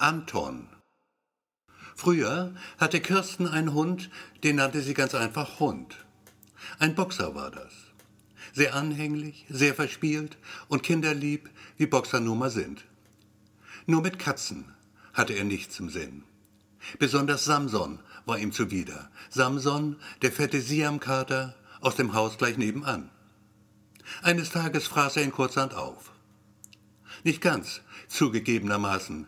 Anton. 0.00 0.68
Früher 1.96 2.54
hatte 2.78 3.00
Kirsten 3.00 3.48
einen 3.48 3.74
Hund, 3.74 4.10
den 4.44 4.54
nannte 4.54 4.80
sie 4.80 4.94
ganz 4.94 5.12
einfach 5.16 5.58
Hund. 5.58 5.96
Ein 6.78 6.94
Boxer 6.94 7.34
war 7.34 7.50
das. 7.50 7.72
Sehr 8.52 8.76
anhänglich, 8.76 9.44
sehr 9.48 9.74
verspielt 9.74 10.38
und 10.68 10.84
kinderlieb, 10.84 11.50
wie 11.76 11.86
Boxer 11.86 12.20
nun 12.20 12.38
mal 12.38 12.50
sind. 12.50 12.84
Nur 13.86 14.00
mit 14.00 14.20
Katzen 14.20 14.72
hatte 15.14 15.32
er 15.32 15.42
nichts 15.42 15.80
im 15.80 15.90
Sinn. 15.90 16.22
Besonders 17.00 17.44
Samson 17.44 17.98
war 18.24 18.38
ihm 18.38 18.52
zuwider. 18.52 19.10
Samson, 19.30 19.96
der 20.22 20.30
fette 20.30 20.60
Siamkater 20.60 21.56
aus 21.80 21.96
dem 21.96 22.14
Haus 22.14 22.38
gleich 22.38 22.56
nebenan. 22.56 23.10
Eines 24.22 24.50
Tages 24.50 24.86
fraß 24.86 25.16
er 25.16 25.24
ihn 25.24 25.32
kurzhand 25.32 25.74
auf. 25.74 26.12
Nicht 27.24 27.40
ganz, 27.40 27.80
zugegebenermaßen, 28.06 29.26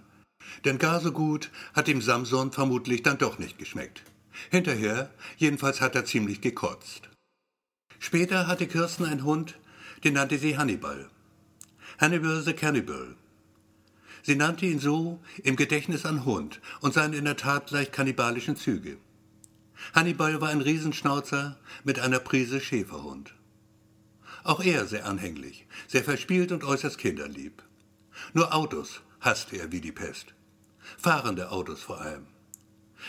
denn 0.65 0.79
gar 0.79 1.01
so 1.01 1.13
gut 1.13 1.51
hat 1.75 1.89
ihm 1.89 2.03
Samson 2.03 2.53
vermutlich 2.53 3.03
dann 3.03 3.19
doch 3.19 3.39
nicht 3.39 3.59
geschmeckt. 3.59 4.03
Hinterher, 4.51 5.11
jedenfalls 5.37 5.81
hat 5.81 5.95
er 5.95 6.05
ziemlich 6.05 6.41
gekotzt. 6.41 7.09
Später 7.99 8.47
hatte 8.47 8.67
Kirsten 8.67 9.05
einen 9.05 9.25
Hund, 9.25 9.59
den 10.05 10.15
nannte 10.15 10.39
sie 10.39 10.57
Hannibal. 10.57 11.11
Hannibal 11.99 12.41
the 12.41 12.55
Cannibal. 12.55 13.17
Sie 14.23 14.37
nannte 14.37 14.67
ihn 14.67 14.79
so 14.79 15.21
im 15.43 15.57
Gedächtnis 15.57 16.07
an 16.07 16.25
Hund 16.25 16.61
und 16.81 16.95
seine 16.95 17.17
in 17.17 17.25
der 17.25 17.37
Tat 17.37 17.71
leicht 17.71 17.93
kannibalischen 17.93 18.57
Züge. 18.57 18.97
Hannibal 19.95 20.41
war 20.41 20.51
ein 20.51 20.61
Riesenschnauzer 20.61 21.59
mit 21.85 21.99
einer 22.01 22.19
Prise 22.19 22.61
Schäferhund. 22.61 23.35
Auch 24.45 24.63
er 24.63 24.87
sehr 24.87 25.07
anhänglich, 25.07 25.67
sehr 25.87 26.05
verspielt 26.05 26.53
und 26.53 26.65
äußerst 26.65 26.99
kinderlieb. 26.99 27.63
Nur 28.33 28.55
Autos 28.55 29.03
hasste 29.21 29.57
er 29.57 29.73
wie 29.73 29.81
die 29.81 29.93
Pest. 29.93 30.35
Fahrende 30.99 31.51
Autos 31.51 31.83
vor 31.83 32.01
allem. 32.01 32.27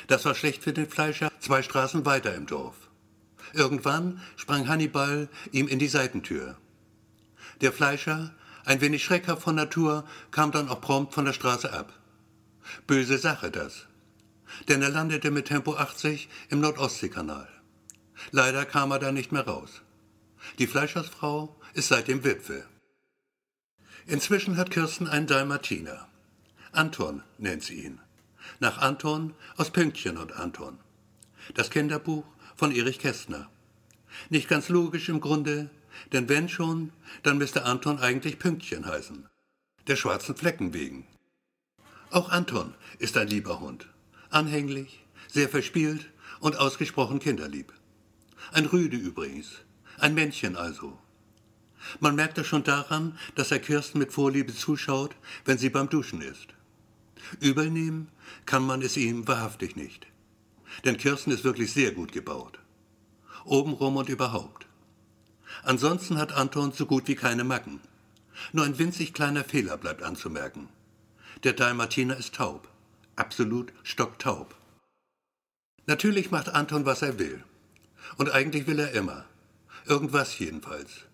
Das 0.07 0.25
war 0.25 0.35
schlecht 0.35 0.63
für 0.63 0.73
den 0.73 0.89
Fleischer, 0.89 1.31
zwei 1.39 1.61
Straßen 1.61 2.05
weiter 2.05 2.33
im 2.35 2.45
Dorf. 2.45 2.75
Irgendwann 3.53 4.21
sprang 4.37 4.67
Hannibal 4.67 5.29
ihm 5.51 5.67
in 5.67 5.79
die 5.79 5.87
Seitentür. 5.87 6.57
Der 7.59 7.73
Fleischer, 7.73 8.33
ein 8.65 8.81
wenig 8.81 9.03
schreckhaft 9.03 9.43
von 9.43 9.55
Natur, 9.55 10.05
kam 10.31 10.51
dann 10.51 10.69
auch 10.69 10.81
prompt 10.81 11.13
von 11.13 11.25
der 11.25 11.33
Straße 11.33 11.71
ab. 11.73 11.93
Böse 12.87 13.17
Sache 13.17 13.51
das. 13.51 13.87
Denn 14.67 14.81
er 14.81 14.89
landete 14.89 15.31
mit 15.31 15.47
Tempo 15.47 15.75
80 15.75 16.29
im 16.49 16.61
Nordostseekanal. 16.61 17.47
Leider 18.31 18.65
kam 18.65 18.91
er 18.91 18.99
da 18.99 19.11
nicht 19.11 19.31
mehr 19.31 19.47
raus. 19.47 19.81
Die 20.59 20.67
Fleischersfrau 20.67 21.55
ist 21.73 21.87
seitdem 21.87 22.23
Witwe. 22.23 22.65
Inzwischen 24.07 24.57
hat 24.57 24.71
Kirsten 24.71 25.07
einen 25.07 25.27
Dalmatiner. 25.27 26.07
Anton 26.73 27.21
nennt 27.37 27.63
sie 27.63 27.83
ihn. 27.83 27.99
Nach 28.59 28.77
Anton 28.77 29.33
aus 29.57 29.71
Pünktchen 29.71 30.17
und 30.17 30.33
Anton. 30.33 30.77
Das 31.53 31.69
Kinderbuch 31.69 32.25
von 32.55 32.73
Erich 32.73 32.99
Kästner. 32.99 33.49
Nicht 34.29 34.47
ganz 34.47 34.69
logisch 34.69 35.09
im 35.09 35.19
Grunde, 35.19 35.69
denn 36.13 36.29
wenn 36.29 36.47
schon, 36.47 36.93
dann 37.23 37.37
müsste 37.37 37.65
Anton 37.65 37.99
eigentlich 37.99 38.39
Pünktchen 38.39 38.85
heißen. 38.85 39.27
Der 39.87 39.97
schwarzen 39.97 40.35
Flecken 40.35 40.73
wegen. 40.73 41.05
Auch 42.09 42.29
Anton 42.29 42.73
ist 42.99 43.17
ein 43.17 43.27
lieber 43.27 43.59
Hund. 43.59 43.87
Anhänglich, 44.29 45.03
sehr 45.27 45.49
verspielt 45.49 46.09
und 46.39 46.57
ausgesprochen 46.57 47.19
kinderlieb. 47.19 47.73
Ein 48.53 48.65
Rüde 48.65 48.95
übrigens. 48.95 49.49
Ein 49.97 50.13
Männchen 50.13 50.55
also. 50.55 50.97
Man 51.99 52.15
merkt 52.15 52.37
es 52.37 52.47
schon 52.47 52.63
daran, 52.63 53.17
dass 53.35 53.51
er 53.51 53.59
Kirsten 53.59 53.99
mit 53.99 54.13
Vorliebe 54.13 54.53
zuschaut, 54.53 55.15
wenn 55.45 55.57
sie 55.57 55.69
beim 55.69 55.89
Duschen 55.89 56.21
ist. 56.21 56.47
Übel 57.39 57.69
nehmen 57.69 58.09
kann 58.45 58.65
man 58.65 58.81
es 58.81 58.97
ihm 58.97 59.27
wahrhaftig 59.27 59.75
nicht. 59.75 60.07
Denn 60.85 60.97
Kirsten 60.97 61.31
ist 61.31 61.43
wirklich 61.43 61.73
sehr 61.73 61.91
gut 61.91 62.11
gebaut. 62.11 62.59
Obenrum 63.45 63.97
und 63.97 64.09
überhaupt. 64.09 64.67
Ansonsten 65.63 66.17
hat 66.17 66.33
Anton 66.33 66.71
so 66.71 66.85
gut 66.85 67.07
wie 67.07 67.15
keine 67.15 67.43
Macken. 67.43 67.81
Nur 68.53 68.65
ein 68.65 68.77
winzig 68.77 69.13
kleiner 69.13 69.43
Fehler 69.43 69.77
bleibt 69.77 70.01
anzumerken. 70.01 70.69
Der 71.43 71.53
Dalmatiner 71.53 72.17
ist 72.17 72.35
taub. 72.35 72.67
Absolut 73.15 73.73
stocktaub. 73.83 74.55
Natürlich 75.85 76.31
macht 76.31 76.49
Anton, 76.49 76.85
was 76.85 77.01
er 77.01 77.19
will. 77.19 77.43
Und 78.17 78.31
eigentlich 78.31 78.67
will 78.67 78.79
er 78.79 78.91
immer. 78.91 79.25
Irgendwas 79.85 80.37
jedenfalls. 80.39 81.05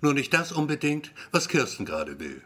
Nur 0.00 0.14
nicht 0.14 0.32
das 0.32 0.52
unbedingt, 0.52 1.12
was 1.30 1.48
Kirsten 1.48 1.84
gerade 1.84 2.18
will. 2.18 2.42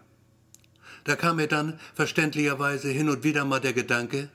Da 1.06 1.15
kam 1.15 1.37
mir 1.37 1.47
dann 1.47 1.78
verständlicherweise 1.94 2.89
hin 2.89 3.09
und 3.09 3.22
wieder 3.22 3.44
mal 3.44 3.61
der 3.61 3.72
Gedanke, 3.72 4.28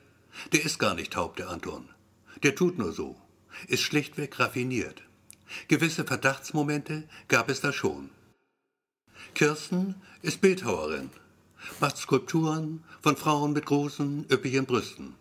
der 0.52 0.64
ist 0.64 0.78
gar 0.78 0.94
nicht 0.94 1.12
taub, 1.12 1.36
der 1.36 1.50
Anton. 1.50 1.86
Der 2.42 2.54
tut 2.54 2.78
nur 2.78 2.92
so, 2.92 3.14
ist 3.68 3.82
schlichtweg 3.82 4.40
raffiniert. 4.40 5.02
Gewisse 5.68 6.04
Verdachtsmomente 6.04 7.04
gab 7.28 7.50
es 7.50 7.60
da 7.60 7.74
schon. 7.74 8.08
Kirsten 9.34 9.96
ist 10.22 10.40
Bildhauerin, 10.40 11.10
macht 11.78 11.98
Skulpturen 11.98 12.82
von 13.02 13.18
Frauen 13.18 13.52
mit 13.52 13.66
großen, 13.66 14.24
üppigen 14.30 14.64
Brüsten. 14.64 15.14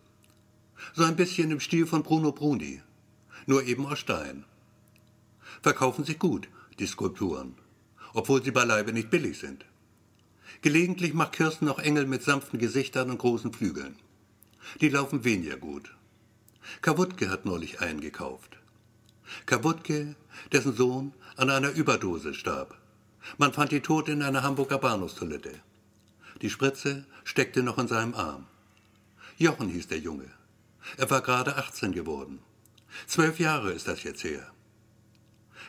So 0.94 1.04
ein 1.04 1.18
bisschen 1.18 1.52
im 1.52 1.60
Stil 1.60 1.86
von 1.86 2.02
Bruno 2.02 2.32
Bruni, 2.32 2.82
nur 3.46 3.66
eben 3.66 3.86
aus 3.88 4.00
Stein. 4.00 4.46
Verkaufen 5.62 6.06
sich 6.06 6.18
gut, 6.18 6.48
die 6.80 6.88
Skulpturen, 6.88 7.56
obwohl 8.14 8.42
sie 8.42 8.52
beileibe 8.52 8.94
nicht 8.94 9.10
billig 9.10 9.38
sind. 9.38 9.66
Gelegentlich 10.62 11.14
macht 11.14 11.34
Kirsten 11.34 11.68
auch 11.70 11.80
Engel 11.80 12.06
mit 12.06 12.24
sanften 12.24 12.60
Gesichtern 12.60 13.10
und 13.10 13.18
großen 13.18 13.54
Flügeln. 13.54 13.96
Die 14.80 14.90
laufen 14.90 15.24
weniger 15.24 15.58
gut. 15.58 15.96
Kawutke 16.82 17.30
hat 17.30 17.46
neulich 17.46 17.82
einen 17.82 18.02
gekauft. 18.02 18.58
Kawutke, 19.46 20.16
dessen 20.52 20.76
Sohn 20.76 21.14
an 21.36 21.50
einer 21.50 21.72
Überdose 21.72 22.34
starb. 22.34 22.78
Man 23.38 23.54
fand 23.54 23.72
ihn 23.72 23.84
tot 23.84 24.10
in 24.10 24.22
einer 24.22 24.44
Hamburger 24.44 24.78
Bahnhofstoilette. 24.78 25.60
Die 26.42 26.50
Spritze 26.50 27.06
steckte 27.24 27.64
noch 27.64 27.78
in 27.78 27.88
seinem 27.88 28.14
Arm. 28.14 28.48
Jochen 29.38 29.70
hieß 29.70 29.88
der 29.88 30.00
Junge. 30.00 30.30
Er 30.98 31.10
war 31.10 31.22
gerade 31.22 31.58
18 31.58 31.92
geworden. 31.92 32.40
Zwölf 33.08 33.40
Jahre 33.40 33.72
ist 33.72 33.88
das 33.88 34.04
jetzt 34.04 34.24
her. 34.24 34.52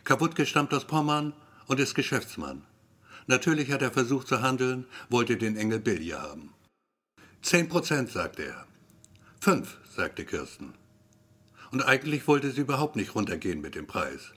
Kawutke 0.04 0.46
stammt 0.46 0.74
aus 0.74 0.86
Pommern 0.86 1.32
und 1.66 1.78
ist 1.78 1.94
Geschäftsmann. 1.94 2.64
Natürlich 3.26 3.70
hat 3.70 3.82
er 3.82 3.92
versucht 3.92 4.28
zu 4.28 4.42
handeln, 4.42 4.86
wollte 5.08 5.36
den 5.36 5.56
Engel 5.56 5.80
Billy 5.80 6.08
haben. 6.08 6.52
Zehn 7.40 7.68
Prozent, 7.68 8.10
sagte 8.10 8.44
er. 8.44 8.66
Fünf, 9.40 9.78
sagte 9.96 10.24
Kirsten. 10.24 10.74
Und 11.70 11.82
eigentlich 11.82 12.26
wollte 12.26 12.50
sie 12.50 12.60
überhaupt 12.60 12.96
nicht 12.96 13.14
runtergehen 13.14 13.60
mit 13.60 13.74
dem 13.74 13.86
Preis. 13.86 14.32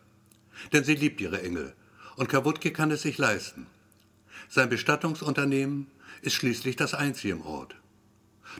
Denn 0.71 0.83
sie 0.83 0.95
liebt 0.95 1.19
ihre 1.19 1.41
Engel 1.41 1.75
und 2.15 2.29
Kawutke 2.29 2.71
kann 2.71 2.91
es 2.91 3.01
sich 3.01 3.17
leisten. 3.17 3.67
Sein 4.47 4.69
Bestattungsunternehmen 4.69 5.87
ist 6.21 6.35
schließlich 6.35 6.75
das 6.75 6.93
einzige 6.93 7.33
im 7.33 7.41
Ort. 7.41 7.75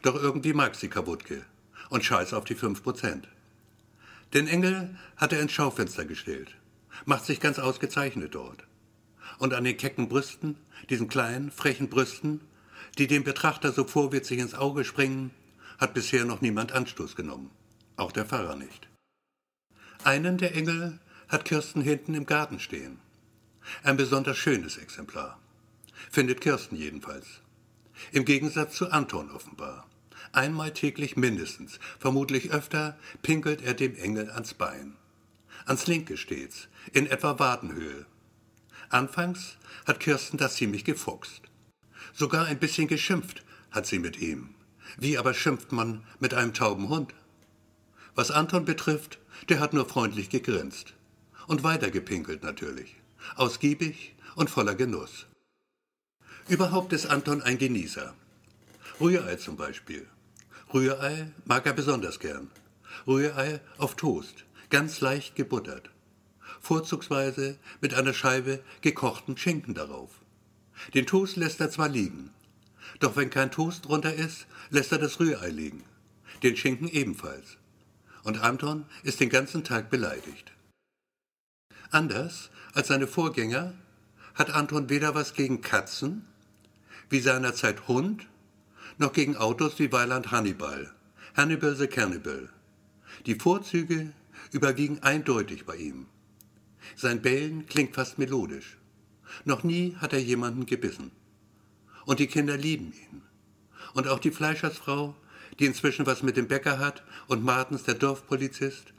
Doch 0.01 0.15
irgendwie 0.15 0.53
mag 0.53 0.75
sie 0.75 0.89
Kawutke 0.89 1.45
und 1.89 2.03
scheiß 2.03 2.33
auf 2.33 2.43
die 2.43 2.55
fünf 2.55 2.83
Prozent. 2.83 3.27
Den 4.33 4.47
Engel 4.47 4.97
hat 5.15 5.31
er 5.31 5.39
ins 5.39 5.53
Schaufenster 5.53 6.03
gestellt, 6.03 6.55
macht 7.05 7.25
sich 7.25 7.39
ganz 7.39 7.59
ausgezeichnet 7.59 8.35
dort 8.35 8.65
und 9.39 9.53
an 9.53 9.63
den 9.63 9.77
kecken 9.77 10.09
Brüsten, 10.09 10.57
diesen 10.89 11.07
kleinen, 11.07 11.51
frechen 11.51 11.89
Brüsten, 11.89 12.41
die 12.97 13.07
dem 13.07 13.23
Betrachter 13.23 13.71
so 13.71 13.83
vorwitzig 13.83 14.39
ins 14.39 14.53
Auge 14.53 14.85
springen, 14.85 15.31
hat 15.77 15.93
bisher 15.93 16.25
noch 16.25 16.41
niemand 16.41 16.71
Anstoß 16.71 17.15
genommen, 17.15 17.51
auch 17.97 18.11
der 18.11 18.25
Pfarrer 18.25 18.55
nicht. 18.55 18.87
Einen 20.03 20.37
der 20.37 20.55
Engel 20.55 20.99
hat 21.27 21.45
Kirsten 21.45 21.81
hinten 21.81 22.13
im 22.13 22.25
Garten 22.25 22.59
stehen. 22.59 22.99
Ein 23.83 23.97
besonders 23.97 24.37
schönes 24.37 24.77
Exemplar. 24.77 25.39
Findet 26.11 26.41
Kirsten 26.41 26.75
jedenfalls. 26.75 27.41
Im 28.11 28.25
Gegensatz 28.25 28.75
zu 28.75 28.91
Anton 28.91 29.31
offenbar. 29.31 29.87
Einmal 30.31 30.71
täglich 30.73 31.15
mindestens, 31.15 31.79
vermutlich 31.97 32.51
öfter, 32.51 32.97
pinkelt 33.21 33.61
er 33.61 33.73
dem 33.73 33.95
Engel 33.95 34.29
ans 34.31 34.53
Bein. 34.53 34.95
Ans 35.65 35.87
linke 35.87 36.17
stets, 36.17 36.67
in 36.93 37.07
etwa 37.07 37.39
Wadenhöhe, 37.39 38.05
Anfangs 38.89 39.57
hat 39.85 39.99
Kirsten 39.99 40.37
das 40.37 40.55
ziemlich 40.55 40.83
gefuchst. 40.85 41.41
Sogar 42.13 42.45
ein 42.45 42.59
bisschen 42.59 42.87
geschimpft 42.87 43.43
hat 43.71 43.85
sie 43.85 43.99
mit 43.99 44.19
ihm. 44.19 44.55
Wie 44.97 45.17
aber 45.17 45.33
schimpft 45.33 45.71
man 45.71 46.03
mit 46.19 46.33
einem 46.33 46.53
tauben 46.53 46.89
Hund? 46.89 47.13
Was 48.13 48.31
Anton 48.31 48.65
betrifft, 48.65 49.19
der 49.49 49.59
hat 49.59 49.73
nur 49.73 49.87
freundlich 49.87 50.29
gegrinst. 50.29 50.93
Und 51.47 51.63
weitergepinkelt 51.63 52.43
natürlich. 52.43 52.95
Ausgiebig 53.35 54.15
und 54.35 54.49
voller 54.49 54.75
Genuss. 54.75 55.25
Überhaupt 56.47 56.93
ist 56.93 57.07
Anton 57.07 57.41
ein 57.41 57.57
Genießer. 57.57 58.13
Rührei 59.01 59.35
zum 59.35 59.57
Beispiel. 59.57 60.07
Rührei 60.73 61.31
mag 61.45 61.65
er 61.65 61.73
besonders 61.73 62.19
gern. 62.19 62.49
Rührei 63.07 63.59
auf 63.77 63.95
Toast, 63.95 64.45
ganz 64.69 65.01
leicht 65.01 65.35
gebuttert 65.35 65.89
vorzugsweise 66.65 67.57
mit 67.79 67.93
einer 67.93 68.13
Scheibe 68.13 68.61
gekochten 68.81 69.37
Schinken 69.37 69.75
darauf. 69.75 70.09
Den 70.93 71.05
Toast 71.05 71.37
lässt 71.37 71.61
er 71.61 71.69
zwar 71.69 71.89
liegen, 71.89 72.31
Doch 72.99 73.15
wenn 73.15 73.29
kein 73.29 73.51
Toast 73.51 73.85
drunter 73.85 74.13
ist, 74.13 74.47
lässt 74.69 74.91
er 74.91 74.97
das 74.97 75.19
Rührei 75.19 75.49
liegen. 75.49 75.83
Den 76.43 76.55
Schinken 76.55 76.87
ebenfalls. 76.87 77.57
Und 78.23 78.41
Anton 78.41 78.85
ist 79.03 79.19
den 79.19 79.29
ganzen 79.29 79.63
Tag 79.63 79.89
beleidigt. 79.89 80.51
Anders 81.91 82.49
als 82.73 82.87
seine 82.87 83.07
Vorgänger 83.07 83.73
hat 84.33 84.49
Anton 84.49 84.89
weder 84.89 85.13
was 85.13 85.33
gegen 85.33 85.61
Katzen, 85.61 86.25
wie 87.09 87.19
seinerzeit 87.19 87.87
Hund, 87.87 88.27
noch 88.97 89.13
gegen 89.13 89.37
Autos 89.37 89.77
wie 89.79 89.91
Weiland 89.91 90.31
Hannibal, 90.31 90.93
Hannibal 91.35 91.75
the 91.75 91.87
Cannibal. 91.87 92.49
Die 93.25 93.35
Vorzüge 93.35 94.13
überwiegen 94.51 95.03
eindeutig 95.03 95.65
bei 95.65 95.75
ihm. 95.75 96.07
Sein 96.95 97.21
Bellen 97.21 97.65
klingt 97.67 97.95
fast 97.95 98.17
melodisch. 98.17 98.77
Noch 99.43 99.63
nie 99.63 99.95
hat 99.95 100.13
er 100.13 100.21
jemanden 100.21 100.65
gebissen. 100.65 101.11
Und 102.05 102.19
die 102.19 102.27
Kinder 102.27 102.57
lieben 102.57 102.93
ihn. 102.93 103.21
Und 103.93 104.07
auch 104.07 104.19
die 104.19 104.31
Fleischersfrau, 104.31 105.15
die 105.59 105.65
inzwischen 105.65 106.05
was 106.05 106.23
mit 106.23 106.37
dem 106.37 106.47
Bäcker 106.47 106.79
hat, 106.79 107.03
und 107.27 107.43
Martens, 107.43 107.83
der 107.83 107.95
Dorfpolizist, 107.95 108.93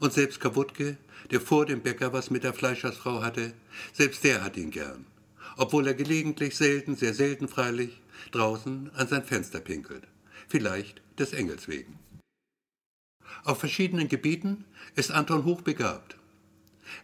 und 0.00 0.12
selbst 0.12 0.40
Kawutke, 0.40 0.96
der 1.30 1.40
vor 1.40 1.66
dem 1.66 1.82
Bäcker 1.82 2.12
was 2.12 2.30
mit 2.30 2.44
der 2.44 2.54
Fleischersfrau 2.54 3.22
hatte, 3.22 3.52
selbst 3.92 4.24
der 4.24 4.42
hat 4.42 4.56
ihn 4.56 4.70
gern. 4.70 5.06
Obwohl 5.56 5.86
er 5.86 5.94
gelegentlich, 5.94 6.56
selten, 6.56 6.96
sehr 6.96 7.14
selten 7.14 7.48
freilich, 7.48 8.00
draußen 8.32 8.90
an 8.94 9.08
sein 9.08 9.24
Fenster 9.24 9.60
pinkelt. 9.60 10.06
Vielleicht 10.48 11.02
des 11.18 11.32
Engels 11.32 11.68
wegen. 11.68 11.98
Auf 13.44 13.58
verschiedenen 13.58 14.08
Gebieten 14.08 14.64
ist 14.94 15.10
Anton 15.10 15.44
hochbegabt. 15.44 16.16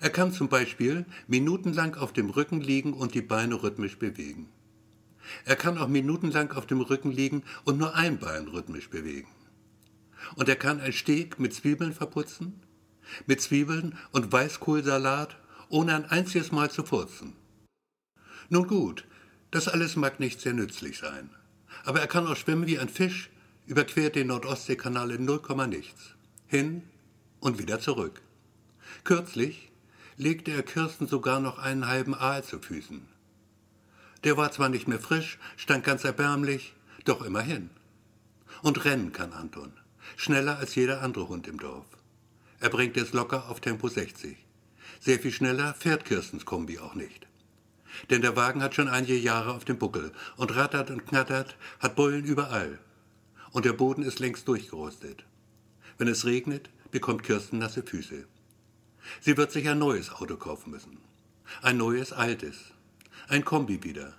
Er 0.00 0.11
kann 0.11 0.32
zum 0.32 0.49
Beispiel 0.49 1.06
minutenlang 1.26 1.94
auf 1.96 2.12
dem 2.12 2.31
Rücken 2.31 2.61
liegen 2.61 2.93
und 2.93 3.14
die 3.14 3.23
Beine 3.23 3.62
rhythmisch 3.62 3.99
bewegen. 3.99 4.49
Er 5.44 5.56
kann 5.56 5.79
auch 5.79 5.88
minutenlang 5.88 6.52
auf 6.52 6.67
dem 6.67 6.81
Rücken 6.81 7.12
liegen 7.12 7.43
und 7.64 7.79
nur 7.79 7.94
ein 7.94 8.19
Bein 8.19 8.49
rhythmisch 8.49 8.90
bewegen. 8.90 9.29
Und 10.37 10.49
er 10.49 10.56
kann 10.56 10.81
ein 10.81 10.93
Steak 10.93 11.38
mit 11.38 11.55
Zwiebeln 11.55 11.93
verputzen, 11.93 12.61
mit 13.26 13.40
Zwiebeln 13.40 13.99
und 14.12 14.32
Weißkohlsalat, 14.32 15.37
ohne 15.69 15.94
ein 15.94 16.05
einziges 16.05 16.52
Mal 16.52 16.70
zu 16.70 16.84
furzen. 16.84 17.34
Nun 18.49 18.67
gut, 18.67 19.05
das 19.50 19.69
alles 19.69 19.96
mag 19.96 20.20
nicht 20.20 20.40
sehr 20.40 20.52
nützlich 20.52 20.99
sein. 20.99 21.31
Aber 21.84 22.00
er 22.00 22.06
kann 22.06 22.26
auch 22.26 22.37
schwimmen 22.37 22.67
wie 22.67 22.79
ein 22.79 22.88
Fisch, 22.88 23.31
überquert 23.67 24.14
den 24.14 24.29
Nordostseekanal 24.29 25.11
in 25.12 25.25
null 25.25 25.40
Komma 25.40 25.67
nichts. 25.67 26.14
Hin 26.46 26.82
und 27.40 27.58
wieder 27.58 27.81
zurück. 27.81 28.20
Kürzlich 29.05 29.71
legte 30.22 30.52
er 30.52 30.62
Kirsten 30.62 31.08
sogar 31.08 31.40
noch 31.40 31.58
einen 31.58 31.88
halben 31.88 32.14
Aal 32.14 32.44
zu 32.44 32.60
Füßen. 32.60 33.02
Der 34.22 34.36
war 34.36 34.52
zwar 34.52 34.69
nicht 34.69 34.86
mehr 34.86 35.00
frisch, 35.00 35.38
stank 35.56 35.84
ganz 35.84 36.04
erbärmlich, 36.04 36.74
doch 37.04 37.22
immerhin. 37.22 37.70
Und 38.62 38.84
rennen 38.84 39.12
kann 39.12 39.32
Anton, 39.32 39.72
schneller 40.16 40.58
als 40.58 40.76
jeder 40.76 41.02
andere 41.02 41.28
Hund 41.28 41.48
im 41.48 41.58
Dorf. 41.58 41.86
Er 42.60 42.70
bringt 42.70 42.96
es 42.96 43.12
locker 43.12 43.48
auf 43.48 43.58
Tempo 43.58 43.88
60. 43.88 44.36
Sehr 45.00 45.19
viel 45.19 45.32
schneller 45.32 45.74
fährt 45.74 46.04
Kirstens 46.04 46.44
Kombi 46.44 46.78
auch 46.78 46.94
nicht. 46.94 47.26
Denn 48.08 48.22
der 48.22 48.36
Wagen 48.36 48.62
hat 48.62 48.76
schon 48.76 48.86
einige 48.86 49.19
Jahre 49.19 49.52
auf 49.52 49.64
dem 49.64 49.78
Buckel 49.78 50.12
und 50.36 50.54
rattert 50.54 50.92
und 50.92 51.04
knattert, 51.04 51.56
hat 51.80 51.96
Beulen 51.96 52.24
überall. 52.24 52.78
Und 53.50 53.64
der 53.64 53.72
Boden 53.72 54.04
ist 54.04 54.20
längst 54.20 54.46
durchgerostet. 54.46 55.24
Wenn 55.98 56.06
es 56.06 56.24
regnet, 56.24 56.70
bekommt 56.92 57.24
Kirsten 57.24 57.58
nasse 57.58 57.82
Füße. 57.82 58.24
Sie 59.20 59.37
wird 59.37 59.52
sich 59.52 59.69
ein 59.69 59.78
neues 59.78 60.10
Auto 60.12 60.37
kaufen 60.37 60.70
müssen. 60.70 60.99
Ein 61.60 61.76
neues, 61.76 62.12
altes. 62.12 62.56
Ein 63.28 63.44
Kombi 63.44 63.82
wieder. 63.82 64.14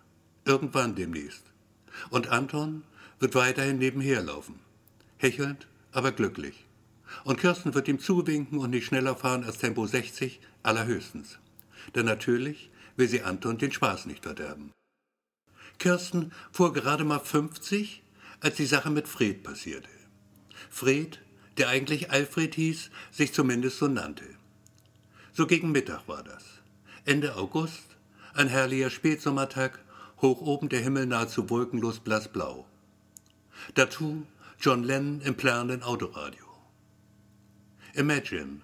Irgendwann 0.46 0.96
demnächst. 0.96 1.44
Und 2.10 2.28
Anton 2.28 2.84
wird 3.20 3.36
weiterhin 3.36 3.78
nebenher 3.78 4.22
laufen. 4.24 4.60
Hechelnd, 5.18 5.68
aber 5.92 6.12
glücklich. 6.12 6.66
Und 7.24 7.40
Kirsten 7.40 7.74
wird 7.74 7.88
ihm 7.88 8.00
zuwinken 8.00 8.60
und 8.60 8.72
nicht 8.72 8.86
schneller 8.86 9.16
fahren 9.16 9.44
als 9.44 9.60
Tempo 9.60 9.86
60 9.86 10.42
allerhöchstens. 10.64 11.40
Denn 11.96 12.06
natürlich 12.06 12.70
will 12.96 13.08
sie 13.08 13.24
Anton 13.24 13.58
den 13.58 13.72
Spaß 13.72 14.06
nicht 14.06 14.24
verderben. 14.24 14.72
Kirsten 15.80 16.32
fuhr 16.52 16.74
gerade 16.74 17.04
mal 17.04 17.20
50, 17.20 18.04
als 18.40 18.56
die 18.56 18.66
Sache 18.66 18.90
mit 18.90 19.08
Fred 19.08 19.44
passierte. 19.44 19.90
Fred, 20.70 21.20
der 21.58 21.70
eigentlich 21.70 22.12
Alfred 22.12 22.56
hieß, 22.56 22.90
sich 23.12 23.34
zumindest 23.34 23.78
so 23.78 23.88
nannte. 23.88 24.26
So 25.36 25.48
gegen 25.48 25.72
Mittag 25.72 26.08
war 26.08 26.24
das. 26.24 26.44
Ende 27.06 27.36
August, 27.36 27.98
ein 28.36 28.48
herrlicher 28.48 28.92
Spätsommertag, 28.92 29.80
hoch 30.22 30.42
oben 30.42 30.70
der 30.70 30.82
Himmel 30.82 31.08
nahezu 31.08 31.50
wolkenlos 31.50 32.00
blassblau. 32.00 32.68
Dazu 33.74 34.28
John 34.60 34.84
Lennon 34.84 35.22
im 35.22 35.36
plärrenden 35.36 35.82
Autoradio. 35.82 36.46
Imagine. 37.96 38.62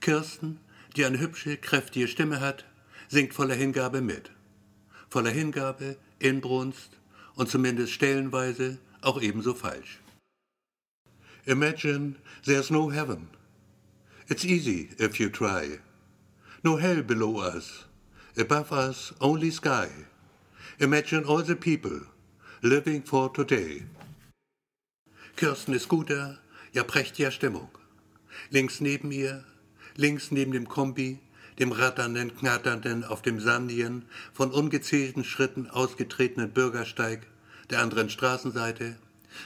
Kirsten, 0.00 0.60
die 0.96 1.04
eine 1.04 1.20
hübsche, 1.20 1.58
kräftige 1.58 2.08
Stimme 2.08 2.40
hat, 2.40 2.64
singt 3.08 3.34
voller 3.34 3.54
Hingabe 3.54 4.00
mit. 4.00 4.30
Voller 5.10 5.30
Hingabe, 5.30 5.98
Inbrunst 6.18 6.98
und 7.34 7.50
zumindest 7.50 7.92
stellenweise 7.92 8.78
auch 9.02 9.20
ebenso 9.20 9.54
falsch. 9.54 10.00
Imagine 11.44 12.16
there's 12.44 12.70
no 12.70 12.90
heaven. 12.90 13.28
It's 14.28 14.44
easy 14.44 14.90
if 14.98 15.18
you 15.18 15.28
try. 15.28 15.78
No 16.62 16.76
hell 16.76 17.02
below 17.02 17.38
us. 17.38 17.84
Above 18.38 18.72
us 18.72 19.12
only 19.20 19.50
sky. 19.50 19.88
Imagine 20.78 21.24
all 21.24 21.42
the 21.42 21.56
people 21.56 22.00
living 22.62 23.02
for 23.02 23.32
today. 23.32 23.82
Kirsten 25.36 25.74
ist 25.74 25.88
guter, 25.88 26.38
ja 26.72 26.84
prächtiger 26.84 27.32
Stimmung. 27.32 27.68
Links 28.50 28.80
neben 28.80 29.10
ihr, 29.10 29.44
links 29.96 30.30
neben 30.30 30.52
dem 30.52 30.68
Kombi, 30.68 31.18
dem 31.58 31.72
ratternden, 31.72 32.36
knatternden, 32.36 33.04
auf 33.04 33.22
dem 33.22 33.40
sandigen, 33.40 34.04
von 34.32 34.52
ungezählten 34.52 35.24
Schritten 35.24 35.68
ausgetretenen 35.68 36.50
Bürgersteig 36.50 37.26
der 37.70 37.80
anderen 37.80 38.08
Straßenseite, 38.08 38.96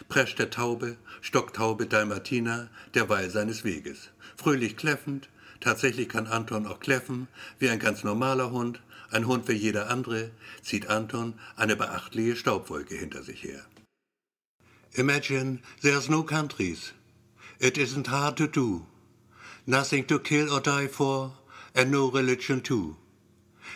prescht 0.09 0.39
der 0.39 0.51
Taube, 0.51 0.97
stocktaube 1.23 1.87
Dalmatiner 1.87 2.69
derweil 2.95 3.31
seines 3.31 3.65
Weges. 3.65 4.11
Fröhlich 4.37 4.77
kläffend, 4.77 5.29
tatsächlich 5.61 6.09
kann 6.09 6.27
Anton 6.27 6.67
auch 6.67 6.81
kläffen, 6.81 7.29
wie 7.59 7.71
ein 7.71 7.79
ganz 7.79 8.05
normaler 8.05 8.51
Hund, 8.51 8.81
ein 9.11 9.27
Hund 9.27 9.49
wie 9.49 9.53
jeder 9.53 9.89
andere, 9.91 10.31
zieht 10.63 10.89
Anton 10.89 11.35
eine 11.57 11.77
beachtliche 11.77 12.37
Staubwolke 12.37 12.95
hinter 12.95 13.23
sich 13.23 13.43
her. 13.43 13.65
Imagine 14.93 15.61
there's 15.83 16.09
no 16.09 16.23
countries. 16.23 16.93
It 17.59 17.79
isn't 17.79 18.09
hard 18.09 18.37
to 18.37 18.47
do. 18.47 18.87
Nothing 19.67 20.07
to 20.07 20.19
kill 20.19 20.51
or 20.51 20.61
die 20.61 20.89
for, 20.89 21.33
and 21.75 21.91
no 21.91 22.07
religion 22.07 22.63
too. 22.63 22.97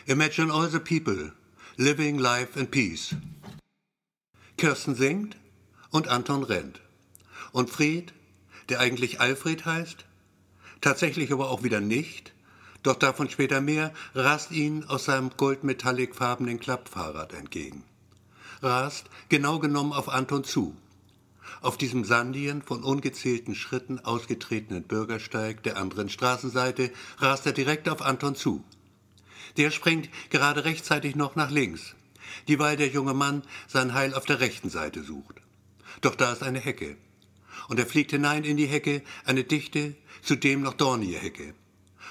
Imagine 0.06 0.50
all 0.50 0.68
the 0.68 0.80
people 0.80 1.32
living 1.76 2.18
life 2.18 2.58
in 2.58 2.66
peace. 2.66 3.14
Kirsten 4.56 4.94
singt 4.94 5.36
und 5.90 6.08
Anton 6.08 6.42
rennt. 6.42 6.80
Und 7.52 7.70
Fried, 7.70 8.12
der 8.68 8.80
eigentlich 8.80 9.20
Alfred 9.20 9.64
heißt, 9.64 10.04
tatsächlich 10.80 11.32
aber 11.32 11.50
auch 11.50 11.62
wieder 11.62 11.80
nicht, 11.80 12.32
doch 12.82 12.96
davon 12.96 13.28
später 13.28 13.60
mehr, 13.60 13.92
rast 14.14 14.52
ihn 14.52 14.84
aus 14.84 15.04
seinem 15.04 15.30
goldmetallicfarbenen 15.36 16.58
Klappfahrrad 16.60 17.34
entgegen. 17.34 17.84
Rast 18.62 19.06
genau 19.28 19.58
genommen 19.58 19.92
auf 19.92 20.08
Anton 20.08 20.44
zu. 20.44 20.76
Auf 21.60 21.76
diesem 21.76 22.04
sandigen, 22.04 22.62
von 22.62 22.82
ungezählten 22.82 23.54
Schritten 23.54 24.00
ausgetretenen 24.00 24.84
Bürgersteig 24.84 25.62
der 25.62 25.76
anderen 25.76 26.08
Straßenseite 26.08 26.90
rast 27.18 27.44
er 27.44 27.52
direkt 27.52 27.88
auf 27.88 28.00
Anton 28.00 28.34
zu. 28.34 28.64
Der 29.56 29.70
springt 29.70 30.08
gerade 30.30 30.64
rechtzeitig 30.64 31.16
noch 31.16 31.36
nach 31.36 31.50
links, 31.50 31.94
dieweil 32.48 32.76
der 32.76 32.88
junge 32.88 33.14
Mann 33.14 33.42
sein 33.66 33.92
Heil 33.94 34.14
auf 34.14 34.24
der 34.24 34.40
rechten 34.40 34.70
Seite 34.70 35.02
sucht. 35.02 35.36
Doch 36.00 36.14
da 36.14 36.32
ist 36.32 36.42
eine 36.42 36.60
Hecke. 36.60 36.96
Und 37.68 37.78
er 37.78 37.86
fliegt 37.86 38.10
hinein 38.10 38.44
in 38.44 38.56
die 38.56 38.66
Hecke, 38.66 39.02
eine 39.24 39.44
dichte, 39.44 39.96
zudem 40.22 40.62
noch 40.62 40.74
dornige 40.74 41.18
Hecke. 41.18 41.54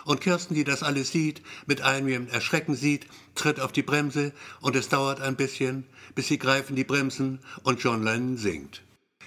Und 0.06 0.22
Kirsten, 0.22 0.56
die 0.56 0.64
das 0.64 0.84
alles 0.84 1.12
sieht, 1.12 1.42
mit 1.66 1.82
einem 1.82 2.28
Erschrecken 2.28 2.76
sieht, 2.76 3.08
tritt 3.36 3.60
auf 3.60 3.72
die 3.72 3.84
Bremse 3.84 4.34
und 4.62 4.76
es 4.76 4.90
dauert 4.90 5.22
ein 5.22 5.36
bisschen, 5.36 5.86
bis 6.16 6.28
sie 6.28 6.38
greifen 6.38 6.76
die 6.76 6.84
Bremsen 6.84 7.40
und 7.64 7.82
John 7.84 8.04
Lennon 8.04 8.38
singt. 8.38 8.82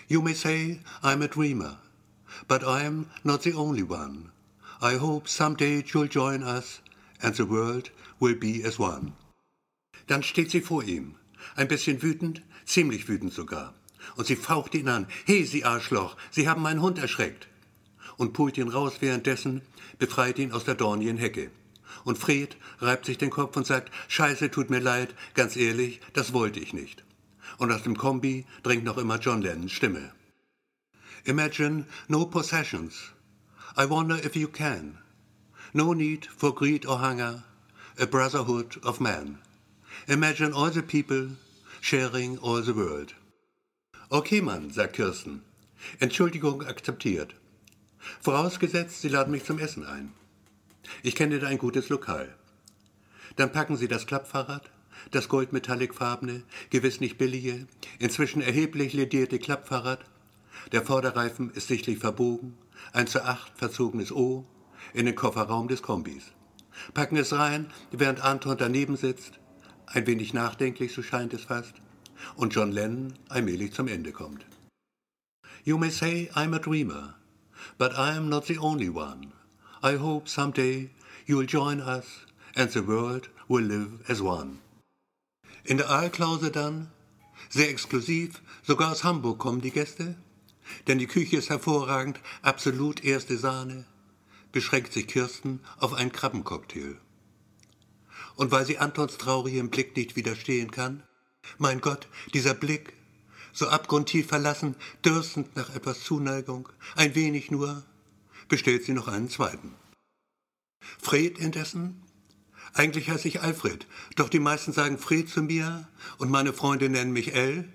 You 0.09 0.23
may 0.23 0.35
say 0.35 0.81
I'm 1.03 1.23
a 1.23 1.29
dreamer, 1.29 1.79
but 2.49 2.63
I'm 2.63 3.07
not 3.23 3.43
the 3.43 3.55
only 3.55 3.83
one. 3.83 4.33
I 4.81 4.99
hope 4.99 5.29
someday 5.29 5.83
you'll 5.83 6.09
join 6.09 6.43
us 6.43 6.81
and 7.21 7.37
the 7.37 7.49
world 7.49 7.93
will 8.19 8.35
be 8.35 8.65
as 8.65 8.79
one. 8.79 9.13
Dann 10.07 10.23
steht 10.23 10.51
sie 10.51 10.61
vor 10.61 10.83
ihm, 10.83 11.15
ein 11.55 11.69
bisschen 11.69 12.03
wütend, 12.03 12.43
ziemlich 12.65 13.09
wütend 13.09 13.33
sogar. 13.33 13.75
Und 14.17 14.27
sie 14.27 14.37
faucht 14.37 14.75
ihn 14.75 14.89
an. 14.89 15.07
He, 15.27 15.45
Sie 15.45 15.65
Arschloch, 15.65 16.17
Sie 16.31 16.49
haben 16.49 16.63
meinen 16.63 16.83
Hund 16.83 16.99
erschreckt. 16.99 17.47
Und 18.23 18.35
pult 18.35 18.57
ihn 18.57 18.69
raus 18.69 18.99
währenddessen, 19.01 19.63
befreit 19.99 20.39
ihn 20.39 20.53
aus 20.53 20.63
der 20.63 20.77
dornigen 20.77 21.17
Hecke. 21.17 21.51
Und 22.05 22.19
Fred 22.19 22.57
reibt 22.79 23.05
sich 23.05 23.19
den 23.19 23.31
Kopf 23.31 23.57
und 23.57 23.67
sagt, 23.67 23.91
Scheiße, 24.07 24.49
tut 24.49 24.71
mir 24.71 24.79
leid, 24.79 25.13
ganz 25.35 25.57
ehrlich, 25.57 26.01
das 26.13 26.33
wollte 26.33 26.61
ich 26.61 26.73
nicht. 26.73 27.03
Und 27.59 27.73
aus 27.73 27.83
dem 27.83 27.97
Kombi 27.97 28.47
dringt 28.63 28.85
noch 28.85 28.97
immer 28.97 29.19
John 29.19 29.43
Lennons 29.43 29.73
Stimme. 29.73 30.13
Imagine 31.25 31.87
no 32.07 32.25
possessions. 32.25 33.11
I 33.77 33.91
wonder 33.91 34.25
if 34.25 34.37
you 34.37 34.47
can. 34.47 34.99
No 35.73 35.93
need 35.93 36.27
for 36.27 36.55
greed 36.55 36.87
or 36.87 37.01
hunger. 37.01 37.43
A 37.99 38.07
brotherhood 38.07 38.79
of 38.85 39.01
man. 39.01 39.41
Imagine 40.07 40.55
all 40.55 40.71
the 40.71 40.83
people 40.83 41.31
sharing 41.81 42.39
all 42.39 42.63
the 42.63 42.77
world. 42.77 43.15
Okay, 44.13 44.41
Mann, 44.41 44.71
sagt 44.71 44.95
Kirsten. 44.95 45.43
Entschuldigung 45.99 46.63
akzeptiert. 46.63 47.35
Vorausgesetzt, 48.21 49.01
Sie 49.01 49.09
laden 49.09 49.31
mich 49.31 49.45
zum 49.45 49.59
Essen 49.59 49.85
ein. 49.85 50.13
Ich 51.03 51.15
kenne 51.15 51.39
da 51.39 51.47
ein 51.49 51.59
gutes 51.59 51.89
Lokal. 51.89 52.35
Dann 53.37 53.53
packen 53.53 53.77
Sie 53.77 53.89
das 53.89 54.07
Klappfahrrad, 54.07 54.71
das 55.11 55.29
goldmetallicfarbene, 55.29 56.43
gewiss 56.71 57.01
nicht 57.01 57.19
billige, 57.19 57.67
inzwischen 57.99 58.43
erheblich 58.43 58.93
ledierte 58.93 59.39
Klappfahrrad. 59.39 60.05
Der 60.73 60.83
Vorderreifen 60.83 61.51
ist 61.51 61.69
sichtlich 61.69 61.99
verbogen, 61.99 62.57
ein 62.93 63.07
zu 63.07 63.25
acht 63.25 63.57
verzogenes 63.57 64.13
O, 64.13 64.45
in 64.93 65.07
den 65.07 65.15
Kofferraum 65.15 65.69
des 65.69 65.83
Kombis. 65.83 66.33
Packen 66.95 67.17
es 67.17 67.33
rein, 67.33 67.71
während 67.91 68.23
Anton 68.23 68.57
daneben 68.59 68.97
sitzt, 68.97 69.39
ein 69.87 70.07
wenig 70.07 70.33
nachdenklich, 70.35 70.93
so 70.93 71.03
scheint 71.03 71.35
es 71.35 71.45
fast, 71.45 71.75
und 72.37 72.55
John 72.55 72.73
Lennon 72.73 73.15
allmählich 73.29 73.73
zum 73.73 73.89
Ende 73.89 74.13
kommt. 74.13 74.45
You 75.65 75.79
may 75.79 75.91
say 75.91 76.31
I'm 76.35 76.55
a 76.55 76.59
dreamer, 76.59 77.15
but 77.79 77.93
I 77.93 78.17
am 78.17 78.29
not 78.29 78.47
the 78.47 78.59
only 78.59 78.89
one. 78.89 79.33
I 79.83 79.97
hope 79.97 80.29
someday 80.29 80.91
you'll 81.27 81.47
join 81.47 81.81
us 81.81 82.27
and 82.55 82.71
the 82.71 82.83
world 82.83 83.29
will 83.49 83.65
live 83.65 84.09
as 84.09 84.21
one. 84.21 84.59
In 85.65 85.77
der 85.77 85.91
Aalklause 85.91 86.51
dann, 86.51 86.91
sehr 87.49 87.71
exklusiv, 87.71 88.43
sogar 88.63 88.93
aus 88.93 89.05
Hamburg 89.05 89.39
kommen 89.39 89.61
die 89.61 89.71
Gäste, 89.71 90.17
denn 90.87 90.99
die 90.99 91.07
Küche 91.07 91.37
ist 91.37 91.51
hervorragend, 91.51 92.21
absolut 92.43 93.05
erste 93.05 93.37
Sahne, 93.37 93.85
beschränkt 94.53 94.93
sich 94.93 95.07
Kirsten 95.07 95.61
auf 95.79 95.93
einen 95.93 96.13
Krabbencocktail. 96.13 96.97
Und 98.37 98.51
weil 98.51 98.67
sie 98.67 98.79
Antons 98.79 99.19
traurigem 99.19 99.71
Blick 99.71 99.97
nicht 99.97 100.17
widerstehen 100.17 100.71
kann, 100.71 101.03
mein 101.59 101.81
Gott, 101.81 102.09
dieser 102.35 102.55
Blick, 102.55 102.95
so 103.53 103.69
abgrundtief 103.69 104.29
verlassen, 104.29 104.77
dürstend 105.05 105.57
nach 105.57 105.75
etwas 105.75 106.03
Zuneigung, 106.03 106.69
ein 106.97 107.15
wenig 107.15 107.51
nur, 107.51 107.83
bestellt 108.49 108.85
sie 108.85 108.93
noch 108.93 109.09
einen 109.09 109.29
zweiten. 109.29 109.75
Fred 111.01 111.39
indessen? 111.39 112.03
Eigentlich 112.75 113.11
heiße 113.11 113.29
ich 113.29 113.43
Alfred, 113.43 113.87
doch 114.17 114.29
die 114.29 114.39
meisten 114.39 114.73
sagen 114.73 114.99
Fred 114.99 115.29
zu 115.29 115.43
mir 115.43 115.89
und 116.19 116.31
meine 116.31 116.53
Freunde 116.53 116.89
nennen 116.89 117.13
mich 117.13 117.35
El, 117.35 117.69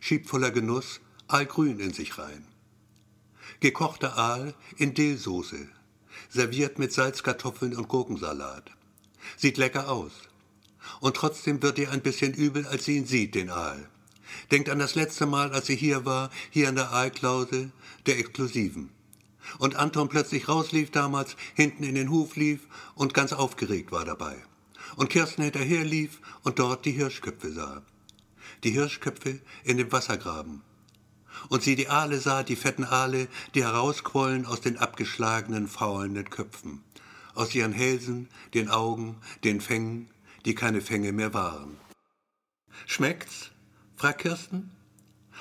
schiebt 0.00 0.28
voller 0.28 0.50
Genuss 0.50 1.00
Aalgrün 1.28 1.80
in 1.80 1.92
sich 1.92 2.18
rein. 2.18 2.46
Gekochter 3.60 4.16
Aal 4.16 4.54
in 4.76 4.94
Dillsoße, 4.94 5.68
serviert 6.28 6.78
mit 6.78 6.92
Salzkartoffeln 6.92 7.74
und 7.74 7.88
Gurkensalat. 7.88 8.70
Sieht 9.36 9.56
lecker 9.56 9.88
aus. 9.88 10.12
Und 11.00 11.16
trotzdem 11.16 11.62
wird 11.62 11.78
ihr 11.78 11.90
ein 11.90 12.02
bisschen 12.02 12.32
übel, 12.32 12.66
als 12.66 12.84
sie 12.84 12.96
ihn 12.96 13.06
sieht, 13.06 13.34
den 13.34 13.50
Aal. 13.50 13.88
Denkt 14.50 14.68
an 14.68 14.78
das 14.78 14.94
letzte 14.94 15.26
Mal, 15.26 15.52
als 15.52 15.66
sie 15.66 15.76
hier 15.76 16.04
war, 16.04 16.30
hier 16.50 16.68
an 16.68 16.76
der 16.76 16.92
Aalklause, 16.92 17.70
der 18.06 18.18
Exklusiven. 18.18 18.90
Und 19.58 19.76
Anton 19.76 20.08
plötzlich 20.08 20.48
rauslief 20.48 20.90
damals, 20.90 21.36
hinten 21.54 21.84
in 21.84 21.94
den 21.94 22.10
Hof 22.10 22.36
lief 22.36 22.60
und 22.94 23.14
ganz 23.14 23.32
aufgeregt 23.32 23.92
war 23.92 24.04
dabei. 24.04 24.36
Und 24.96 25.10
Kirsten 25.10 25.42
hinterher 25.42 25.84
lief 25.84 26.20
und 26.42 26.58
dort 26.58 26.84
die 26.84 26.92
Hirschköpfe 26.92 27.52
sah. 27.52 27.82
Die 28.64 28.70
Hirschköpfe 28.70 29.40
in 29.64 29.76
dem 29.76 29.92
Wassergraben. 29.92 30.62
Und 31.48 31.62
sie 31.62 31.76
die 31.76 31.88
Aale 31.88 32.18
sah, 32.20 32.42
die 32.42 32.56
fetten 32.56 32.84
Aale, 32.84 33.28
die 33.54 33.62
herausquollen 33.62 34.46
aus 34.46 34.60
den 34.60 34.78
abgeschlagenen, 34.78 35.68
faulenden 35.68 36.30
Köpfen. 36.30 36.82
Aus 37.34 37.54
ihren 37.54 37.72
Hälsen, 37.72 38.28
den 38.54 38.70
Augen, 38.70 39.16
den 39.44 39.60
Fängen, 39.60 40.08
die 40.44 40.54
keine 40.54 40.80
Fänge 40.80 41.12
mehr 41.12 41.34
waren. 41.34 41.76
Schmeckt's? 42.86 43.50
Fragt 43.96 44.20
Kirsten. 44.20 44.70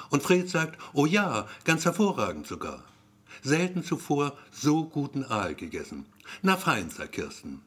Und 0.09 0.23
Fred 0.23 0.49
sagt, 0.49 0.79
oh 0.93 1.05
ja, 1.05 1.47
ganz 1.63 1.85
hervorragend 1.85 2.47
sogar. 2.47 2.83
Selten 3.43 3.83
zuvor 3.83 4.37
so 4.51 4.85
guten 4.85 5.23
Aal 5.23 5.55
gegessen. 5.55 6.05
Na 6.41 6.57
fein, 6.57 6.89
sagt 6.89 7.13
Kirsten. 7.13 7.61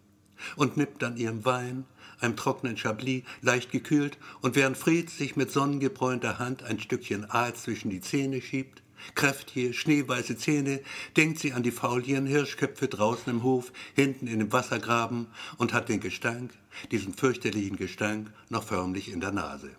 Und 0.57 0.76
nippt 0.76 1.02
an 1.04 1.16
ihrem 1.16 1.45
Wein, 1.45 1.85
einem 2.21 2.37
trockenen 2.37 2.76
Chablis, 2.76 3.25
leicht 3.40 3.71
gekühlt, 3.71 4.18
und 4.40 4.57
während 4.57 4.76
Fred 4.76 5.11
sich 5.11 5.37
mit 5.37 5.50
sonnengebräunter 5.50 6.38
Hand 6.38 6.62
ein 6.62 6.80
Stückchen 6.80 7.30
Aal 7.30 7.54
zwischen 7.54 7.90
die 7.90 8.00
Zähne 8.00 8.40
schiebt, 8.40 8.83
kräftige, 9.14 9.73
schneeweiße 9.73 10.37
Zähne, 10.37 10.80
denkt 11.16 11.38
sie 11.38 11.52
an 11.52 11.62
die 11.62 11.71
fauligen 11.71 12.26
Hirschköpfe 12.26 12.88
draußen 12.88 13.33
im 13.33 13.42
Hof, 13.42 13.73
hinten 13.95 14.26
in 14.26 14.38
dem 14.38 14.52
Wassergraben 14.52 15.28
und 15.57 15.73
hat 15.73 15.88
den 15.88 16.00
Gestank, 16.00 16.52
diesen 16.90 17.14
fürchterlichen 17.14 17.76
Gestank, 17.76 18.30
noch 18.49 18.64
förmlich 18.64 19.11
in 19.11 19.21
der 19.21 19.33
Nase. 19.33 19.71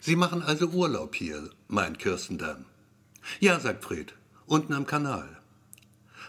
Sie 0.00 0.16
machen 0.16 0.42
also 0.42 0.68
Urlaub 0.68 1.14
hier, 1.14 1.50
meint 1.68 1.98
Kirsten 1.98 2.38
dann. 2.38 2.64
Ja, 3.40 3.58
sagt 3.58 3.84
Fred, 3.84 4.14
unten 4.46 4.72
am 4.72 4.86
Kanal. 4.86 5.28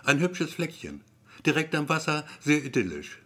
Ein 0.03 0.19
hübsches 0.19 0.53
Fleckchen, 0.53 1.03
direkt 1.45 1.75
am 1.75 1.89
Wasser, 1.89 2.25
sehr 2.39 2.63
idyllisch. 2.63 3.19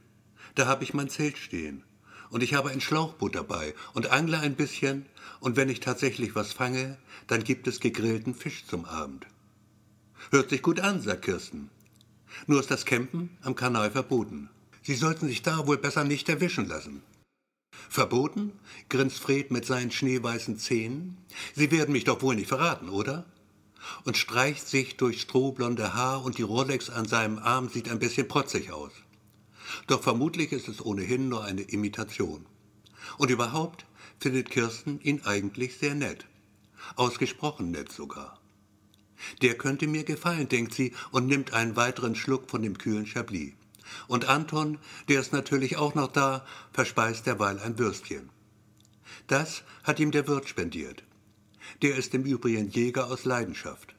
Da 0.55 0.67
habe 0.67 0.83
ich 0.83 0.93
mein 0.93 1.09
Zelt 1.09 1.37
stehen. 1.37 1.83
Und 2.29 2.43
ich 2.43 2.53
habe 2.53 2.69
ein 2.69 2.81
Schlauchboot 2.81 3.35
dabei 3.35 3.73
und 3.93 4.11
angle 4.11 4.39
ein 4.39 4.55
bisschen, 4.55 5.05
und 5.41 5.57
wenn 5.57 5.69
ich 5.69 5.79
tatsächlich 5.79 6.35
was 6.35 6.53
fange, 6.53 6.97
dann 7.27 7.43
gibt 7.43 7.67
es 7.67 7.79
gegrillten 7.79 8.33
Fisch 8.35 8.65
zum 8.65 8.85
Abend. 8.85 9.27
Hört 10.29 10.49
sich 10.49 10.61
gut 10.61 10.79
an, 10.79 11.01
sagt 11.01 11.23
Kirsten. 11.23 11.69
Nur 12.47 12.59
ist 12.59 12.71
das 12.71 12.85
Campen 12.85 13.37
am 13.41 13.55
Kanal 13.55 13.91
verboten. 13.91 14.49
Sie 14.81 14.95
sollten 14.95 15.27
sich 15.27 15.41
da 15.41 15.67
wohl 15.67 15.77
besser 15.77 16.03
nicht 16.03 16.29
erwischen 16.29 16.67
lassen. 16.67 17.03
Verboten? 17.91 18.53
grinst 18.88 19.19
Fred 19.19 19.51
mit 19.51 19.65
seinen 19.65 19.91
schneeweißen 19.91 20.57
Zähnen. 20.57 21.17
Sie 21.53 21.71
werden 21.71 21.91
mich 21.91 22.05
doch 22.05 22.21
wohl 22.21 22.36
nicht 22.36 22.48
verraten, 22.48 22.88
oder? 22.88 23.25
Und 24.05 24.15
streicht 24.15 24.65
sich 24.65 24.95
durch 24.95 25.19
strohblonde 25.19 25.93
Haar 25.93 26.24
und 26.24 26.38
die 26.38 26.43
Rolex 26.43 26.89
an 26.89 27.05
seinem 27.05 27.38
Arm 27.38 27.67
sieht 27.67 27.89
ein 27.89 28.00
bisschen 28.00 28.29
protzig 28.29 28.71
aus. 28.71 28.93
Doch 29.88 30.01
vermutlich 30.01 30.53
ist 30.53 30.69
es 30.69 30.86
ohnehin 30.86 31.27
nur 31.27 31.43
eine 31.43 31.63
Imitation. 31.63 32.45
Und 33.17 33.29
überhaupt 33.29 33.86
findet 34.21 34.51
Kirsten 34.51 35.01
ihn 35.01 35.24
eigentlich 35.25 35.77
sehr 35.77 35.93
nett. 35.93 36.25
Ausgesprochen 36.95 37.71
nett 37.71 37.91
sogar. 37.91 38.39
Der 39.41 39.57
könnte 39.57 39.88
mir 39.88 40.05
gefallen, 40.05 40.48
denkt 40.48 40.74
sie 40.74 40.93
und 41.12 41.27
nimmt 41.27 41.51
einen 41.51 41.75
weiteren 41.75 42.15
Schluck 42.15 42.50
von 42.50 42.62
dem 42.62 42.77
kühlen 42.77 43.05
Chablis. 43.05 43.51
Und 44.07 44.25
Anton, 44.25 44.77
der 45.10 45.19
ist 45.19 45.33
natürlich 45.33 45.77
auch 45.77 45.95
noch 45.95 46.12
da, 46.12 46.45
verspeist 46.71 47.25
derweil 47.25 47.60
ein 47.60 47.77
Würstchen. 47.77 48.29
Das 49.27 49.63
hat 49.83 50.00
ihm 50.00 50.12
der 50.12 50.27
Wirt 50.27 50.48
spendiert. 50.48 51.03
Der 51.81 51.95
ist 51.95 52.13
im 52.13 52.24
Übrigen 52.24 52.69
Jäger 52.69 53.07
aus 53.07 53.25
Leidenschaft. 53.25 53.95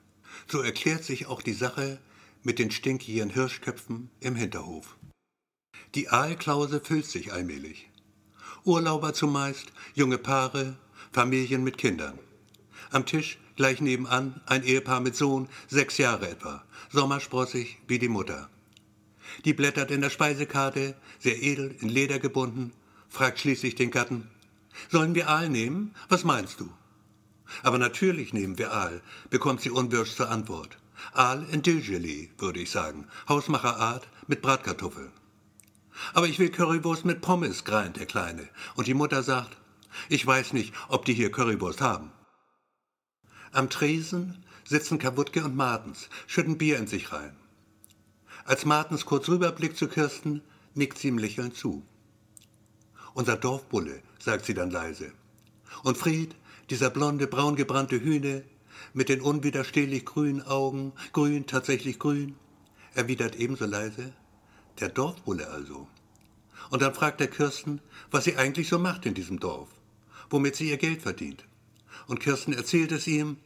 So 0.48 0.60
erklärt 0.60 1.04
sich 1.04 1.26
auch 1.26 1.42
die 1.42 1.52
Sache 1.52 1.98
mit 2.42 2.58
den 2.58 2.70
stinkigen 2.70 3.30
Hirschköpfen 3.30 4.10
im 4.20 4.34
Hinterhof. 4.34 4.96
Die 5.94 6.08
Aalklause 6.08 6.80
füllt 6.80 7.06
sich 7.06 7.32
allmählich. 7.32 7.90
Urlauber 8.64 9.12
zumeist, 9.12 9.72
junge 9.94 10.18
Paare, 10.18 10.76
Familien 11.12 11.64
mit 11.64 11.78
Kindern. 11.78 12.18
Am 12.90 13.06
Tisch 13.06 13.38
gleich 13.56 13.80
nebenan 13.80 14.40
ein 14.46 14.64
Ehepaar 14.64 15.00
mit 15.00 15.16
Sohn, 15.16 15.48
sechs 15.68 15.98
Jahre 15.98 16.28
etwa, 16.28 16.64
sommersprossig 16.90 17.78
wie 17.86 17.98
die 17.98 18.08
Mutter. 18.08 18.48
Die 19.44 19.52
blättert 19.52 19.90
in 19.90 20.00
der 20.00 20.10
Speisekarte, 20.10 20.94
sehr 21.18 21.42
edel, 21.42 21.74
in 21.80 21.88
Leder 21.88 22.18
gebunden, 22.18 22.72
fragt 23.08 23.40
schließlich 23.40 23.74
den 23.74 23.90
Gatten, 23.90 24.28
sollen 24.90 25.14
wir 25.14 25.28
Aal 25.28 25.48
nehmen? 25.48 25.94
Was 26.08 26.24
meinst 26.24 26.60
du? 26.60 26.70
Aber 27.62 27.78
natürlich 27.78 28.32
nehmen 28.32 28.58
wir 28.58 28.72
Aal, 28.72 29.02
bekommt 29.30 29.60
sie 29.60 29.70
unwirsch 29.70 30.14
zur 30.14 30.30
Antwort. 30.30 30.78
Aal 31.12 31.46
in 31.50 31.62
Dillgelee, 31.62 32.30
würde 32.38 32.60
ich 32.60 32.70
sagen, 32.70 33.08
Hausmacherart 33.28 34.08
mit 34.26 34.40
Bratkartoffeln. 34.40 35.12
Aber 36.14 36.26
ich 36.26 36.38
will 36.38 36.50
Currywurst 36.50 37.04
mit 37.04 37.20
Pommes, 37.20 37.64
greint 37.64 37.96
der 37.96 38.06
Kleine. 38.06 38.48
Und 38.76 38.86
die 38.86 38.94
Mutter 38.94 39.22
sagt, 39.22 39.56
ich 40.08 40.26
weiß 40.26 40.54
nicht, 40.54 40.72
ob 40.88 41.04
die 41.04 41.14
hier 41.14 41.30
Currywurst 41.30 41.80
haben. 41.80 42.12
Am 43.52 43.68
Tresen 43.68 44.42
sitzen 44.64 44.98
Kawutke 44.98 45.44
und 45.44 45.54
Martens, 45.54 46.08
schütten 46.26 46.56
Bier 46.56 46.78
in 46.78 46.86
sich 46.86 47.12
rein. 47.12 47.36
Als 48.44 48.64
Martens 48.64 49.06
kurz 49.06 49.28
rüberblickt 49.28 49.76
zu 49.76 49.86
Kirsten, 49.86 50.42
nickt 50.74 50.98
sie 50.98 51.08
ihm 51.08 51.18
lächelnd 51.18 51.56
zu. 51.56 51.82
Unser 53.14 53.36
Dorfbulle, 53.36 54.02
sagt 54.18 54.44
sie 54.46 54.54
dann 54.54 54.70
leise. 54.70 55.12
Und 55.84 55.96
Fried, 55.96 56.34
dieser 56.70 56.90
blonde, 56.90 57.26
braungebrannte 57.28 58.00
Hühne, 58.00 58.44
mit 58.94 59.08
den 59.08 59.20
unwiderstehlich 59.20 60.04
grünen 60.04 60.42
Augen, 60.42 60.92
grün, 61.12 61.46
tatsächlich 61.46 61.98
grün, 61.98 62.34
erwidert 62.94 63.36
ebenso 63.36 63.66
leise, 63.66 64.12
der 64.80 64.88
Dorfbulle 64.88 65.48
also. 65.48 65.86
Und 66.70 66.82
dann 66.82 66.94
fragt 66.94 67.20
der 67.20 67.28
Kirsten, 67.28 67.80
was 68.10 68.24
sie 68.24 68.36
eigentlich 68.36 68.68
so 68.68 68.78
macht 68.78 69.06
in 69.06 69.14
diesem 69.14 69.38
Dorf, 69.38 69.68
womit 70.30 70.56
sie 70.56 70.70
ihr 70.70 70.78
Geld 70.78 71.02
verdient. 71.02 71.44
Und 72.08 72.20
Kirsten 72.20 72.52
erzählt 72.52 72.90
es 72.90 73.06
ihm 73.06 73.36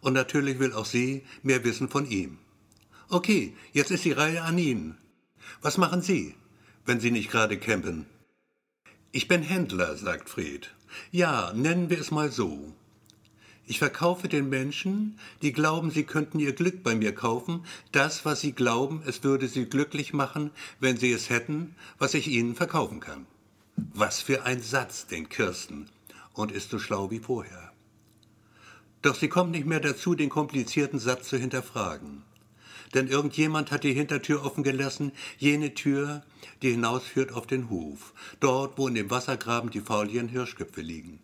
und 0.00 0.12
natürlich 0.12 0.58
will 0.60 0.72
auch 0.74 0.86
sie 0.86 1.24
mehr 1.42 1.64
wissen 1.64 1.88
von 1.88 2.06
ihm. 2.06 2.38
Okay, 3.08 3.54
jetzt 3.72 3.90
ist 3.90 4.04
die 4.04 4.12
Reihe 4.12 4.42
an 4.42 4.58
Ihnen. 4.58 4.98
Was 5.60 5.78
machen 5.78 6.02
Sie, 6.02 6.34
wenn 6.86 7.00
Sie 7.00 7.10
nicht 7.10 7.30
gerade 7.30 7.58
campen? 7.58 8.06
Ich 9.12 9.28
bin 9.28 9.42
Händler, 9.42 9.96
sagt 9.96 10.28
Fred. 10.28 10.74
Ja, 11.10 11.52
nennen 11.54 11.90
wir 11.90 12.00
es 12.00 12.10
mal 12.10 12.30
so. 12.32 12.74
Ich 13.66 13.78
verkaufe 13.78 14.28
den 14.28 14.48
Menschen, 14.48 15.18
die 15.40 15.52
glauben, 15.52 15.90
sie 15.90 16.04
könnten 16.04 16.38
ihr 16.38 16.52
Glück 16.52 16.82
bei 16.82 16.94
mir 16.94 17.14
kaufen, 17.14 17.64
das, 17.92 18.24
was 18.24 18.40
sie 18.40 18.52
glauben, 18.52 19.02
es 19.06 19.24
würde 19.24 19.48
sie 19.48 19.64
glücklich 19.64 20.12
machen, 20.12 20.50
wenn 20.80 20.98
sie 20.98 21.12
es 21.12 21.30
hätten, 21.30 21.74
was 21.98 22.14
ich 22.14 22.28
ihnen 22.28 22.54
verkaufen 22.54 23.00
kann. 23.00 23.26
Was 23.76 24.20
für 24.20 24.44
ein 24.44 24.60
Satz, 24.60 25.06
denkt 25.06 25.30
Kirsten, 25.30 25.88
und 26.34 26.52
ist 26.52 26.70
so 26.70 26.78
schlau 26.78 27.10
wie 27.10 27.20
vorher. 27.20 27.72
Doch 29.00 29.14
sie 29.14 29.28
kommt 29.28 29.52
nicht 29.52 29.66
mehr 29.66 29.80
dazu, 29.80 30.14
den 30.14 30.28
komplizierten 30.28 30.98
Satz 30.98 31.28
zu 31.28 31.38
hinterfragen. 31.38 32.22
Denn 32.94 33.08
irgendjemand 33.08 33.70
hat 33.70 33.84
die 33.84 33.92
Hintertür 33.92 34.44
offen 34.44 34.64
gelassen, 34.64 35.12
jene 35.36 35.74
Tür, 35.74 36.22
die 36.62 36.70
hinausführt 36.70 37.32
auf 37.32 37.46
den 37.46 37.68
Hof, 37.68 38.14
dort, 38.40 38.78
wo 38.78 38.88
in 38.88 38.94
dem 38.94 39.10
Wassergraben 39.10 39.70
die 39.70 39.80
fauligen 39.80 40.28
Hirschköpfe 40.28 40.80
liegen 40.80 41.20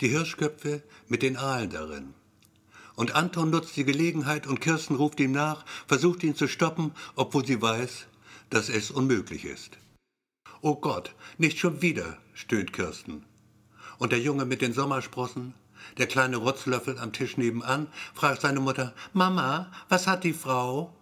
die 0.00 0.08
Hirschköpfe 0.08 0.82
mit 1.08 1.22
den 1.22 1.36
Aalen 1.36 1.70
darin. 1.70 2.14
Und 2.96 3.14
Anton 3.14 3.50
nutzt 3.50 3.76
die 3.76 3.84
Gelegenheit 3.84 4.46
und 4.46 4.60
Kirsten 4.60 4.94
ruft 4.94 5.18
ihm 5.18 5.32
nach, 5.32 5.64
versucht 5.86 6.22
ihn 6.22 6.36
zu 6.36 6.46
stoppen, 6.46 6.92
obwohl 7.16 7.44
sie 7.44 7.60
weiß, 7.60 8.06
dass 8.50 8.68
es 8.68 8.90
unmöglich 8.90 9.44
ist. 9.44 9.78
Oh 10.60 10.76
Gott, 10.76 11.14
nicht 11.38 11.58
schon 11.58 11.82
wieder, 11.82 12.18
stöhnt 12.34 12.72
Kirsten. 12.72 13.24
Und 13.98 14.12
der 14.12 14.20
Junge 14.20 14.44
mit 14.44 14.62
den 14.62 14.72
Sommersprossen, 14.72 15.54
der 15.98 16.06
kleine 16.06 16.36
Rotzlöffel 16.36 16.98
am 16.98 17.12
Tisch 17.12 17.36
nebenan, 17.36 17.88
fragt 18.14 18.42
seine 18.42 18.60
Mutter, 18.60 18.94
Mama, 19.12 19.70
was 19.88 20.06
hat 20.06 20.24
die 20.24 20.32
Frau? 20.32 20.94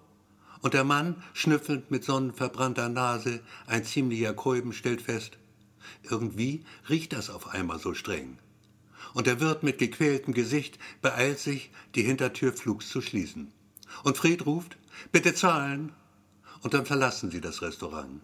Und 0.60 0.74
der 0.74 0.84
Mann, 0.84 1.22
schnüffelnd 1.32 1.90
mit 1.90 2.04
sonnenverbrannter 2.04 2.88
Nase, 2.88 3.40
ein 3.66 3.84
ziemlicher 3.84 4.34
Kolben, 4.34 4.72
stellt 4.72 5.02
fest, 5.02 5.38
irgendwie 6.02 6.64
riecht 6.88 7.12
das 7.12 7.30
auf 7.30 7.48
einmal 7.48 7.78
so 7.78 7.94
streng 7.94 8.38
und 9.14 9.26
der 9.26 9.40
Wirt 9.40 9.62
mit 9.62 9.78
gequältem 9.78 10.34
Gesicht 10.34 10.78
beeilt 11.00 11.38
sich, 11.38 11.70
die 11.94 12.02
Hintertür 12.02 12.52
flugs 12.52 12.88
zu 12.88 13.00
schließen. 13.00 13.52
Und 14.04 14.16
Fred 14.16 14.46
ruft, 14.46 14.76
bitte 15.10 15.34
zahlen. 15.34 15.92
Und 16.62 16.74
dann 16.74 16.86
verlassen 16.86 17.30
sie 17.30 17.40
das 17.40 17.62
Restaurant. 17.62 18.20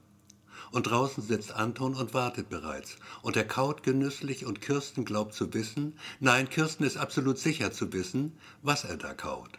Und 0.71 0.89
draußen 0.89 1.23
sitzt 1.23 1.53
Anton 1.53 1.95
und 1.95 2.15
wartet 2.15 2.49
bereits. 2.49 2.97
Und 3.23 3.37
er 3.37 3.47
kaut 3.47 3.83
genüsslich 3.83 4.45
und 4.45 4.61
Kirsten 4.61 5.05
glaubt 5.05 5.35
zu 5.35 5.53
wissen, 5.55 5.99
nein, 6.21 6.51
Kirsten 6.51 6.85
ist 6.85 6.97
absolut 6.97 7.39
sicher 7.39 7.73
zu 7.73 7.93
wissen, 7.93 8.37
was 8.63 8.85
er 8.85 8.97
da 8.97 9.15
kaut. 9.15 9.59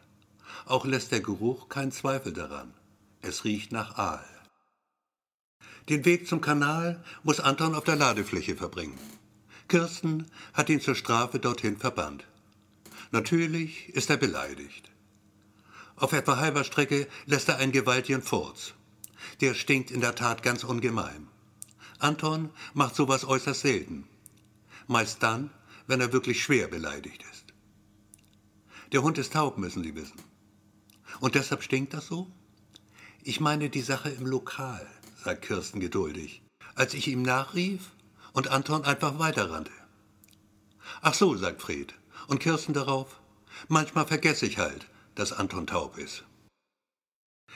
Auch 0.66 0.86
lässt 0.86 1.12
der 1.12 1.22
Geruch 1.22 1.70
keinen 1.70 1.92
Zweifel 1.92 2.34
daran. 2.34 2.74
Es 3.22 3.44
riecht 3.44 3.72
nach 3.72 3.98
Aal. 3.98 4.26
Den 5.90 6.06
Weg 6.06 6.28
zum 6.28 6.42
Kanal 6.42 7.04
muss 7.24 7.40
Anton 7.40 7.74
auf 7.74 7.84
der 7.84 7.96
Ladefläche 7.96 8.56
verbringen. 8.56 9.00
Kirsten 9.68 10.26
hat 10.54 10.70
ihn 10.70 10.82
zur 10.82 10.96
Strafe 10.96 11.40
dorthin 11.40 11.78
verbannt. 11.78 12.26
Natürlich 13.12 13.90
ist 13.90 14.10
er 14.10 14.18
beleidigt. 14.18 14.92
Auf 15.96 16.14
etwa 16.14 16.38
halber 16.38 16.64
Strecke 16.64 17.08
lässt 17.26 17.50
er 17.50 17.58
einen 17.58 17.72
gewaltigen 17.72 18.22
Furz. 18.22 18.74
Der 19.42 19.54
stinkt 19.54 19.92
in 19.92 20.02
der 20.02 20.16
Tat 20.16 20.44
ganz 20.44 20.64
ungemein. 20.64 21.28
Anton 22.00 22.50
macht 22.74 22.96
sowas 22.96 23.26
äußerst 23.26 23.62
selten. 23.62 24.08
Meist 24.88 25.22
dann, 25.22 25.52
wenn 25.88 26.02
er 26.02 26.14
wirklich 26.14 26.42
schwer 26.42 26.68
beleidigt 26.68 27.24
ist. 27.32 27.46
Der 28.92 29.04
Hund 29.04 29.18
ist 29.18 29.34
taub, 29.34 29.58
müssen 29.58 29.84
Sie 29.84 29.96
wissen. 29.96 30.20
Und 31.20 31.36
deshalb 31.36 31.64
stinkt 31.64 31.94
das 31.94 32.08
so? 32.08 32.32
Ich 33.24 33.40
meine 33.40 33.70
die 33.70 33.82
Sache 33.82 34.10
im 34.10 34.26
Lokal, 34.26 34.88
sagt 35.24 35.44
Kirsten 35.44 35.80
geduldig. 35.80 36.42
Als 36.76 36.94
ich 36.94 37.08
ihm 37.08 37.22
nachrief, 37.22 37.92
und 38.34 38.48
Anton 38.50 38.86
einfach 38.86 39.20
weiterrannte. 39.20 39.72
Ach 41.02 41.14
so, 41.14 41.36
sagt 41.36 41.62
Fred. 41.62 41.94
Und 42.28 42.40
Kirsten 42.40 42.74
darauf, 42.74 43.20
manchmal 43.68 44.06
vergesse 44.06 44.46
ich 44.46 44.58
halt, 44.58 44.88
dass 45.16 45.34
Anton 45.34 45.68
taub 45.68 45.98
ist. 45.98 46.24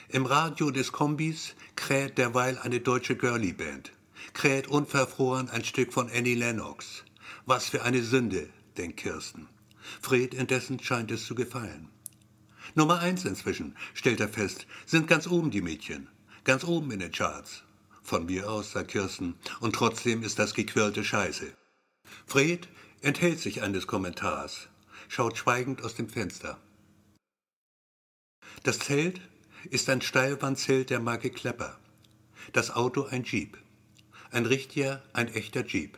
Im 0.10 0.26
Radio 0.26 0.72
des 0.72 0.92
Kombis 0.92 1.56
kräht 1.76 2.18
derweil 2.18 2.58
eine 2.60 2.80
deutsche 2.80 3.16
Girlie-Band, 3.16 3.92
kräht 4.34 4.68
unverfroren 4.68 5.50
ein 5.50 5.64
Stück 5.64 5.94
von 5.94 6.10
Annie 6.10 6.36
Lennox. 6.36 7.04
Was 7.46 7.70
für 7.70 7.84
eine 7.84 8.04
Sünde, 8.04 8.50
denkt 8.78 8.98
Kirsten. 8.98 9.48
Fred 10.02 10.34
indessen 10.34 10.80
scheint 10.80 11.12
es 11.12 11.26
zu 11.26 11.36
gefallen. 11.36 11.90
Nummer 12.76 13.00
eins 13.00 13.26
inzwischen, 13.26 13.76
stellt 13.94 14.20
er 14.20 14.30
fest, 14.30 14.66
sind 14.86 15.08
ganz 15.08 15.28
oben 15.28 15.52
die 15.52 15.62
Mädchen, 15.62 16.10
ganz 16.44 16.64
oben 16.64 16.92
in 16.92 17.00
den 17.00 17.12
Charts. 17.12 17.64
Von 18.02 18.26
mir 18.26 18.50
aus, 18.50 18.72
sagt 18.72 18.92
Kirsten, 18.92 19.36
und 19.60 19.76
trotzdem 19.76 20.24
ist 20.24 20.40
das 20.40 20.54
gequirlte 20.54 21.04
Scheiße. 21.04 21.54
Fred 22.26 22.68
enthält 23.02 23.40
sich 23.40 23.62
eines 23.62 23.88
Kommentars, 23.88 24.68
schaut 25.08 25.38
schweigend 25.38 25.84
aus 25.84 25.96
dem 25.96 26.10
Fenster. 26.10 26.60
Das 28.64 28.80
Zelt 28.80 29.22
ist 29.70 29.90
ein 29.90 30.02
Steilwandzelt 30.02 30.90
der 30.90 31.00
Marke 31.00 31.30
Klepper. 31.30 31.78
Das 32.52 32.72
Auto 32.72 33.06
ein 33.06 33.24
Jeep. 33.24 33.58
Ein 34.32 34.46
richtiger, 34.46 35.04
ein 35.14 35.28
echter 35.34 35.66
Jeep. 35.66 35.98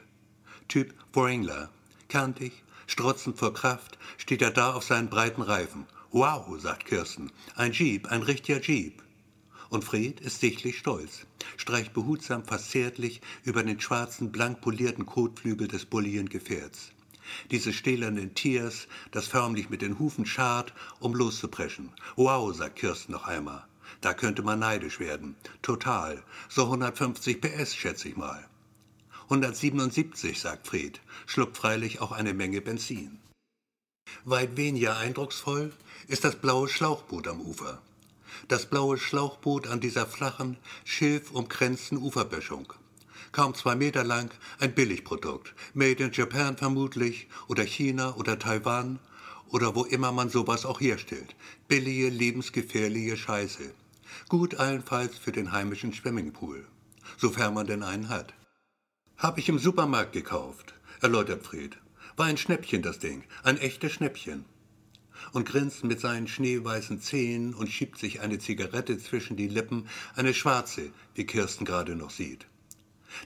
Typ 0.68 0.94
Wrangler. 1.14 1.70
Kantig, 2.10 2.64
strotzend 2.88 3.38
vor 3.38 3.54
Kraft, 3.54 3.98
steht 4.18 4.42
er 4.42 4.52
da 4.52 4.74
auf 4.74 4.84
seinen 4.84 5.10
breiten 5.10 5.42
Reifen. 5.42 5.86
Wow, 6.12 6.60
sagt 6.60 6.86
Kirsten. 6.86 7.32
Ein 7.56 7.72
Jeep, 7.72 8.08
ein 8.12 8.22
richtiger 8.22 8.62
Jeep. 8.62 9.02
Und 9.70 9.84
Fred 9.84 10.22
ist 10.22 10.40
sichtlich 10.40 10.78
stolz, 10.78 11.26
streicht 11.58 11.94
behutsam, 11.94 12.46
fast 12.46 12.72
zärtlich 12.72 13.22
über 13.44 13.64
den 13.64 13.80
schwarzen, 13.80 14.32
blank 14.32 14.62
polierten 14.62 15.06
Kotflügel 15.06 15.68
des 15.68 15.86
bulligen 15.86 16.30
Gefährts. 16.30 16.92
Dieses 17.52 17.76
stählernen 17.76 18.34
Tiers, 18.34 18.88
das 19.12 19.28
förmlich 19.28 19.70
mit 19.70 19.82
den 19.82 20.00
Hufen 20.00 20.26
scharrt, 20.26 20.74
um 21.00 21.14
loszupreschen. 21.14 21.92
Wow, 22.16 22.56
sagt 22.56 22.78
Kirsten 22.78 23.12
noch 23.12 23.26
einmal. 23.26 23.66
Da 24.02 24.14
könnte 24.14 24.44
man 24.44 24.60
neidisch 24.60 25.00
werden. 25.00 25.36
Total. 25.62 26.22
So 26.50 26.64
150 26.64 27.42
PS, 27.42 27.76
schätze 27.76 28.10
ich 28.10 28.18
mal. 28.18 28.48
177, 29.24 30.40
sagt 30.40 30.68
Fred, 30.68 31.02
schluckt 31.26 31.58
freilich 31.58 32.02
auch 32.02 32.12
eine 32.12 32.34
Menge 32.34 32.62
Benzin. 32.62 33.20
Weit 34.24 34.56
weniger 34.58 34.98
eindrucksvoll 34.98 35.72
ist 36.08 36.24
das 36.24 36.36
blaue 36.36 36.68
Schlauchboot 36.68 37.28
am 37.28 37.42
Ufer 37.42 37.82
das 38.48 38.66
blaue 38.66 38.98
Schlauchboot 38.98 39.68
an 39.68 39.80
dieser 39.80 40.06
flachen, 40.06 40.58
schilfumkränzten 40.84 41.98
Uferböschung. 41.98 42.74
Kaum 43.36 43.54
zwei 43.54 43.76
Meter 43.76 44.06
lang, 44.06 44.32
ein 44.60 44.74
Billigprodukt. 44.74 45.54
Made 45.74 46.02
in 46.02 46.14
Japan 46.14 46.56
vermutlich, 46.56 47.28
oder 47.50 47.66
China 47.66 48.16
oder 48.16 48.40
Taiwan, 48.40 48.98
oder 49.50 49.76
wo 49.76 49.84
immer 49.84 50.14
man 50.14 50.30
sowas 50.30 50.66
auch 50.66 50.80
herstellt. 50.80 51.36
Billige, 51.68 52.08
lebensgefährliche 52.08 53.18
Scheiße. 53.18 53.74
Gut 54.30 54.56
allenfalls 54.56 55.18
für 55.18 55.34
den 55.34 55.52
heimischen 55.52 55.92
Swimmingpool. 55.92 56.66
Sofern 57.18 57.54
man 57.54 57.68
denn 57.68 57.84
einen 57.84 58.08
hat. 58.08 58.34
Hab 59.18 59.38
ich 59.38 59.50
im 59.50 59.60
Supermarkt 59.60 60.14
gekauft, 60.14 60.74
erläutert 61.02 61.46
Fred. 61.46 61.78
War 62.16 62.28
ein 62.28 62.38
Schnäppchen 62.38 62.84
das 62.84 63.00
Ding, 63.00 63.26
ein 63.44 63.58
echtes 63.58 63.92
Schnäppchen 63.92 64.46
und 65.34 65.46
grinst 65.46 65.84
mit 65.84 66.00
seinen 66.00 66.30
schneeweißen 66.30 67.02
Zähnen 67.02 67.54
und 67.54 67.70
schiebt 67.70 68.00
sich 68.00 68.22
eine 68.22 68.40
Zigarette 68.40 68.98
zwischen 68.98 69.36
die 69.36 69.50
Lippen, 69.50 69.90
eine 70.16 70.34
schwarze, 70.34 70.94
wie 71.16 71.26
Kirsten 71.26 71.66
gerade 71.66 71.98
noch 71.98 72.12
sieht. 72.12 72.48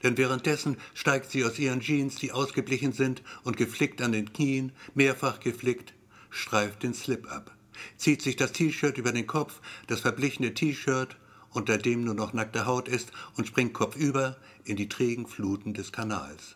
Denn 0.04 0.18
währenddessen 0.18 0.78
steigt 0.94 1.32
sie 1.32 1.44
aus 1.46 1.60
ihren 1.60 1.82
Jeans, 1.82 2.16
die 2.16 2.32
ausgeblichen 2.32 2.94
sind 2.94 3.22
und 3.44 3.58
geflickt 3.58 4.02
an 4.02 4.12
den 4.12 4.32
Knien, 4.32 4.72
mehrfach 4.94 5.40
geflickt, 5.40 5.94
streift 6.30 6.84
den 6.84 6.94
Slip 6.94 7.32
ab, 7.32 7.56
zieht 7.98 8.22
sich 8.22 8.36
das 8.36 8.52
T-Shirt 8.52 8.98
über 8.98 9.12
den 9.12 9.28
Kopf, 9.28 9.62
das 9.88 10.02
verblichene 10.02 10.54
T-Shirt, 10.54 11.18
unter 11.52 11.78
dem 11.78 12.04
nur 12.04 12.14
noch 12.14 12.34
nackte 12.34 12.66
Haut 12.66 12.88
ist, 12.88 13.12
und 13.36 13.48
springt 13.48 13.74
kopfüber 13.74 14.38
in 14.64 14.76
die 14.76 14.90
trägen 14.90 15.28
Fluten 15.28 15.74
des 15.74 15.92
Kanals. 15.92 16.56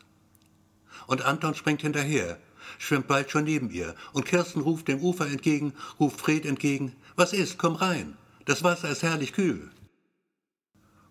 Und 1.07 1.23
Anton 1.23 1.55
springt 1.55 1.81
hinterher, 1.81 2.39
schwimmt 2.77 3.07
bald 3.07 3.31
schon 3.31 3.45
neben 3.45 3.69
ihr, 3.71 3.95
und 4.13 4.25
Kirsten 4.25 4.61
ruft 4.61 4.87
dem 4.87 5.01
Ufer 5.01 5.27
entgegen, 5.27 5.73
ruft 5.99 6.19
Fred 6.19 6.45
entgegen, 6.45 6.95
was 7.15 7.33
ist, 7.33 7.57
komm 7.57 7.75
rein, 7.75 8.15
das 8.45 8.63
Wasser 8.63 8.89
ist 8.89 9.03
herrlich 9.03 9.33
kühl. 9.33 9.71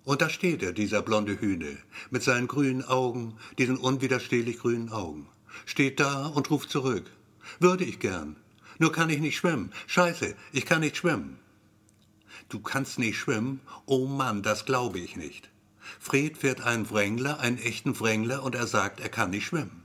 Und 0.05 0.21
da 0.21 0.29
steht 0.29 0.63
er, 0.63 0.73
dieser 0.73 1.01
blonde 1.03 1.41
Hühne, 1.41 1.79
mit 2.11 2.23
seinen 2.23 2.49
grünen 2.49 2.85
Augen, 2.85 3.37
diesen 3.59 3.77
unwiderstehlich 3.77 4.59
grünen 4.59 4.91
Augen, 4.91 5.29
steht 5.65 6.01
da 6.01 6.27
und 6.27 6.51
ruft 6.51 6.71
zurück, 6.71 7.09
würde 7.61 7.85
ich 7.85 8.01
gern, 8.01 8.37
nur 8.79 8.91
kann 8.91 9.11
ich 9.11 9.21
nicht 9.21 9.37
schwimmen, 9.37 9.73
scheiße, 9.87 10.35
ich 10.53 10.67
kann 10.67 10.81
nicht 10.81 10.97
schwimmen. 10.97 11.39
Du 12.49 12.61
kannst 12.61 12.99
nicht 12.99 13.17
schwimmen? 13.17 13.61
Oh 13.87 14.07
Mann, 14.07 14.43
das 14.43 14.65
glaube 14.65 14.99
ich 14.99 15.17
nicht. 15.17 15.49
Fred 16.01 16.37
fährt 16.37 16.61
einen 16.61 16.91
Wrängler, 16.91 17.39
einen 17.39 17.59
echten 17.59 17.99
Wrängler, 17.99 18.43
und 18.43 18.55
er 18.55 18.67
sagt, 18.67 19.01
er 19.01 19.09
kann 19.09 19.31
nicht 19.31 19.47
schwimmen. 19.47 19.82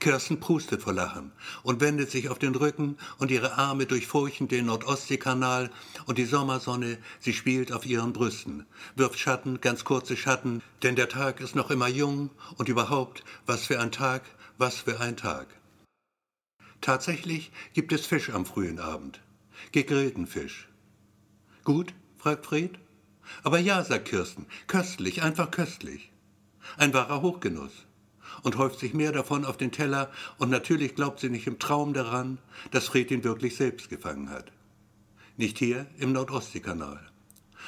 Kirsten 0.00 0.40
prustet 0.40 0.82
vor 0.82 0.92
Lachen 0.92 1.32
und 1.62 1.80
wendet 1.80 2.10
sich 2.10 2.28
auf 2.28 2.38
den 2.38 2.54
Rücken 2.54 2.96
und 3.18 3.30
ihre 3.30 3.58
Arme 3.58 3.86
durchfurchen 3.86 4.48
den 4.48 4.66
Nordostseekanal 4.66 5.70
und 6.06 6.18
die 6.18 6.24
Sommersonne, 6.24 6.98
sie 7.20 7.32
spielt 7.32 7.72
auf 7.72 7.86
ihren 7.86 8.12
Brüsten, 8.12 8.66
wirft 8.96 9.18
Schatten, 9.18 9.60
ganz 9.60 9.84
kurze 9.84 10.16
Schatten, 10.16 10.62
denn 10.82 10.96
der 10.96 11.08
Tag 11.08 11.40
ist 11.40 11.54
noch 11.54 11.70
immer 11.70 11.88
jung 11.88 12.30
und 12.56 12.68
überhaupt, 12.68 13.24
was 13.46 13.66
für 13.66 13.80
ein 13.80 13.92
Tag, 13.92 14.22
was 14.56 14.76
für 14.76 15.00
ein 15.00 15.16
Tag. 15.16 15.48
Tatsächlich 16.80 17.50
gibt 17.74 17.92
es 17.92 18.06
Fisch 18.06 18.30
am 18.30 18.46
frühen 18.46 18.78
Abend. 18.78 19.20
Gegrillten 19.72 20.26
Fisch. 20.26 20.68
Gut? 21.64 21.92
fragt 22.16 22.46
Fred. 22.46 22.78
Aber 23.42 23.58
ja, 23.58 23.84
sagt 23.84 24.08
Kirsten, 24.08 24.46
köstlich, 24.66 25.22
einfach 25.22 25.50
köstlich. 25.50 26.10
Ein 26.76 26.94
wahrer 26.94 27.22
Hochgenuss. 27.22 27.87
Und 28.42 28.56
häuft 28.56 28.78
sich 28.78 28.94
mehr 28.94 29.12
davon 29.12 29.44
auf 29.44 29.56
den 29.56 29.72
Teller, 29.72 30.10
und 30.38 30.50
natürlich 30.50 30.94
glaubt 30.94 31.20
sie 31.20 31.30
nicht 31.30 31.46
im 31.46 31.58
Traum 31.58 31.92
daran, 31.94 32.38
dass 32.70 32.86
Fred 32.86 33.10
ihn 33.10 33.24
wirklich 33.24 33.56
selbst 33.56 33.88
gefangen 33.88 34.30
hat. 34.30 34.52
Nicht 35.36 35.58
hier 35.58 35.86
im 35.98 36.12
Nordostseekanal. 36.12 37.00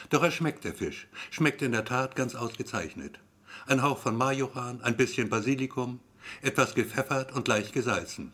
Doch 0.08 0.22
er 0.22 0.30
schmeckt, 0.30 0.64
der 0.64 0.74
Fisch, 0.74 1.08
schmeckt 1.30 1.62
in 1.62 1.72
der 1.72 1.84
Tat 1.84 2.16
ganz 2.16 2.34
ausgezeichnet. 2.34 3.20
Ein 3.66 3.82
Hauch 3.82 3.98
von 3.98 4.16
Majoran, 4.16 4.80
ein 4.82 4.96
bisschen 4.96 5.28
Basilikum, 5.28 6.00
etwas 6.42 6.74
gepfeffert 6.74 7.32
und 7.32 7.48
leicht 7.48 7.72
gesalzen. 7.72 8.32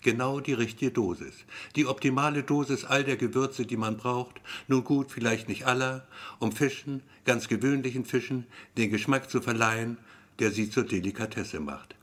Genau 0.00 0.38
die 0.38 0.52
richtige 0.52 0.92
Dosis. 0.92 1.34
Die 1.74 1.86
optimale 1.86 2.44
Dosis 2.44 2.84
all 2.84 3.02
der 3.02 3.16
Gewürze, 3.16 3.66
die 3.66 3.76
man 3.76 3.96
braucht. 3.96 4.40
Nun 4.68 4.84
gut, 4.84 5.10
vielleicht 5.10 5.48
nicht 5.48 5.66
aller, 5.66 6.06
um 6.38 6.52
Fischen, 6.52 7.02
ganz 7.24 7.48
gewöhnlichen 7.48 8.04
Fischen, 8.04 8.46
den 8.76 8.90
Geschmack 8.90 9.28
zu 9.28 9.40
verleihen, 9.40 9.98
der 10.38 10.50
sie 10.50 10.70
zur 10.70 10.84
Delikatesse 10.84 11.60
macht. 11.60 11.96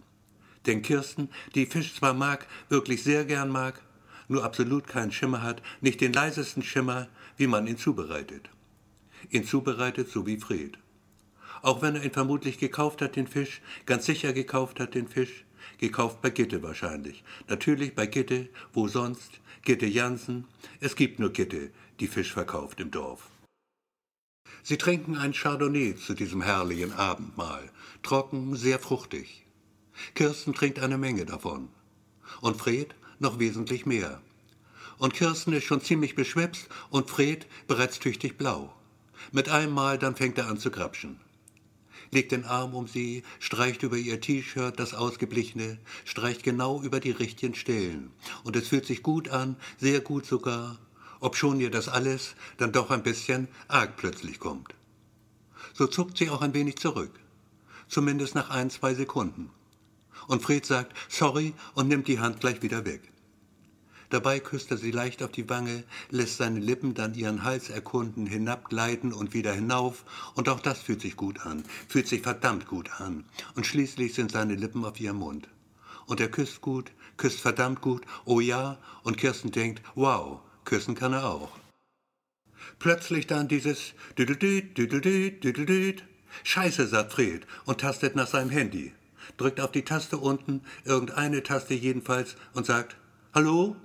Denn 0.66 0.82
Kirsten, 0.82 1.30
die 1.54 1.66
Fisch 1.66 1.96
zwar 1.96 2.14
mag, 2.14 2.48
wirklich 2.70 3.04
sehr 3.04 3.26
gern 3.26 3.50
mag, 3.50 3.82
nur 4.28 4.44
absolut 4.44 4.88
keinen 4.88 5.12
Schimmer 5.12 5.42
hat, 5.42 5.62
nicht 5.82 6.02
den 6.02 6.14
leisesten 6.14 6.64
Schimmer, 6.64 7.08
wie 7.38 7.48
man 7.48 7.68
ihn 7.68 7.78
zubereitet. 7.78 8.50
Ihn 9.30 9.46
zubereitet 9.46 10.10
so 10.10 10.26
wie 10.26 10.38
Fred. 10.38 10.78
Auch 11.62 11.82
wenn 11.82 11.96
er 11.96 12.04
ihn 12.04 12.12
vermutlich 12.12 12.58
gekauft 12.58 13.02
hat, 13.02 13.16
den 13.16 13.28
Fisch, 13.28 13.62
ganz 13.86 14.06
sicher 14.06 14.34
gekauft 14.34 14.80
hat, 14.80 14.96
den 14.96 15.08
Fisch, 15.08 15.46
gekauft 15.78 16.22
bei 16.22 16.30
Gitte 16.30 16.62
wahrscheinlich. 16.64 17.24
Natürlich 17.48 17.96
bei 17.96 18.06
Gitte, 18.08 18.50
wo 18.74 18.88
sonst? 18.88 19.40
Gitte 19.64 19.88
Jansen. 19.88 20.46
Es 20.80 20.96
gibt 20.96 21.20
nur 21.20 21.32
Gitte, 21.32 21.72
die 22.00 22.08
Fisch 22.08 22.34
verkauft 22.34 22.80
im 22.80 22.92
Dorf. 22.92 23.30
Sie 24.68 24.80
trinken 24.80 25.16
ein 25.16 25.32
Chardonnay 25.32 25.96
zu 25.96 26.16
diesem 26.16 26.42
herrlichen 26.42 26.92
Abendmahl. 26.92 27.70
Trocken, 28.02 28.56
sehr 28.56 28.80
fruchtig. 28.80 29.46
Kirsten 30.16 30.56
trinkt 30.56 30.80
eine 30.80 30.98
Menge 30.98 31.24
davon. 31.26 31.70
Und 32.42 32.58
Fred 32.58 32.96
noch 33.20 33.38
wesentlich 33.38 33.86
mehr. 33.86 34.20
Und 34.98 35.14
Kirsten 35.14 35.54
ist 35.54 35.66
schon 35.66 35.82
ziemlich 35.82 36.16
beschwipst 36.16 36.68
und 36.90 37.12
Fred 37.12 37.46
bereits 37.68 38.00
tüchtig 38.00 38.40
blau. 38.40 38.74
Mit 39.32 39.50
einem 39.50 39.72
Mal 39.72 40.00
dann 40.00 40.16
fängt 40.16 40.40
er 40.40 40.48
an 40.48 40.58
zu 40.58 40.72
grapschen 40.72 41.20
legt 42.12 42.32
den 42.32 42.46
Arm 42.46 42.74
um 42.74 42.88
sie, 42.88 43.24
streicht 43.40 43.84
über 43.84 43.98
ihr 43.98 44.22
T-Shirt, 44.22 44.80
das 44.80 44.94
ausgeblichene, 44.94 45.78
streicht 46.06 46.44
genau 46.44 46.82
über 46.82 47.00
die 47.00 47.12
richtigen 47.12 47.56
Stellen. 47.56 48.12
Und 48.44 48.56
es 48.56 48.70
fühlt 48.70 48.86
sich 48.86 49.04
gut 49.04 49.30
an, 49.30 49.56
sehr 49.80 50.02
gut 50.02 50.26
sogar, 50.26 50.78
obschon 51.26 51.60
ihr 51.60 51.72
das 51.72 51.90
alles 51.90 52.36
dann 52.58 52.72
doch 52.72 52.92
ein 52.92 53.04
bisschen 53.04 53.48
arg 53.68 53.98
plötzlich 53.98 54.40
kommt. 54.40 54.76
So 55.74 55.88
zuckt 55.88 56.18
sie 56.18 56.30
auch 56.30 56.42
ein 56.42 56.54
wenig 56.54 56.78
zurück, 56.78 57.20
zumindest 57.88 58.36
nach 58.36 58.52
ein, 58.52 58.70
zwei 58.70 58.94
Sekunden. 58.94 59.50
Und 60.28 60.44
Fred 60.44 60.66
sagt 60.66 60.96
sorry 61.10 61.54
und 61.74 61.88
nimmt 61.88 62.08
die 62.08 62.20
Hand 62.20 62.40
gleich 62.40 62.62
wieder 62.62 62.86
weg. 62.86 63.02
Dabei 64.12 64.40
küsst 64.40 64.70
er 64.70 64.78
sie 64.78 64.92
leicht 64.92 65.24
auf 65.24 65.32
die 65.32 65.50
Wange, 65.50 65.84
lässt 66.12 66.38
seine 66.38 66.60
Lippen 66.60 66.94
dann 66.94 67.16
ihren 67.16 67.44
Hals 67.44 67.70
erkunden, 67.70 68.28
hinabgleiten 68.28 69.12
und 69.12 69.34
wieder 69.34 69.52
hinauf, 69.52 70.06
und 70.36 70.48
auch 70.48 70.60
das 70.60 70.80
fühlt 70.80 71.02
sich 71.02 71.16
gut 71.16 71.40
an, 71.46 71.64
fühlt 71.90 72.08
sich 72.08 72.22
verdammt 72.22 72.68
gut 72.68 73.02
an, 73.02 73.26
und 73.56 73.66
schließlich 73.66 74.14
sind 74.14 74.32
seine 74.32 74.56
Lippen 74.56 74.86
auf 74.86 75.00
ihrem 75.00 75.18
Mund. 75.18 75.50
Und 76.06 76.20
er 76.20 76.30
küsst 76.30 76.62
gut, 76.62 76.92
küsst 77.18 77.42
verdammt 77.42 77.82
gut, 77.82 78.04
oh 78.26 78.40
ja, 78.40 78.78
und 79.04 79.18
Kirsten 79.18 79.52
denkt, 79.52 79.82
wow, 79.96 80.40
küssen 80.66 80.96
kann 80.96 81.14
er 81.14 81.26
auch. 81.26 81.52
Plötzlich 82.80 83.28
dann 83.28 83.48
dieses 83.48 83.94
Düdeldüd, 84.18 84.78
Düdeldüd, 84.78 85.44
Düdeldüd. 85.44 86.04
Scheiße, 86.44 86.88
sagt 86.88 87.14
Fred 87.14 87.48
und 87.66 87.82
tastet 87.82 88.16
nach 88.16 88.28
seinem 88.28 88.50
Handy. 88.50 88.94
Drückt 89.38 89.62
auf 89.62 89.72
die 89.72 89.86
Taste 89.86 90.18
unten, 90.18 90.62
irgendeine 90.84 91.44
Taste 91.44 91.74
jedenfalls, 91.74 92.36
und 92.54 92.66
sagt, 92.66 92.98
Hallo? 93.34 93.76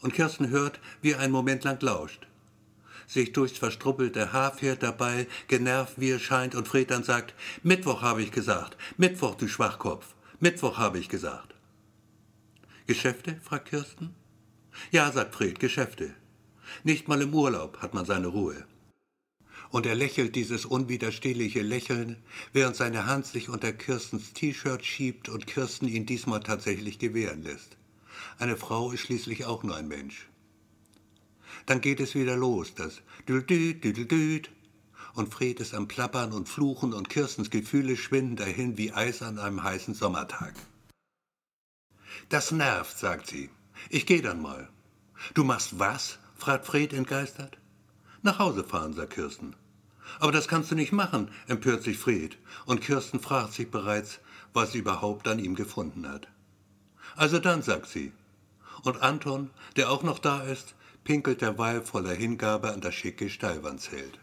und 0.00 0.14
Kirsten 0.14 0.48
hört, 0.50 0.80
wie 1.02 1.12
er 1.12 1.20
einen 1.20 1.32
Moment 1.32 1.64
lang 1.64 1.80
lauscht. 1.82 2.26
Sich 3.06 3.32
durchs 3.32 3.58
verstruppelte 3.58 4.32
Haar 4.32 4.54
fährt 4.54 4.82
dabei, 4.82 5.26
genervt 5.48 5.94
wie 5.96 6.10
es 6.10 6.22
scheint, 6.22 6.54
und 6.54 6.68
Fred 6.68 6.90
dann 6.90 7.02
sagt, 7.02 7.34
Mittwoch 7.62 8.02
habe 8.02 8.22
ich 8.22 8.30
gesagt, 8.30 8.76
Mittwoch, 8.96 9.34
du 9.34 9.48
Schwachkopf, 9.48 10.14
Mittwoch 10.38 10.78
habe 10.78 10.98
ich 10.98 11.08
gesagt. 11.08 11.54
Geschäfte? 12.86 13.40
fragt 13.42 13.68
Kirsten. 13.68 14.14
Ja, 14.90 15.12
sagt 15.12 15.34
Fred, 15.34 15.60
Geschäfte. 15.60 16.14
Nicht 16.84 17.08
mal 17.08 17.20
im 17.22 17.34
Urlaub 17.34 17.78
hat 17.78 17.94
man 17.94 18.04
seine 18.04 18.28
Ruhe. 18.28 18.64
Und 19.70 19.86
er 19.86 19.94
lächelt 19.94 20.34
dieses 20.34 20.64
unwiderstehliche 20.64 21.62
Lächeln, 21.62 22.16
während 22.52 22.74
seine 22.74 23.06
Hand 23.06 23.26
sich 23.26 23.48
unter 23.48 23.72
Kirstens 23.72 24.32
T-Shirt 24.32 24.84
schiebt 24.84 25.28
und 25.28 25.46
Kirsten 25.46 25.86
ihn 25.86 26.06
diesmal 26.06 26.40
tatsächlich 26.40 26.98
gewähren 26.98 27.42
lässt. 27.42 27.76
Eine 28.38 28.56
Frau 28.56 28.90
ist 28.90 29.00
schließlich 29.00 29.44
auch 29.44 29.62
nur 29.62 29.76
ein 29.76 29.86
Mensch. 29.86 30.28
Dann 31.66 31.80
geht 31.80 32.00
es 32.00 32.14
wieder 32.14 32.36
los, 32.36 32.74
das 32.74 33.00
Düdüd, 33.28 33.84
Düdüd. 33.84 34.50
Und 35.14 35.32
Fred 35.32 35.60
ist 35.60 35.74
am 35.74 35.88
Plappern 35.88 36.32
und 36.32 36.48
Fluchen 36.48 36.92
und 36.92 37.08
Kirstens 37.08 37.50
Gefühle 37.50 37.96
schwinden 37.96 38.36
dahin 38.36 38.76
wie 38.76 38.92
Eis 38.92 39.22
an 39.22 39.38
einem 39.38 39.62
heißen 39.62 39.94
Sommertag. 39.94 40.54
Das 42.28 42.50
nervt, 42.50 42.98
sagt 42.98 43.26
sie. 43.28 43.50
Ich 43.88 44.06
geh 44.06 44.20
dann 44.20 44.42
mal. 44.42 44.68
Du 45.34 45.44
machst 45.44 45.78
was? 45.78 46.18
fragt 46.36 46.66
Fred 46.66 46.92
entgeistert. 46.92 47.58
Nach 48.22 48.38
Hause 48.38 48.64
fahren, 48.64 48.94
sagt 48.94 49.14
Kirsten. 49.14 49.54
Aber 50.18 50.32
das 50.32 50.48
kannst 50.48 50.70
du 50.70 50.74
nicht 50.74 50.92
machen, 50.92 51.30
empört 51.46 51.82
sich 51.82 51.98
Fred, 51.98 52.36
und 52.66 52.80
Kirsten 52.80 53.20
fragt 53.20 53.52
sich 53.52 53.70
bereits, 53.70 54.20
was 54.52 54.72
sie 54.72 54.78
überhaupt 54.78 55.28
an 55.28 55.38
ihm 55.38 55.54
gefunden 55.54 56.08
hat. 56.08 56.28
Also 57.16 57.38
dann, 57.38 57.62
sagt 57.62 57.88
sie. 57.88 58.12
Und 58.82 59.02
Anton, 59.02 59.50
der 59.76 59.90
auch 59.90 60.02
noch 60.02 60.18
da 60.18 60.42
ist, 60.42 60.74
pinkelt 61.04 61.40
derweil 61.40 61.82
voller 61.82 62.14
Hingabe 62.14 62.72
an 62.72 62.80
das 62.80 62.94
schicke 62.94 63.30
Stallwandsheld. 63.30 64.18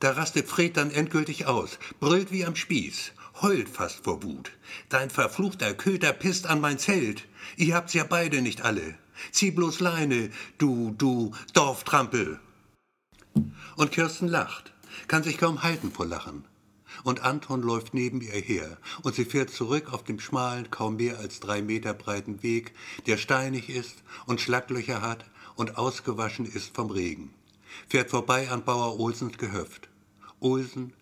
Da 0.00 0.12
rastet 0.12 0.48
Fred 0.48 0.76
dann 0.76 0.90
endgültig 0.90 1.46
aus, 1.46 1.78
brüllt 2.00 2.32
wie 2.32 2.44
am 2.44 2.56
Spieß, 2.56 3.12
heult 3.40 3.68
fast 3.68 4.04
vor 4.04 4.22
Wut. 4.22 4.52
Dein 4.88 5.10
verfluchter 5.10 5.74
Köter 5.74 6.12
pisst 6.12 6.46
an 6.46 6.60
mein 6.60 6.78
Zelt. 6.78 7.26
Ihr 7.56 7.74
habt's 7.74 7.94
ja 7.94 8.04
beide 8.04 8.42
nicht 8.42 8.62
alle. 8.62 8.98
Zieh 9.30 9.50
bloß 9.50 9.80
Leine, 9.80 10.30
du, 10.58 10.94
du 10.96 11.32
Dorftrampel. 11.54 12.40
Und 13.76 13.92
Kirsten 13.92 14.28
lacht, 14.28 14.72
kann 15.08 15.22
sich 15.22 15.38
kaum 15.38 15.62
halten 15.62 15.92
vor 15.92 16.06
Lachen 16.06 16.44
und 17.04 17.20
Anton 17.20 17.62
läuft 17.62 17.94
neben 17.94 18.20
ihr 18.20 18.32
her, 18.32 18.78
und 19.02 19.14
sie 19.14 19.24
fährt 19.24 19.50
zurück 19.50 19.92
auf 19.92 20.04
dem 20.04 20.20
schmalen, 20.20 20.70
kaum 20.70 20.96
mehr 20.96 21.18
als 21.18 21.40
drei 21.40 21.62
Meter 21.62 21.94
breiten 21.94 22.42
Weg, 22.42 22.72
der 23.06 23.16
steinig 23.16 23.68
ist 23.68 24.02
und 24.26 24.40
Schlaglöcher 24.40 25.02
hat 25.02 25.24
und 25.56 25.76
ausgewaschen 25.76 26.46
ist 26.46 26.74
vom 26.74 26.90
Regen, 26.90 27.32
fährt 27.88 28.10
vorbei 28.10 28.50
an 28.50 28.64
Bauer 28.64 28.98
Olsens 28.98 29.38
Gehöft. 29.38 29.88
Olsen, 30.40 30.92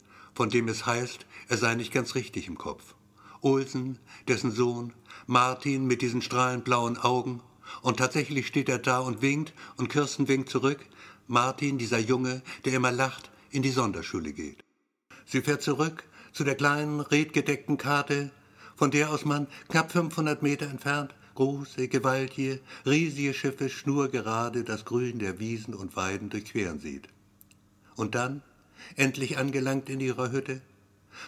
von 0.41 0.49
dem 0.49 0.69
es 0.69 0.87
heißt, 0.87 1.27
er 1.49 1.59
sei 1.59 1.75
nicht 1.75 1.93
ganz 1.93 2.15
richtig 2.15 2.49
im 2.49 2.57
Kopf. 2.57 2.95
Olsen, 3.43 3.99
dessen 4.27 4.51
Sohn, 4.51 4.95
Martin 5.27 5.85
mit 5.85 6.01
diesen 6.01 6.23
strahlend 6.23 6.65
blauen 6.65 6.97
Augen, 6.97 7.43
und 7.83 7.99
tatsächlich 7.99 8.47
steht 8.47 8.71
er 8.71 8.79
da 8.79 9.01
und 9.01 9.21
winkt, 9.21 9.53
und 9.77 9.91
Kirsten 9.91 10.29
winkt 10.29 10.49
zurück, 10.49 10.79
Martin, 11.27 11.77
dieser 11.77 11.99
Junge, 11.99 12.41
der 12.65 12.73
immer 12.73 12.91
lacht, 12.91 13.31
in 13.51 13.61
die 13.61 13.71
Sonderschule 13.71 14.33
geht. 14.33 14.65
Sie 15.27 15.43
fährt 15.43 15.61
zurück 15.61 16.05
zu 16.33 16.43
der 16.43 16.55
kleinen, 16.55 17.01
redgedeckten 17.01 17.77
Karte, 17.77 18.31
von 18.77 18.91
der 18.91 19.11
aus 19.11 19.27
man 19.27 19.47
knapp 19.69 19.93
500 19.93 20.43
Meter 20.43 20.71
entfernt 20.71 21.15
große, 21.35 21.89
gewaltige, 21.89 22.61
riesige 22.87 23.35
Schiffe 23.35 23.69
schnurgerade 23.69 24.65
das 24.65 24.87
Grün 24.87 25.19
der 25.19 25.39
Wiesen 25.39 25.75
und 25.75 25.97
Weiden 25.97 26.31
durchqueren 26.31 26.81
sieht. 26.81 27.09
Und 27.95 28.15
dann, 28.15 28.43
endlich 28.97 29.39
angelangt 29.39 29.89
in 29.89 30.01
ihrer 30.01 30.33
Hütte, 30.33 30.61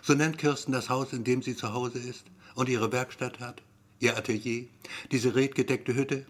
so 0.02 0.14
nennt 0.14 0.38
Kirsten 0.38 0.72
das 0.72 0.88
Haus, 0.88 1.12
in 1.12 1.24
dem 1.24 1.42
sie 1.42 1.56
zu 1.56 1.72
Hause 1.72 1.98
ist 1.98 2.24
und 2.54 2.68
ihre 2.68 2.92
Werkstatt 2.92 3.40
hat, 3.40 3.62
ihr 4.00 4.16
Atelier, 4.16 4.66
diese 5.10 5.34
redgedeckte 5.34 5.94
Hütte, 5.94 6.26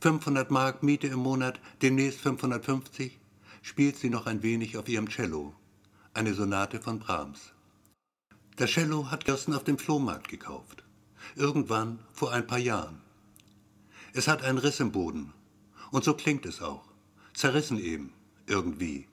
500 0.00 0.50
Mark 0.50 0.82
Miete 0.82 1.06
im 1.06 1.20
Monat, 1.20 1.60
demnächst 1.82 2.20
550, 2.20 3.18
spielt 3.62 3.96
sie 3.96 4.10
noch 4.10 4.26
ein 4.26 4.42
wenig 4.42 4.76
auf 4.76 4.88
ihrem 4.88 5.08
Cello 5.08 5.54
eine 6.14 6.32
Sonate 6.32 6.80
von 6.80 7.00
Brahms. 7.00 7.52
Das 8.56 8.70
Cello 8.70 9.10
hat 9.10 9.24
Kirsten 9.24 9.52
auf 9.52 9.64
dem 9.64 9.78
Flohmarkt 9.78 10.28
gekauft. 10.28 10.84
Irgendwann 11.34 11.98
vor 12.12 12.32
ein 12.32 12.46
paar 12.46 12.58
Jahren. 12.58 13.00
Es 14.12 14.28
hat 14.28 14.44
einen 14.44 14.58
Riss 14.58 14.78
im 14.78 14.92
Boden. 14.92 15.32
Und 15.90 16.04
so 16.04 16.14
klingt 16.14 16.46
es 16.46 16.62
auch. 16.62 16.84
Zerrissen 17.34 17.78
eben, 17.78 18.12
irgendwie. 18.46 19.08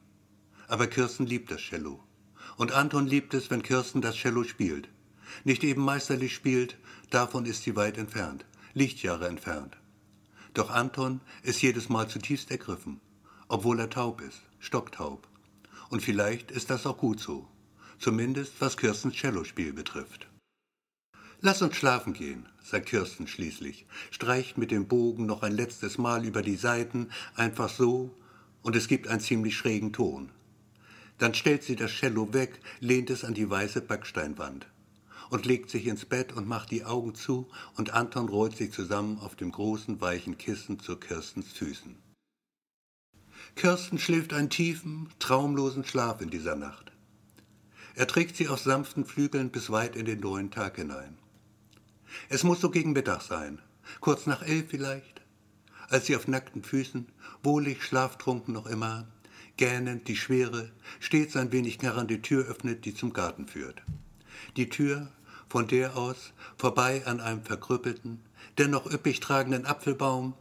Aber 0.72 0.88
Kirsten 0.88 1.26
liebt 1.26 1.52
das 1.52 1.60
Cello. 1.60 2.02
Und 2.56 2.72
Anton 2.72 3.06
liebt 3.06 3.34
es, 3.34 3.52
wenn 3.52 3.62
Kirsten 3.62 4.00
das 4.00 4.16
Cello 4.16 4.46
spielt. 4.46 4.88
Nicht 5.44 5.66
eben 5.66 5.84
meisterlich 5.84 6.34
spielt, 6.34 6.78
davon 7.10 7.46
ist 7.46 7.64
sie 7.64 7.76
weit 7.76 7.98
entfernt, 7.98 8.46
Lichtjahre 8.74 9.28
entfernt. 9.28 9.76
Doch 10.54 10.70
Anton 10.70 11.20
ist 11.44 11.62
jedes 11.62 11.90
Mal 11.90 12.08
zutiefst 12.08 12.52
ergriffen, 12.52 13.02
obwohl 13.50 13.82
er 13.82 13.90
taub 13.90 14.22
ist, 14.22 14.44
stocktaub. 14.60 15.28
Und 15.90 16.02
vielleicht 16.02 16.52
ist 16.52 16.70
das 16.70 16.86
auch 16.86 16.98
gut 16.98 17.20
so, 17.20 17.50
zumindest 18.00 18.54
was 18.62 18.78
Kirstens 18.78 19.18
Cellospiel 19.18 19.74
betrifft. 19.74 20.30
Lass 21.42 21.62
uns 21.62 21.76
schlafen 21.76 22.14
gehen, 22.14 22.48
sagt 22.64 22.86
Kirsten 22.86 23.28
schließlich, 23.28 23.88
streicht 24.10 24.58
mit 24.58 24.72
dem 24.72 24.88
Bogen 24.88 25.26
noch 25.26 25.44
ein 25.44 25.52
letztes 25.52 25.98
Mal 25.98 26.24
über 26.24 26.42
die 26.42 26.56
Saiten, 26.56 27.12
einfach 27.36 27.68
so, 27.68 28.16
und 28.62 28.78
es 28.78 28.88
gibt 28.88 29.10
einen 29.10 29.20
ziemlich 29.20 29.58
schrägen 29.58 29.92
Ton. 29.92 30.32
Dann 31.22 31.36
stellt 31.36 31.62
sie 31.62 31.76
das 31.76 31.92
Cello 31.92 32.34
weg, 32.34 32.60
lehnt 32.80 33.12
es 33.12 33.24
an 33.24 33.36
die 33.36 33.48
weiße 33.48 33.82
Backsteinwand 33.82 34.66
und 35.30 35.46
legt 35.46 35.70
sich 35.70 35.86
ins 35.86 36.04
Bett 36.04 36.34
und 36.34 36.48
macht 36.48 36.72
die 36.72 36.84
Augen 36.84 37.14
zu, 37.14 37.48
und 37.78 37.94
Anton 37.94 38.28
rollt 38.28 38.58
sich 38.58 38.72
zusammen 38.72 39.20
auf 39.20 39.36
dem 39.36 39.52
großen, 39.52 40.02
weichen 40.02 40.40
Kissen 40.40 40.80
zu 40.80 40.96
Kirstens 40.96 41.52
Füßen. 41.52 41.96
Kirsten 43.54 44.00
schläft 44.00 44.34
einen 44.34 44.50
tiefen, 44.50 45.10
traumlosen 45.20 45.86
Schlaf 45.86 46.22
in 46.22 46.32
dieser 46.32 46.56
Nacht. 46.56 46.92
Er 47.94 48.08
trägt 48.08 48.36
sie 48.36 48.48
auf 48.48 48.60
sanften 48.60 49.06
Flügeln 49.06 49.52
bis 49.52 49.70
weit 49.70 49.96
in 49.96 50.06
den 50.06 50.22
neuen 50.22 50.50
Tag 50.50 50.78
hinein. 50.78 51.20
Es 52.30 52.44
muss 52.44 52.62
so 52.62 52.72
gegen 52.72 52.94
Mittag 52.94 53.22
sein, 53.22 53.62
kurz 54.00 54.26
nach 54.26 54.42
elf 54.42 54.70
vielleicht, 54.70 55.22
als 55.88 56.08
sie 56.08 56.16
auf 56.16 56.28
nackten 56.28 56.64
Füßen, 56.64 57.06
wohlig 57.44 57.84
schlaftrunken 57.84 58.56
noch 58.56 58.66
immer, 58.66 59.08
gähnend 59.62 60.08
die 60.08 60.16
schwere, 60.16 60.72
stets 61.00 61.36
ein 61.36 61.52
wenig 61.52 61.78
knarrende 61.78 62.20
Tür 62.20 62.48
öffnet, 62.48 62.84
die 62.84 62.96
zum 62.96 63.14
Garten 63.14 63.46
führt. 63.46 63.84
Die 64.58 64.70
Tür, 64.70 65.12
von 65.50 65.68
der 65.68 65.96
aus, 65.96 66.34
vorbei 66.58 67.06
an 67.06 67.20
einem 67.20 67.44
verkrüppelten, 67.44 68.22
dennoch 68.58 68.92
üppig 68.92 69.20
tragenden 69.20 69.68
Apfelbaum, 69.68 70.34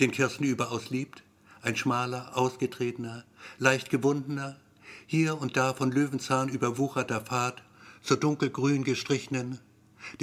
den 0.00 0.10
Kirsten 0.10 0.44
überaus 0.44 0.88
liebt, 0.88 1.22
ein 1.60 1.76
schmaler, 1.76 2.34
ausgetretener, 2.34 3.24
leicht 3.58 3.90
gewundener, 3.90 4.56
hier 5.06 5.38
und 5.38 5.58
da 5.58 5.74
von 5.74 5.92
Löwenzahn 5.92 6.48
überwucherter 6.48 7.20
Pfad 7.20 7.62
zur 8.00 8.16
dunkelgrün 8.16 8.84
gestrichenen, 8.84 9.58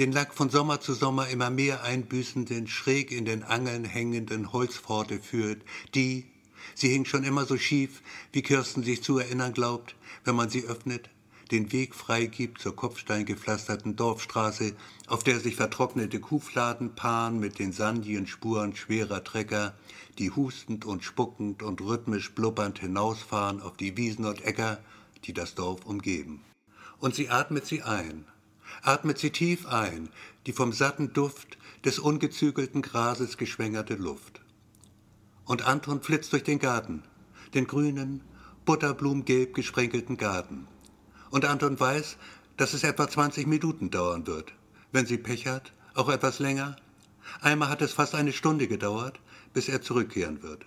den 0.00 0.10
Lack 0.10 0.34
von 0.34 0.50
Sommer 0.50 0.80
zu 0.80 0.94
Sommer 0.94 1.28
immer 1.28 1.50
mehr 1.50 1.84
einbüßenden, 1.84 2.66
schräg 2.66 3.12
in 3.12 3.26
den 3.26 3.44
Angeln 3.44 3.84
hängenden 3.84 4.52
Holzpforte 4.52 5.20
führt, 5.20 5.62
die, 5.94 6.26
sie 6.74 6.88
hing 6.88 7.04
schon 7.04 7.24
immer 7.24 7.46
so 7.46 7.56
schief, 7.56 8.02
wie 8.32 8.42
Kirsten 8.42 8.82
sich 8.82 9.02
zu 9.02 9.18
erinnern 9.18 9.52
glaubt, 9.52 9.94
wenn 10.24 10.36
man 10.36 10.50
sie 10.50 10.64
öffnet, 10.64 11.10
den 11.50 11.72
Weg 11.72 11.94
freigibt 11.94 12.60
zur 12.60 12.76
kopfsteingepflasterten 12.76 13.96
Dorfstraße, 13.96 14.74
auf 15.08 15.24
der 15.24 15.40
sich 15.40 15.56
vertrocknete 15.56 16.20
Kuhfladen 16.20 16.94
paaren 16.94 17.40
mit 17.40 17.58
den 17.58 17.72
sandigen 17.72 18.26
Spuren 18.26 18.76
schwerer 18.76 19.24
Trecker, 19.24 19.74
die 20.18 20.30
hustend 20.30 20.84
und 20.84 21.02
spuckend 21.02 21.62
und 21.62 21.80
rhythmisch 21.80 22.32
blubbernd 22.32 22.78
hinausfahren 22.78 23.60
auf 23.60 23.76
die 23.76 23.96
Wiesen 23.96 24.24
und 24.26 24.44
Äcker, 24.44 24.78
die 25.24 25.32
das 25.32 25.54
Dorf 25.54 25.84
umgeben. 25.86 26.42
Und 26.98 27.14
sie 27.14 27.30
atmet 27.30 27.66
sie 27.66 27.82
ein, 27.82 28.26
atmet 28.82 29.18
sie 29.18 29.30
tief 29.30 29.66
ein, 29.66 30.08
die 30.46 30.52
vom 30.52 30.72
satten 30.72 31.12
Duft 31.12 31.58
des 31.84 31.98
ungezügelten 31.98 32.82
Grases 32.82 33.36
geschwängerte 33.36 33.94
Luft. 33.94 34.39
Und 35.50 35.66
Anton 35.66 36.00
flitzt 36.00 36.32
durch 36.32 36.44
den 36.44 36.60
Garten, 36.60 37.02
den 37.54 37.66
grünen, 37.66 38.20
butterblumgelb 38.66 39.52
gesprenkelten 39.52 40.16
Garten. 40.16 40.68
Und 41.30 41.44
Anton 41.44 41.80
weiß, 41.80 42.18
dass 42.56 42.72
es 42.72 42.84
etwa 42.84 43.08
20 43.08 43.48
Minuten 43.48 43.90
dauern 43.90 44.28
wird. 44.28 44.52
Wenn 44.92 45.06
sie 45.06 45.18
Pech 45.18 45.48
hat, 45.48 45.72
auch 45.94 46.08
etwas 46.08 46.38
länger. 46.38 46.76
Einmal 47.40 47.68
hat 47.68 47.82
es 47.82 47.94
fast 47.94 48.14
eine 48.14 48.32
Stunde 48.32 48.68
gedauert, 48.68 49.18
bis 49.52 49.68
er 49.68 49.82
zurückkehren 49.82 50.40
wird. 50.44 50.64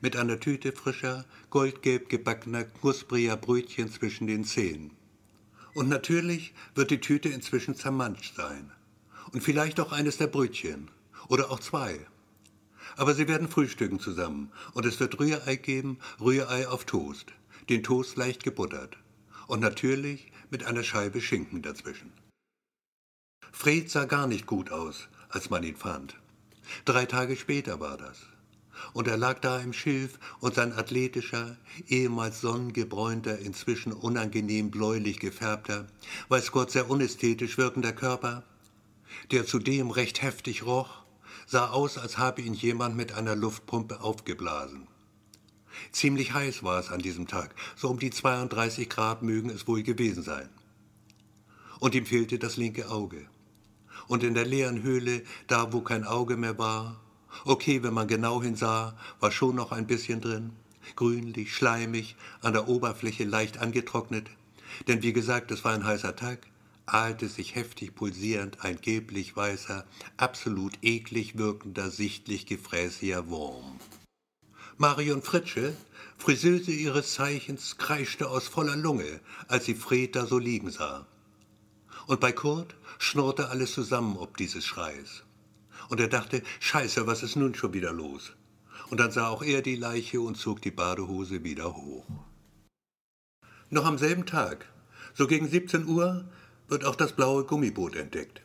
Mit 0.00 0.16
einer 0.16 0.40
Tüte 0.40 0.72
frischer, 0.72 1.24
goldgelb 1.50 2.08
gebackener, 2.08 2.64
knuspriger 2.64 3.36
Brötchen 3.36 3.88
zwischen 3.88 4.26
den 4.26 4.42
Zähnen. 4.42 4.90
Und 5.74 5.88
natürlich 5.88 6.54
wird 6.74 6.90
die 6.90 7.00
Tüte 7.00 7.28
inzwischen 7.28 7.76
zermanscht 7.76 8.34
sein. 8.34 8.72
Und 9.30 9.44
vielleicht 9.44 9.78
auch 9.78 9.92
eines 9.92 10.16
der 10.16 10.26
Brötchen. 10.26 10.90
Oder 11.28 11.52
auch 11.52 11.60
zwei. 11.60 12.04
Aber 12.96 13.14
sie 13.14 13.28
werden 13.28 13.48
frühstücken 13.48 14.00
zusammen. 14.00 14.52
Und 14.74 14.86
es 14.86 15.00
wird 15.00 15.18
Rührei 15.18 15.56
geben, 15.56 15.98
Rührei 16.20 16.68
auf 16.68 16.84
Toast. 16.84 17.32
Den 17.68 17.82
Toast 17.82 18.16
leicht 18.16 18.42
gebuttert. 18.44 18.96
Und 19.46 19.60
natürlich 19.60 20.32
mit 20.50 20.64
einer 20.64 20.82
Scheibe 20.82 21.20
Schinken 21.20 21.62
dazwischen. 21.62 22.12
Fred 23.52 23.90
sah 23.90 24.06
gar 24.06 24.26
nicht 24.26 24.46
gut 24.46 24.70
aus, 24.70 25.08
als 25.28 25.50
man 25.50 25.62
ihn 25.62 25.76
fand. 25.76 26.16
Drei 26.84 27.06
Tage 27.06 27.36
später 27.36 27.80
war 27.80 27.96
das 27.96 28.18
und 28.92 29.08
er 29.08 29.16
lag 29.16 29.40
da 29.40 29.58
im 29.58 29.72
Schilf 29.72 30.18
und 30.40 30.54
sein 30.54 30.72
athletischer, 30.72 31.56
ehemals 31.88 32.40
sonnengebräunter, 32.40 33.38
inzwischen 33.38 33.92
unangenehm 33.92 34.70
bläulich 34.70 35.18
gefärbter, 35.18 35.86
weiß 36.28 36.52
Gott 36.52 36.70
sehr 36.70 36.90
unästhetisch 36.90 37.58
wirkender 37.58 37.92
Körper, 37.92 38.44
der 39.30 39.46
zudem 39.46 39.90
recht 39.90 40.22
heftig 40.22 40.64
roch, 40.64 41.01
sah 41.52 41.68
aus, 41.68 41.98
als 41.98 42.16
habe 42.16 42.40
ihn 42.40 42.54
jemand 42.54 42.96
mit 42.96 43.12
einer 43.12 43.36
Luftpumpe 43.36 44.00
aufgeblasen. 44.00 44.88
Ziemlich 45.92 46.32
heiß 46.32 46.62
war 46.62 46.80
es 46.80 46.90
an 46.90 47.00
diesem 47.00 47.26
Tag, 47.28 47.54
so 47.76 47.90
um 47.90 47.98
die 47.98 48.08
32 48.08 48.88
Grad 48.88 49.22
mögen 49.22 49.50
es 49.50 49.68
wohl 49.68 49.82
gewesen 49.82 50.22
sein. 50.22 50.48
Und 51.78 51.94
ihm 51.94 52.06
fehlte 52.06 52.38
das 52.38 52.56
linke 52.56 52.88
Auge. 52.90 53.26
Und 54.08 54.22
in 54.22 54.32
der 54.32 54.46
leeren 54.46 54.82
Höhle, 54.82 55.22
da 55.46 55.74
wo 55.74 55.82
kein 55.82 56.04
Auge 56.04 56.38
mehr 56.38 56.56
war, 56.58 56.98
Okay, 57.44 57.82
wenn 57.82 57.94
man 57.94 58.08
genau 58.08 58.42
hinsah, 58.42 58.94
war 59.20 59.30
schon 59.30 59.56
noch 59.56 59.72
ein 59.72 59.86
bisschen 59.86 60.20
drin. 60.20 60.52
Grünlich, 60.96 61.54
schleimig, 61.54 62.16
an 62.42 62.52
der 62.52 62.68
Oberfläche 62.68 63.24
leicht 63.24 63.58
angetrocknet. 63.58 64.28
Denn 64.86 65.02
wie 65.02 65.12
gesagt, 65.12 65.50
es 65.50 65.64
war 65.64 65.72
ein 65.72 65.84
heißer 65.84 66.14
Tag, 66.14 66.46
ahlte 66.86 67.28
sich 67.28 67.54
heftig 67.54 67.94
pulsierend 67.94 68.64
ein 68.64 68.80
gelblich 68.80 69.36
weißer, 69.36 69.86
absolut 70.16 70.78
eklig 70.82 71.38
wirkender, 71.38 71.90
sichtlich 71.90 72.46
gefräßiger 72.46 73.28
Wurm. 73.28 73.78
Marion 74.78 75.22
Fritsche, 75.22 75.76
Friseuse 76.18 76.72
ihres 76.72 77.14
Zeichens, 77.14 77.78
kreischte 77.78 78.28
aus 78.28 78.48
voller 78.48 78.76
Lunge, 78.76 79.20
als 79.48 79.66
sie 79.66 79.74
Fred 79.74 80.16
da 80.16 80.26
so 80.26 80.38
liegen 80.38 80.70
sah. 80.70 81.06
Und 82.06 82.20
bei 82.20 82.32
Kurt 82.32 82.74
schnurrte 82.98 83.48
alles 83.48 83.72
zusammen 83.72 84.16
ob 84.16 84.36
dieses 84.36 84.64
Schreis. 84.64 85.24
Und 85.88 86.00
er 86.00 86.08
dachte, 86.08 86.42
scheiße, 86.60 87.06
was 87.06 87.22
ist 87.22 87.36
nun 87.36 87.54
schon 87.54 87.74
wieder 87.74 87.92
los? 87.92 88.32
Und 88.88 88.98
dann 88.98 89.10
sah 89.10 89.28
auch 89.28 89.42
er 89.42 89.62
die 89.62 89.76
Leiche 89.76 90.20
und 90.20 90.36
zog 90.36 90.62
die 90.62 90.70
Badehose 90.70 91.44
wieder 91.44 91.74
hoch. 91.74 92.06
Noch 93.70 93.84
am 93.84 93.98
selben 93.98 94.26
Tag, 94.26 94.66
so 95.14 95.26
gegen 95.26 95.48
17 95.48 95.86
Uhr, 95.86 96.28
wird 96.72 96.86
auch 96.86 96.96
das 96.96 97.12
blaue 97.12 97.44
Gummiboot 97.44 97.94
entdeckt. 97.96 98.40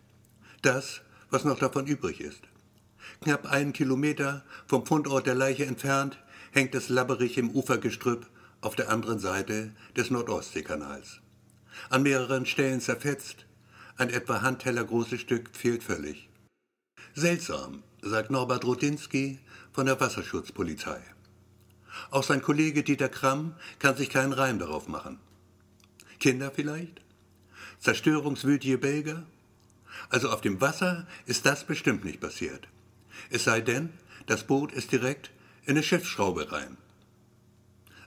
Das, 0.61 1.01
was 1.29 1.45
noch 1.45 1.57
davon 1.57 1.87
übrig 1.87 2.19
ist. 2.19 2.41
Knapp 3.21 3.49
einen 3.49 3.71
Kilometer 3.71 4.43
vom 4.67 4.85
Fundort 4.85 5.25
der 5.25 5.33
Leiche 5.33 5.65
entfernt 5.65 6.19
hängt 6.51 6.75
es 6.75 6.89
labberig 6.89 7.37
im 7.37 7.49
Ufergestrüpp 7.49 8.27
auf 8.59 8.75
der 8.75 8.89
anderen 8.89 9.19
Seite 9.19 9.71
des 9.95 10.11
Nordostseekanals. 10.11 11.21
An 11.89 12.03
mehreren 12.03 12.45
Stellen 12.45 12.81
zerfetzt, 12.81 13.45
ein 13.95 14.09
etwa 14.09 14.41
handteller 14.41 14.83
großes 14.83 15.21
Stück 15.21 15.55
fehlt 15.55 15.83
völlig. 15.83 16.27
Seltsam, 17.15 17.81
sagt 18.01 18.29
Norbert 18.29 18.65
Rudinski 18.65 19.39
von 19.71 19.85
der 19.85 20.01
Wasserschutzpolizei. 20.01 20.99
Auch 22.11 22.23
sein 22.23 22.41
Kollege 22.41 22.83
Dieter 22.83 23.09
Kramm 23.09 23.55
kann 23.79 23.95
sich 23.95 24.09
keinen 24.09 24.33
Reim 24.33 24.59
darauf 24.59 24.89
machen. 24.89 25.17
Kinder 26.19 26.51
vielleicht? 26.51 27.06
Zerstörungswütige 27.79 28.77
Belgier? 28.77 29.25
Also 30.09 30.29
auf 30.29 30.41
dem 30.41 30.61
Wasser 30.61 31.07
ist 31.25 31.45
das 31.45 31.65
bestimmt 31.65 32.05
nicht 32.05 32.19
passiert. 32.19 32.67
Es 33.29 33.43
sei 33.43 33.61
denn, 33.61 33.89
das 34.25 34.45
Boot 34.45 34.71
ist 34.71 34.91
direkt 34.91 35.31
in 35.65 35.71
eine 35.71 35.83
Schiffsschraube 35.83 36.51
rein. 36.51 36.77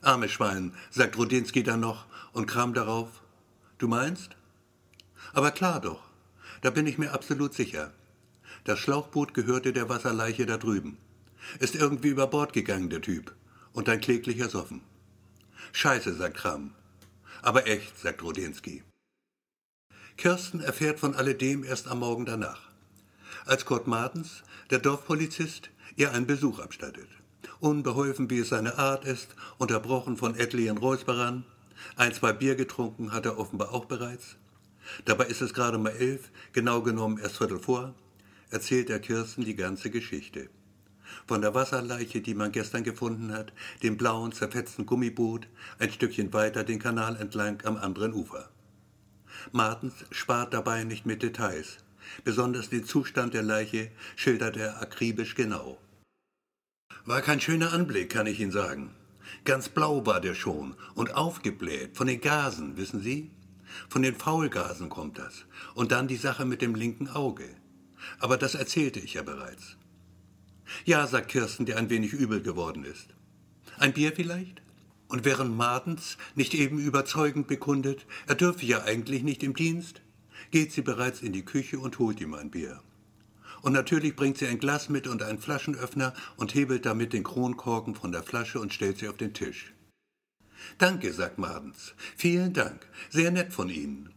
Armes 0.03 0.33
Schwein, 0.33 0.73
sagt 0.91 1.19
Rudinski 1.19 1.63
dann 1.63 1.81
noch 1.81 2.07
und 2.33 2.47
Kramm 2.47 2.75
darauf. 2.75 3.09
Du 3.79 3.87
meinst? 3.87 4.37
Aber 5.33 5.51
klar 5.51 5.81
doch, 5.81 6.03
da 6.63 6.71
bin 6.71 6.87
ich 6.87 6.99
mir 6.99 7.13
absolut 7.13 7.55
sicher. 7.55 7.93
Das 8.65 8.79
Schlauchboot 8.79 9.35
gehörte 9.35 9.73
der 9.73 9.89
Wasserleiche 9.89 10.47
da 10.47 10.57
drüben. 10.57 10.99
Ist 11.59 11.75
irgendwie 11.75 12.09
über 12.09 12.27
Bord 12.27 12.53
gegangen, 12.53 12.91
der 12.91 13.01
Typ. 13.01 13.35
Und 13.73 13.89
ein 13.89 14.01
kläglicher 14.01 14.49
Soffen. 14.49 14.83
Scheiße, 15.73 16.15
sagt 16.15 16.37
Kram. 16.37 16.75
Aber 17.43 17.67
echt, 17.67 17.99
sagt 17.99 18.23
Rodinski. 18.23 18.83
Kirsten 20.21 20.61
erfährt 20.61 21.01
von 21.01 21.15
alledem 21.15 21.65
erst 21.65 21.89
am 21.89 22.01
Morgen 22.01 22.27
danach. 22.27 22.61
als 23.47 23.65
Kurt 23.65 23.87
Martens, 23.87 24.43
der 24.69 24.79
Dorfpolizist, 24.79 25.71
ihr 25.97 26.13
einen 26.13 26.27
Besuch 26.27 26.59
abstattet. 26.59 27.09
Unbeholfen, 27.59 28.29
wie 28.29 28.41
es 28.41 28.51
seine 28.51 28.77
Art 28.77 29.07
ist, 29.07 29.35
unterbrochen 29.57 30.19
von 30.19 30.35
etlichen 30.35 30.77
Räusperern. 30.77 31.45
Ein, 31.97 32.13
zwei 32.13 32.35
Bier 32.35 32.55
getrunken 32.55 33.13
hat 33.13 33.25
er 33.25 33.39
offenbar 33.39 33.73
auch 33.73 33.87
bereits. 33.87 34.37
Dabei 35.07 35.25
ist 35.25 35.41
es 35.41 35.55
gerade 35.55 35.79
mal 35.79 35.97
elf, 35.97 36.31
genau 36.53 36.83
genommen 36.83 37.17
erst 37.17 37.39
Viertel 37.39 37.59
vor, 37.59 37.95
erzählt 38.51 38.91
er 38.91 38.99
Kirsten 38.99 39.47
die 39.47 39.57
ganze 39.57 39.89
Geschichte. 39.89 40.51
Von 41.27 41.41
der 41.41 41.55
Wasserleiche, 41.55 42.21
die 42.21 42.35
man 42.35 42.53
gestern 42.53 42.85
gefunden 42.85 43.33
hat, 43.33 43.55
dem 43.83 43.97
blauen, 43.97 44.33
zerfetzten 44.33 44.85
Gummiboot, 44.85 45.49
ein 45.79 45.91
Stückchen 45.91 46.31
weiter 46.35 46.63
den 46.63 46.79
Kanal 46.79 47.17
entlang 47.17 47.63
am 47.65 47.79
anderen 47.79 48.13
Ufer. 48.13 48.51
Martens 49.53 49.95
spart 50.11 50.55
dabei 50.55 50.85
nicht 50.85 51.07
mit 51.07 51.23
Details. 51.23 51.79
Besonders 52.25 52.69
den 52.69 52.85
Zustand 52.85 53.35
der 53.35 53.43
Leiche 53.43 53.91
schildert 54.17 54.57
er 54.57 54.81
akribisch 54.83 55.35
genau. 55.35 55.79
War 57.05 57.23
kein 57.23 57.41
schöner 57.41 57.73
Anblick, 57.73 58.11
kann 58.11 58.27
ich 58.27 58.41
Ihnen 58.41 58.53
sagen. 58.53 58.91
Ganz 59.45 59.69
blau 59.69 60.05
war 60.07 60.21
der 60.21 60.35
schon 60.35 60.75
und 60.95 61.15
aufgebläht 61.15 61.97
von 61.97 62.07
den 62.07 62.21
Gasen, 62.21 62.77
wissen 62.77 63.01
Sie? 63.01 63.31
Von 63.89 64.03
den 64.03 64.17
Faulgasen 64.17 64.89
kommt 64.89 65.19
das. 65.19 65.45
Und 65.75 65.93
dann 65.93 66.09
die 66.09 66.17
Sache 66.17 66.45
mit 66.45 66.61
dem 66.61 66.75
linken 66.75 67.09
Auge. 67.09 67.49
Aber 68.19 68.37
das 68.37 68.55
erzählte 68.55 69.01
ich 69.01 69.15
ja 69.15 69.23
bereits. 69.23 69.77
Ja, 70.85 71.07
sagt 71.07 71.29
Kirsten, 71.29 71.67
der 71.67 71.79
ein 71.79 71.91
wenig 71.91 72.13
übel 72.13 72.43
geworden 72.43 72.85
ist. 72.85 73.09
Ein 73.79 73.93
Bier 73.93 74.13
vielleicht? 74.13 74.63
Und 75.11 75.25
während 75.25 75.57
Martens 75.57 76.17
nicht 76.37 76.55
eben 76.55 76.79
überzeugend 76.79 77.49
bekundet, 77.49 78.07
er 78.29 78.37
dürfe 78.37 78.65
ja 78.65 78.85
eigentlich 78.85 79.25
nicht 79.25 79.43
im 79.43 79.55
Dienst, 79.55 80.03
geht 80.53 80.71
sie 80.71 80.83
bereits 80.83 81.21
in 81.21 81.33
die 81.33 81.45
Küche 81.45 81.81
und 81.81 81.99
holt 81.99 82.21
ihm 82.21 82.33
ein 82.33 82.53
Bier. 82.53 82.81
Und 83.61 83.73
natürlich 83.73 84.15
bringt 84.15 84.39
sie 84.39 84.47
ein 84.47 84.61
Glas 84.61 84.89
mit 84.89 85.09
und 85.09 85.25
einen 85.25 85.41
Flaschenöffner 85.41 86.15
und 86.37 86.55
hebelt 86.55 86.87
damit 86.87 87.13
den 87.13 87.25
Kronkorken 87.25 87.97
von 87.97 88.13
der 88.13 88.23
Flasche 88.23 88.61
und 88.61 88.73
stellt 88.73 88.99
sie 88.99 89.09
auf 89.09 89.17
den 89.17 89.35
Tisch. 89.35 89.75
Danke, 90.79 91.13
sagt 91.13 91.39
Martens. 91.39 91.95
Vielen 92.17 92.53
Dank. 92.53 92.87
Sehr 93.11 93.33
nett 93.33 93.53
von 93.53 93.69
Ihnen. 93.69 94.11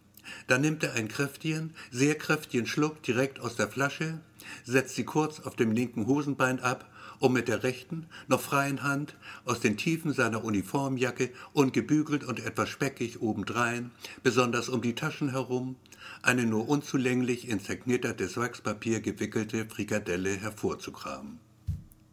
Dann 0.45 0.61
nimmt 0.61 0.83
er 0.83 0.93
einen 0.93 1.07
kräftigen, 1.07 1.73
sehr 1.89 2.15
kräftigen 2.15 2.67
Schluck 2.67 3.01
direkt 3.01 3.39
aus 3.39 3.55
der 3.55 3.67
Flasche, 3.67 4.19
setzt 4.63 4.93
sie 4.93 5.05
kurz 5.05 5.39
auf 5.39 5.55
dem 5.55 5.71
linken 5.71 6.05
Hosenbein 6.05 6.59
ab, 6.59 6.87
um 7.19 7.33
mit 7.33 7.47
der 7.47 7.63
rechten, 7.63 8.07
noch 8.27 8.41
freien 8.41 8.83
Hand 8.83 9.15
aus 9.45 9.59
den 9.59 9.77
Tiefen 9.77 10.13
seiner 10.13 10.43
Uniformjacke 10.43 11.31
ungebügelt 11.53 12.23
und 12.23 12.39
etwas 12.45 12.69
speckig 12.69 13.21
obendrein, 13.21 13.91
besonders 14.23 14.69
um 14.69 14.81
die 14.81 14.95
Taschen 14.95 15.29
herum, 15.29 15.75
eine 16.21 16.45
nur 16.45 16.67
unzulänglich 16.69 17.47
in 17.47 17.59
zerknittertes 17.59 18.37
Wachspapier 18.37 19.01
gewickelte 19.01 19.65
Frikadelle 19.65 20.35
hervorzukramen. 20.35 21.39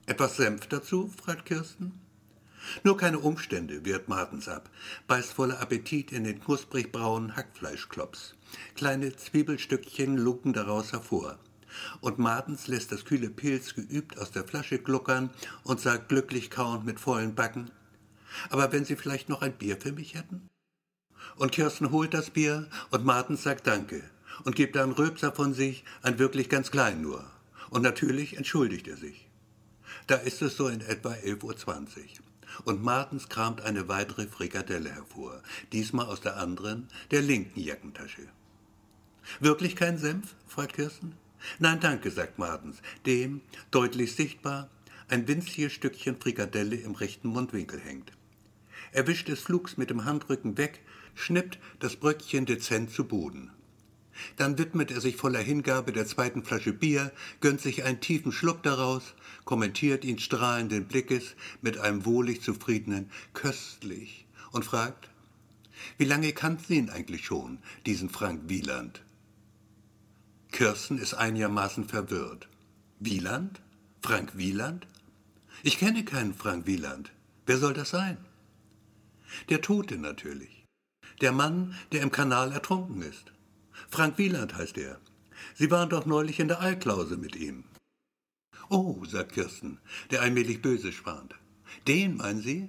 Etwas 0.06 0.36
Senf 0.36 0.66
dazu? 0.66 1.12
fragt 1.22 1.46
Kirsten. 1.46 1.92
Nur 2.82 2.96
keine 2.96 3.18
Umstände, 3.18 3.84
wehrt 3.84 4.08
Martens 4.08 4.48
ab, 4.48 4.68
beißt 5.06 5.32
voller 5.32 5.60
Appetit 5.60 6.12
in 6.12 6.24
den 6.24 6.40
knusprig 6.40 6.92
braunen 6.92 7.36
Hackfleischklops. 7.36 8.34
Kleine 8.74 9.16
Zwiebelstückchen 9.16 10.16
lucken 10.16 10.52
daraus 10.52 10.92
hervor. 10.92 11.38
Und 12.00 12.18
Martens 12.18 12.66
lässt 12.66 12.92
das 12.92 13.04
kühle 13.04 13.30
Pilz 13.30 13.74
geübt 13.74 14.18
aus 14.18 14.30
der 14.30 14.44
Flasche 14.44 14.78
gluckern 14.78 15.30
und 15.62 15.80
sagt 15.80 16.08
glücklich 16.08 16.50
kauend 16.50 16.84
mit 16.84 17.00
vollen 17.00 17.34
Backen, 17.34 17.70
aber 18.48 18.72
wenn 18.72 18.84
Sie 18.84 18.96
vielleicht 18.96 19.28
noch 19.28 19.42
ein 19.42 19.56
Bier 19.56 19.76
für 19.76 19.92
mich 19.92 20.14
hätten? 20.14 20.48
Und 21.36 21.52
Kirsten 21.52 21.90
holt 21.90 22.14
das 22.14 22.30
Bier 22.30 22.68
und 22.90 23.04
Martens 23.04 23.42
sagt 23.42 23.66
Danke 23.66 24.02
und 24.44 24.56
gibt 24.56 24.76
dann 24.76 24.92
Röpser 24.92 25.32
von 25.32 25.54
sich, 25.54 25.84
ein 26.02 26.18
wirklich 26.18 26.48
ganz 26.48 26.70
klein 26.70 27.02
nur. 27.02 27.24
Und 27.70 27.82
natürlich 27.82 28.36
entschuldigt 28.36 28.88
er 28.88 28.96
sich. 28.96 29.28
Da 30.06 30.16
ist 30.16 30.42
es 30.42 30.56
so 30.56 30.68
in 30.68 30.80
etwa 30.80 31.10
11.20 31.12 31.98
Uhr 31.98 32.06
und 32.64 32.82
Martens 32.82 33.28
kramt 33.28 33.60
eine 33.60 33.88
weitere 33.88 34.26
Frikadelle 34.26 34.90
hervor, 34.90 35.40
diesmal 35.72 36.06
aus 36.06 36.20
der 36.20 36.36
anderen, 36.36 36.88
der 37.10 37.22
linken 37.22 37.60
Jackentasche. 37.60 38.22
Wirklich 39.38 39.76
kein 39.76 39.98
Senf? 39.98 40.34
fragt 40.48 40.74
Kirsten. 40.74 41.14
Nein, 41.58 41.80
danke, 41.80 42.10
sagt 42.10 42.38
Martens, 42.38 42.78
dem, 43.06 43.40
deutlich 43.70 44.14
sichtbar, 44.14 44.68
ein 45.08 45.26
winziges 45.26 45.72
Stückchen 45.72 46.20
Frikadelle 46.20 46.76
im 46.76 46.94
rechten 46.94 47.28
Mundwinkel 47.28 47.80
hängt. 47.80 48.12
Er 48.92 49.06
wischt 49.06 49.28
es 49.28 49.40
flugs 49.40 49.76
mit 49.76 49.90
dem 49.90 50.04
Handrücken 50.04 50.56
weg, 50.58 50.80
schnippt 51.14 51.58
das 51.78 51.96
Bröckchen 51.96 52.46
dezent 52.46 52.90
zu 52.90 53.04
Boden. 53.04 53.50
Dann 54.36 54.58
widmet 54.58 54.90
er 54.90 55.00
sich 55.00 55.16
voller 55.16 55.40
Hingabe 55.40 55.92
der 55.92 56.06
zweiten 56.06 56.44
Flasche 56.44 56.72
Bier, 56.72 57.12
gönnt 57.40 57.60
sich 57.60 57.84
einen 57.84 58.00
tiefen 58.00 58.32
Schluck 58.32 58.62
daraus, 58.62 59.14
kommentiert 59.44 60.04
ihn 60.04 60.18
strahlenden 60.18 60.86
Blickes 60.86 61.36
mit 61.62 61.78
einem 61.78 62.04
wohlig 62.04 62.42
zufriedenen 62.42 63.10
Köstlich 63.32 64.26
und 64.52 64.64
fragt, 64.64 65.10
wie 65.96 66.04
lange 66.04 66.32
kannten 66.32 66.64
Sie 66.64 66.76
ihn 66.76 66.90
eigentlich 66.90 67.24
schon, 67.24 67.58
diesen 67.86 68.10
Frank 68.10 68.42
Wieland? 68.48 69.02
Kirsten 70.50 70.98
ist 70.98 71.14
einigermaßen 71.14 71.88
verwirrt. 71.88 72.48
Wieland? 72.98 73.60
Frank 74.02 74.36
Wieland? 74.36 74.86
Ich 75.62 75.78
kenne 75.78 76.04
keinen 76.04 76.34
Frank 76.34 76.66
Wieland. 76.66 77.12
Wer 77.46 77.58
soll 77.58 77.74
das 77.74 77.90
sein? 77.90 78.18
Der 79.48 79.60
Tote 79.60 79.96
natürlich. 79.96 80.64
Der 81.20 81.32
Mann, 81.32 81.74
der 81.92 82.02
im 82.02 82.10
Kanal 82.10 82.52
ertrunken 82.52 83.02
ist. 83.02 83.32
Frank 83.90 84.18
Wieland 84.18 84.56
heißt 84.56 84.78
er. 84.78 85.00
Sie 85.54 85.70
waren 85.70 85.88
doch 85.88 86.06
neulich 86.06 86.40
in 86.40 86.48
der 86.48 86.60
Alklause 86.60 87.16
mit 87.16 87.36
ihm. 87.36 87.64
Oh, 88.68 89.04
sagt 89.04 89.32
Kirsten, 89.32 89.78
der 90.10 90.22
allmählich 90.22 90.62
böse 90.62 90.92
schwant. 90.92 91.34
Den, 91.86 92.16
meinen 92.16 92.40
Sie? 92.40 92.68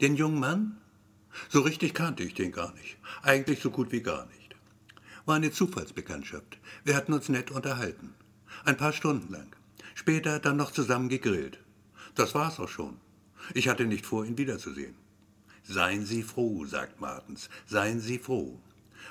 Den 0.00 0.16
jungen 0.16 0.40
Mann? 0.40 0.80
So 1.48 1.60
richtig 1.60 1.94
kannte 1.94 2.22
ich 2.22 2.34
den 2.34 2.52
gar 2.52 2.72
nicht. 2.74 2.98
Eigentlich 3.22 3.60
so 3.60 3.70
gut 3.70 3.92
wie 3.92 4.02
gar 4.02 4.26
nicht. 4.26 4.43
War 5.26 5.36
eine 5.36 5.50
Zufallsbekanntschaft. 5.50 6.58
Wir 6.84 6.96
hatten 6.96 7.12
uns 7.12 7.28
nett 7.28 7.50
unterhalten. 7.50 8.14
Ein 8.64 8.76
paar 8.76 8.92
Stunden 8.92 9.32
lang. 9.32 9.54
Später 9.94 10.38
dann 10.38 10.56
noch 10.56 10.70
zusammen 10.70 11.08
gegrillt. 11.08 11.58
Das 12.14 12.34
war's 12.34 12.60
auch 12.60 12.68
schon. 12.68 12.98
Ich 13.54 13.68
hatte 13.68 13.86
nicht 13.86 14.06
vor, 14.06 14.24
ihn 14.24 14.38
wiederzusehen. 14.38 14.94
Seien 15.62 16.04
Sie 16.04 16.22
froh, 16.22 16.66
sagt 16.66 17.00
Martens, 17.00 17.48
seien 17.66 18.00
Sie 18.00 18.18
froh. 18.18 18.60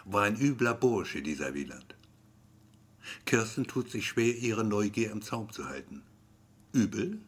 War 0.05 0.23
ein 0.23 0.39
übler 0.39 0.73
Bursche, 0.73 1.21
dieser 1.21 1.53
Wieland. 1.53 1.95
Kirsten 3.25 3.65
tut 3.65 3.89
sich 3.89 4.07
schwer, 4.07 4.35
ihre 4.35 4.63
Neugier 4.63 5.11
im 5.11 5.21
Zaum 5.21 5.51
zu 5.51 5.67
halten. 5.67 6.03
Übel? 6.71 7.19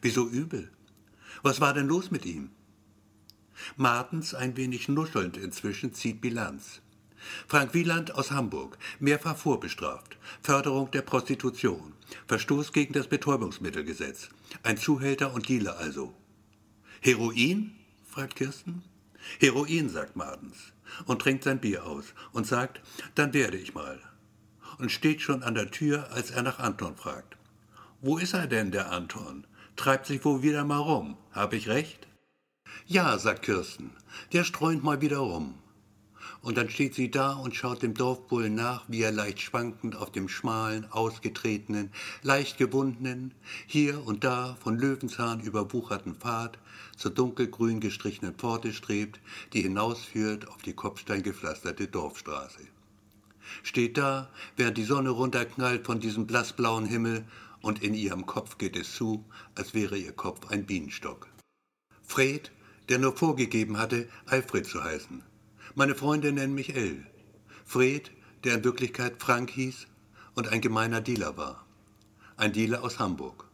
Wieso 0.00 0.28
übel? 0.28 0.70
Was 1.42 1.60
war 1.60 1.74
denn 1.74 1.88
los 1.88 2.10
mit 2.10 2.24
ihm? 2.24 2.50
Martens, 3.76 4.34
ein 4.34 4.56
wenig 4.56 4.88
nuschelnd 4.88 5.36
inzwischen, 5.36 5.92
zieht 5.92 6.20
Bilanz. 6.20 6.80
Frank 7.46 7.74
Wieland 7.74 8.14
aus 8.14 8.30
Hamburg, 8.30 8.78
mehrfach 9.00 9.36
vorbestraft, 9.36 10.16
Förderung 10.42 10.90
der 10.90 11.02
Prostitution, 11.02 11.92
Verstoß 12.26 12.72
gegen 12.72 12.92
das 12.92 13.08
Betäubungsmittelgesetz, 13.08 14.28
ein 14.62 14.76
Zuhälter 14.76 15.34
und 15.34 15.48
Dealer 15.48 15.78
also. 15.78 16.14
Heroin? 17.00 17.74
fragt 18.04 18.36
Kirsten. 18.36 18.82
Heroin, 19.40 19.88
sagt 19.88 20.16
Martens 20.16 20.74
und 21.06 21.20
trinkt 21.20 21.44
sein 21.44 21.60
Bier 21.60 21.86
aus 21.86 22.14
und 22.32 22.46
sagt, 22.46 22.80
dann 23.14 23.34
werde 23.34 23.56
ich 23.56 23.74
mal. 23.74 24.00
Und 24.78 24.90
steht 24.90 25.22
schon 25.22 25.42
an 25.42 25.54
der 25.54 25.70
Tür, 25.70 26.10
als 26.12 26.30
er 26.30 26.42
nach 26.42 26.58
Anton 26.58 26.96
fragt. 26.96 27.36
Wo 28.00 28.18
ist 28.18 28.34
er 28.34 28.46
denn, 28.46 28.70
der 28.70 28.90
Anton? 28.90 29.46
Treibt 29.76 30.06
sich 30.06 30.24
wohl 30.24 30.42
wieder 30.42 30.64
mal 30.64 30.78
rum. 30.78 31.16
Hab 31.32 31.52
ich 31.52 31.68
recht? 31.68 32.06
Ja, 32.86 33.18
sagt 33.18 33.42
Kirsten, 33.42 33.92
der 34.32 34.44
streunt 34.44 34.82
mal 34.82 35.00
wieder 35.00 35.18
rum. 35.18 35.54
Und 36.44 36.58
dann 36.58 36.68
steht 36.68 36.94
sie 36.94 37.10
da 37.10 37.32
und 37.32 37.56
schaut 37.56 37.82
dem 37.82 37.94
Dorfbullen 37.94 38.54
nach, 38.54 38.84
wie 38.86 39.00
er 39.00 39.12
leicht 39.12 39.40
schwankend 39.40 39.96
auf 39.96 40.12
dem 40.12 40.28
schmalen, 40.28 40.84
ausgetretenen, 40.92 41.90
leicht 42.22 42.58
gewundenen, 42.58 43.32
hier 43.66 44.06
und 44.06 44.24
da 44.24 44.54
von 44.60 44.78
Löwenzahn 44.78 45.40
überwucherten 45.40 46.16
Pfad 46.16 46.58
zur 46.98 47.12
dunkelgrün 47.12 47.80
gestrichenen 47.80 48.34
Pforte 48.34 48.74
strebt, 48.74 49.20
die 49.54 49.62
hinausführt 49.62 50.46
auf 50.48 50.60
die 50.60 50.74
kopfsteingepflasterte 50.74 51.88
Dorfstraße. 51.88 52.60
Steht 53.62 53.96
da, 53.96 54.28
während 54.58 54.76
die 54.76 54.84
Sonne 54.84 55.08
runterknallt 55.08 55.86
von 55.86 55.98
diesem 55.98 56.26
blassblauen 56.26 56.84
Himmel, 56.84 57.24
und 57.62 57.82
in 57.82 57.94
ihrem 57.94 58.26
Kopf 58.26 58.58
geht 58.58 58.76
es 58.76 58.94
zu, 58.94 59.24
als 59.54 59.72
wäre 59.72 59.96
ihr 59.96 60.12
Kopf 60.12 60.50
ein 60.50 60.66
Bienenstock. 60.66 61.26
Fred, 62.02 62.52
der 62.90 62.98
nur 62.98 63.16
vorgegeben 63.16 63.78
hatte, 63.78 64.10
Alfred 64.26 64.66
zu 64.66 64.84
heißen, 64.84 65.22
meine 65.74 65.94
Freunde 65.94 66.32
nennen 66.32 66.54
mich 66.54 66.76
El. 66.76 67.04
Fred, 67.64 68.10
der 68.44 68.54
in 68.54 68.64
Wirklichkeit 68.64 69.20
Frank 69.20 69.50
hieß 69.50 69.86
und 70.34 70.48
ein 70.48 70.60
gemeiner 70.60 71.00
Dealer 71.00 71.36
war. 71.36 71.66
Ein 72.36 72.52
Dealer 72.52 72.84
aus 72.84 72.98
Hamburg. 72.98 73.46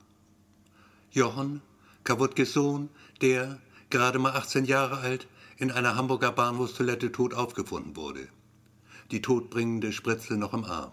Jochen, 1.12 1.62
Kawutkes 2.04 2.52
Sohn, 2.52 2.90
der, 3.20 3.58
gerade 3.88 4.18
mal 4.18 4.32
18 4.32 4.64
Jahre 4.64 4.98
alt, 4.98 5.28
in 5.56 5.70
einer 5.70 5.96
Hamburger 5.96 6.32
Bahnhofstoilette 6.32 7.12
tot 7.12 7.34
aufgefunden 7.34 7.96
wurde. 7.96 8.28
Die 9.10 9.22
todbringende 9.22 9.92
Spritze 9.92 10.36
noch 10.36 10.54
im 10.54 10.64
Arm. 10.64 10.92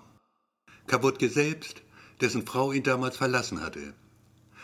Kawutke 0.88 1.30
selbst, 1.30 1.82
dessen 2.22 2.46
Frau 2.46 2.72
ihn 2.72 2.84
damals 2.84 3.18
verlassen 3.18 3.62
hatte. 3.62 3.94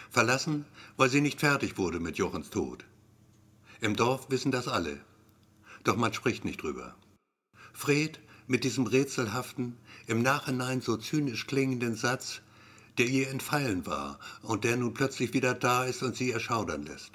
Verlassen, 0.10 0.66
weil 0.96 1.10
sie 1.10 1.22
nicht 1.22 1.40
fertig 1.40 1.78
wurde 1.78 2.00
mit 2.00 2.18
Jochens 2.18 2.50
Tod. 2.50 2.86
Im 3.82 3.96
Dorf 3.96 4.30
wissen 4.30 4.52
das 4.52 4.68
alle. 4.68 5.02
Doch 5.84 5.96
man 5.96 6.14
spricht 6.14 6.46
nicht 6.46 6.62
drüber. 6.62 6.96
Fred 7.74 8.20
mit 8.48 8.64
diesem 8.64 8.88
rätselhaften, 8.88 9.78
im 10.08 10.22
Nachhinein 10.22 10.82
so 10.82 10.98
zynisch 10.98 11.48
klingenden 11.48 11.96
Satz, 11.96 12.42
der 12.98 13.08
ihr 13.08 13.30
entfallen 13.30 13.86
war 13.86 14.20
und 14.42 14.64
der 14.64 14.78
nun 14.78 14.94
plötzlich 14.94 15.34
wieder 15.34 15.54
da 15.54 15.86
ist 15.86 16.04
und 16.04 16.16
sie 16.16 16.32
erschaudern 16.32 16.84
lässt. 16.84 17.12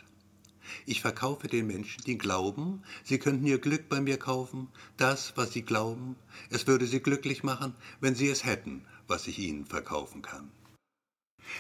Ich 0.87 1.01
verkaufe 1.01 1.49
den 1.49 1.66
Menschen, 1.66 2.03
die 2.05 2.19
glauben, 2.19 2.83
sie 3.05 3.19
könnten 3.19 3.47
ihr 3.47 3.59
Glück 3.59 3.89
bei 3.89 4.01
mir 4.01 4.19
kaufen, 4.19 4.69
das, 4.97 5.33
was 5.37 5.53
sie 5.53 5.62
glauben, 5.62 6.16
es 6.51 6.66
würde 6.66 6.87
sie 6.87 7.01
glücklich 7.01 7.43
machen, 7.43 7.75
wenn 8.01 8.14
sie 8.14 8.29
es 8.29 8.45
hätten, 8.45 8.85
was 9.07 9.27
ich 9.27 9.39
ihnen 9.39 9.64
verkaufen 9.64 10.23
kann. 10.23 10.51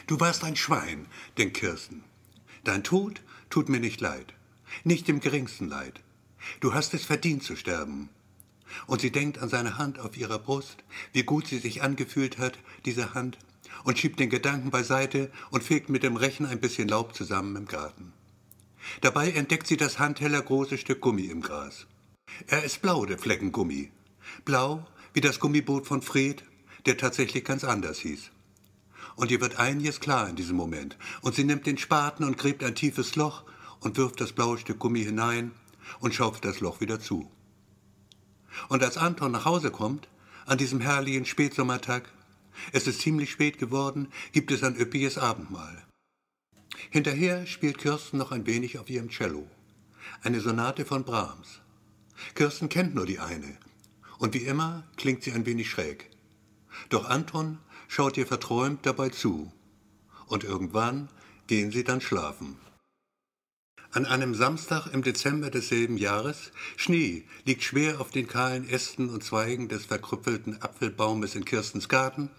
Du 0.06 0.20
warst 0.20 0.44
ein 0.44 0.56
Schwein, 0.56 1.06
denkt 1.38 1.56
Kirsten. 1.56 2.04
Dein 2.64 2.84
Tod 2.84 3.22
tut 3.48 3.70
mir 3.70 3.80
nicht 3.80 4.00
leid, 4.00 4.34
nicht 4.84 5.08
im 5.08 5.20
geringsten 5.20 5.68
Leid. 5.68 6.00
Du 6.60 6.74
hast 6.74 6.94
es 6.94 7.04
verdient 7.04 7.42
zu 7.42 7.56
sterben. 7.56 8.08
Und 8.86 9.00
sie 9.00 9.10
denkt 9.10 9.38
an 9.38 9.48
seine 9.48 9.78
Hand 9.78 9.98
auf 9.98 10.16
ihrer 10.16 10.38
Brust, 10.38 10.78
wie 11.12 11.22
gut 11.22 11.46
sie 11.46 11.58
sich 11.58 11.82
angefühlt 11.82 12.38
hat, 12.38 12.58
diese 12.84 13.14
Hand, 13.14 13.38
und 13.84 13.98
schiebt 13.98 14.20
den 14.20 14.30
Gedanken 14.30 14.70
beiseite 14.70 15.30
und 15.50 15.62
fegt 15.62 15.88
mit 15.88 16.02
dem 16.02 16.16
Rechen 16.16 16.46
ein 16.46 16.60
bisschen 16.60 16.88
Laub 16.88 17.14
zusammen 17.14 17.56
im 17.56 17.66
Garten. 17.66 18.12
Dabei 19.00 19.30
entdeckt 19.30 19.66
sie 19.66 19.76
das 19.76 19.98
handheller 19.98 20.42
große 20.42 20.78
Stück 20.78 21.00
Gummi 21.00 21.26
im 21.26 21.40
Gras. 21.40 21.86
Er 22.46 22.64
ist 22.64 22.82
blau, 22.82 23.04
der 23.06 23.18
Fleckengummi. 23.18 23.90
Blau 24.44 24.86
wie 25.14 25.20
das 25.20 25.40
Gummiboot 25.40 25.86
von 25.86 26.02
Fred, 26.02 26.44
der 26.86 26.96
tatsächlich 26.96 27.44
ganz 27.44 27.64
anders 27.64 27.98
hieß. 28.00 28.30
Und 29.16 29.30
ihr 29.30 29.40
wird 29.40 29.58
einiges 29.58 30.00
klar 30.00 30.28
in 30.28 30.36
diesem 30.36 30.56
Moment. 30.56 30.96
Und 31.22 31.34
sie 31.34 31.44
nimmt 31.44 31.66
den 31.66 31.78
Spaten 31.78 32.24
und 32.24 32.38
gräbt 32.38 32.62
ein 32.62 32.74
tiefes 32.74 33.16
Loch 33.16 33.44
und 33.80 33.96
wirft 33.96 34.20
das 34.20 34.32
blaue 34.32 34.58
Stück 34.58 34.78
Gummi 34.78 35.02
hinein 35.02 35.52
und 36.00 36.14
schaufelt 36.14 36.44
das 36.44 36.60
Loch 36.60 36.80
wieder 36.80 37.00
zu. 37.00 37.30
Und 38.68 38.82
als 38.82 38.96
Anton 38.96 39.32
nach 39.32 39.44
Hause 39.44 39.70
kommt, 39.70 40.08
an 40.46 40.58
diesem 40.58 40.80
herrlichen 40.80 41.26
Spätsommertag, 41.26 42.10
es 42.72 42.86
ist 42.86 43.00
ziemlich 43.00 43.30
spät 43.30 43.58
geworden, 43.58 44.08
gibt 44.32 44.50
es 44.50 44.62
ein 44.62 44.76
üppiges 44.76 45.18
Abendmahl. 45.18 45.84
Hinterher 46.90 47.46
spielt 47.46 47.78
Kirsten 47.78 48.18
noch 48.18 48.32
ein 48.32 48.46
wenig 48.46 48.78
auf 48.78 48.88
ihrem 48.90 49.10
Cello. 49.10 49.46
Eine 50.22 50.40
Sonate 50.40 50.84
von 50.84 51.04
Brahms. 51.04 51.60
Kirsten 52.34 52.68
kennt 52.68 52.94
nur 52.94 53.06
die 53.06 53.18
eine. 53.18 53.56
Und 54.18 54.34
wie 54.34 54.44
immer 54.44 54.84
klingt 54.96 55.22
sie 55.22 55.32
ein 55.32 55.46
wenig 55.46 55.70
schräg. 55.70 56.10
Doch 56.88 57.08
Anton 57.08 57.58
schaut 57.86 58.16
ihr 58.16 58.26
verträumt 58.26 58.84
dabei 58.84 59.10
zu. 59.10 59.52
Und 60.26 60.44
irgendwann 60.44 61.08
gehen 61.46 61.70
sie 61.70 61.84
dann 61.84 62.00
schlafen. 62.00 62.56
An 63.90 64.04
einem 64.04 64.34
Samstag 64.34 64.86
im 64.92 65.02
Dezember 65.02 65.50
desselben 65.50 65.96
Jahres, 65.96 66.52
Schnee 66.76 67.24
liegt 67.44 67.62
schwer 67.62 68.00
auf 68.00 68.10
den 68.10 68.26
kahlen 68.26 68.68
Ästen 68.68 69.08
und 69.08 69.24
Zweigen 69.24 69.68
des 69.68 69.86
verkrüppelten 69.86 70.60
Apfelbaumes 70.60 71.34
in 71.34 71.44
Kirstens 71.44 71.88
Garten, 71.88 72.30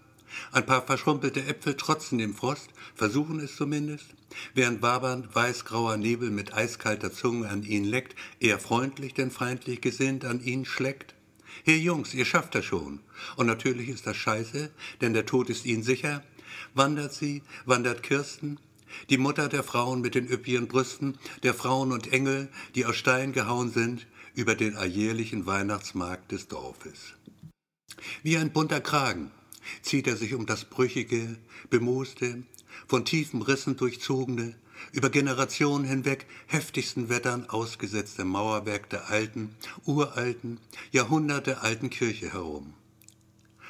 ein 0.51 0.65
paar 0.65 0.85
verschrumpelte 0.85 1.45
Äpfel 1.45 1.75
trotzen 1.75 2.17
dem 2.17 2.35
Frost, 2.35 2.69
versuchen 2.95 3.39
es 3.39 3.55
zumindest, 3.55 4.05
während 4.53 4.81
wabernd 4.81 5.33
weißgrauer 5.33 5.97
Nebel 5.97 6.29
mit 6.29 6.53
eiskalter 6.53 7.11
Zunge 7.11 7.49
an 7.49 7.63
ihnen 7.63 7.85
leckt, 7.85 8.15
eher 8.39 8.59
freundlich 8.59 9.13
denn 9.13 9.31
feindlich 9.31 9.81
gesinnt 9.81 10.25
an 10.25 10.43
ihnen 10.43 10.65
schleckt. 10.65 11.15
Hier 11.63 11.79
Jungs, 11.79 12.13
ihr 12.13 12.25
schafft 12.25 12.55
das 12.55 12.65
schon. 12.65 12.99
Und 13.35 13.47
natürlich 13.47 13.89
ist 13.89 14.05
das 14.05 14.17
scheiße, 14.17 14.69
denn 15.01 15.13
der 15.13 15.25
Tod 15.25 15.49
ist 15.49 15.65
ihnen 15.65 15.83
sicher. 15.83 16.23
Wandert 16.73 17.13
sie, 17.13 17.41
wandert 17.65 18.03
Kirsten, 18.03 18.59
die 19.09 19.17
Mutter 19.17 19.47
der 19.49 19.63
Frauen 19.63 20.01
mit 20.01 20.15
den 20.15 20.27
üppigen 20.27 20.67
Brüsten, 20.67 21.17
der 21.43 21.53
Frauen 21.53 21.91
und 21.91 22.11
Engel, 22.11 22.49
die 22.75 22.85
aus 22.85 22.95
Stein 22.95 23.33
gehauen 23.33 23.71
sind, 23.71 24.07
über 24.35 24.55
den 24.55 24.75
alljährlichen 24.75 25.45
Weihnachtsmarkt 25.45 26.31
des 26.31 26.47
Dorfes. 26.47 27.13
Wie 28.23 28.37
ein 28.37 28.51
bunter 28.51 28.81
Kragen, 28.81 29.31
zieht 29.81 30.07
er 30.07 30.15
sich 30.15 30.33
um 30.33 30.45
das 30.45 30.65
brüchige, 30.65 31.37
bemooste, 31.69 32.43
von 32.87 33.05
tiefen 33.05 33.41
Rissen 33.41 33.75
durchzogene, 33.75 34.55
über 34.91 35.09
Generationen 35.09 35.85
hinweg 35.85 36.25
heftigsten 36.47 37.09
Wettern 37.09 37.49
ausgesetzte 37.49 38.23
Mauerwerk 38.23 38.89
der 38.89 39.09
alten, 39.09 39.55
uralten, 39.85 40.59
jahrhundertealten 40.91 41.89
Kirche 41.89 42.31
herum. 42.31 42.73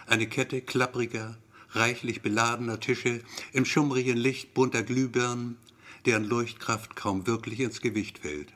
Eine 0.05 0.27
Kette 0.27 0.61
klappriger, 0.61 1.37
reichlich 1.71 2.21
beladener 2.21 2.79
Tische 2.79 3.21
im 3.53 3.65
schummrigen 3.65 4.17
Licht 4.17 4.53
bunter 4.53 4.83
Glühbirnen, 4.83 5.57
deren 6.05 6.23
Leuchtkraft 6.23 6.95
kaum 6.95 7.27
wirklich 7.27 7.59
ins 7.59 7.81
Gewicht 7.81 8.19
fällt. 8.19 8.53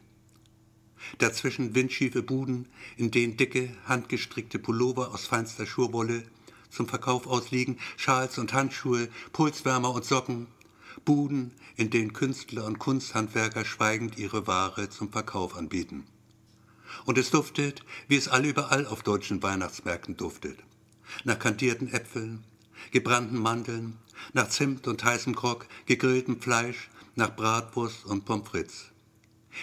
Dazwischen 1.17 1.75
windschiefe 1.75 2.23
Buden, 2.23 2.67
in 2.97 3.11
denen 3.11 3.37
dicke, 3.37 3.75
handgestrickte 3.85 4.57
Pullover 4.57 5.13
aus 5.13 5.25
feinster 5.25 5.65
Schurwolle 5.65 6.23
zum 6.69 6.87
Verkauf 6.87 7.27
ausliegen, 7.27 7.77
Schals 7.97 8.37
und 8.37 8.53
Handschuhe, 8.53 9.09
Pulswärmer 9.31 9.93
und 9.93 10.05
Socken, 10.05 10.47
Buden, 11.05 11.51
in 11.75 11.89
denen 11.89 12.13
Künstler 12.13 12.65
und 12.65 12.79
Kunsthandwerker 12.79 13.65
schweigend 13.65 14.17
ihre 14.17 14.47
Ware 14.47 14.89
zum 14.89 15.11
Verkauf 15.11 15.55
anbieten. 15.55 16.05
Und 17.05 17.17
es 17.17 17.31
duftet, 17.31 17.83
wie 18.07 18.15
es 18.15 18.27
allüberall 18.27 18.85
auf 18.85 19.03
deutschen 19.03 19.43
Weihnachtsmärkten 19.43 20.15
duftet. 20.15 20.59
Nach 21.23 21.37
kandierten 21.37 21.91
Äpfeln, 21.91 22.43
gebrannten 22.91 23.39
Mandeln, 23.39 23.97
nach 24.33 24.49
Zimt 24.49 24.87
und 24.87 25.03
heißem 25.03 25.33
Grog, 25.33 25.67
gegrilltem 25.85 26.39
Fleisch, 26.39 26.89
nach 27.15 27.35
Bratwurst 27.35 28.05
und 28.05 28.25
Pommes 28.25 28.47
frites. 28.47 28.85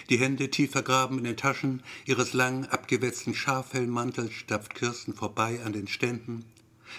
Die 0.09 0.19
Hände 0.19 0.51
tief 0.51 0.73
vergraben 0.73 1.19
in 1.19 1.25
den 1.25 1.37
Taschen 1.37 1.83
ihres 2.05 2.33
langen, 2.33 2.67
abgewetzten 2.67 3.35
Schafellmantels 3.35 4.33
stapft 4.33 4.75
Kirsten 4.75 5.15
vorbei 5.15 5.61
an 5.65 5.73
den 5.73 5.89
Ständen, 5.89 6.45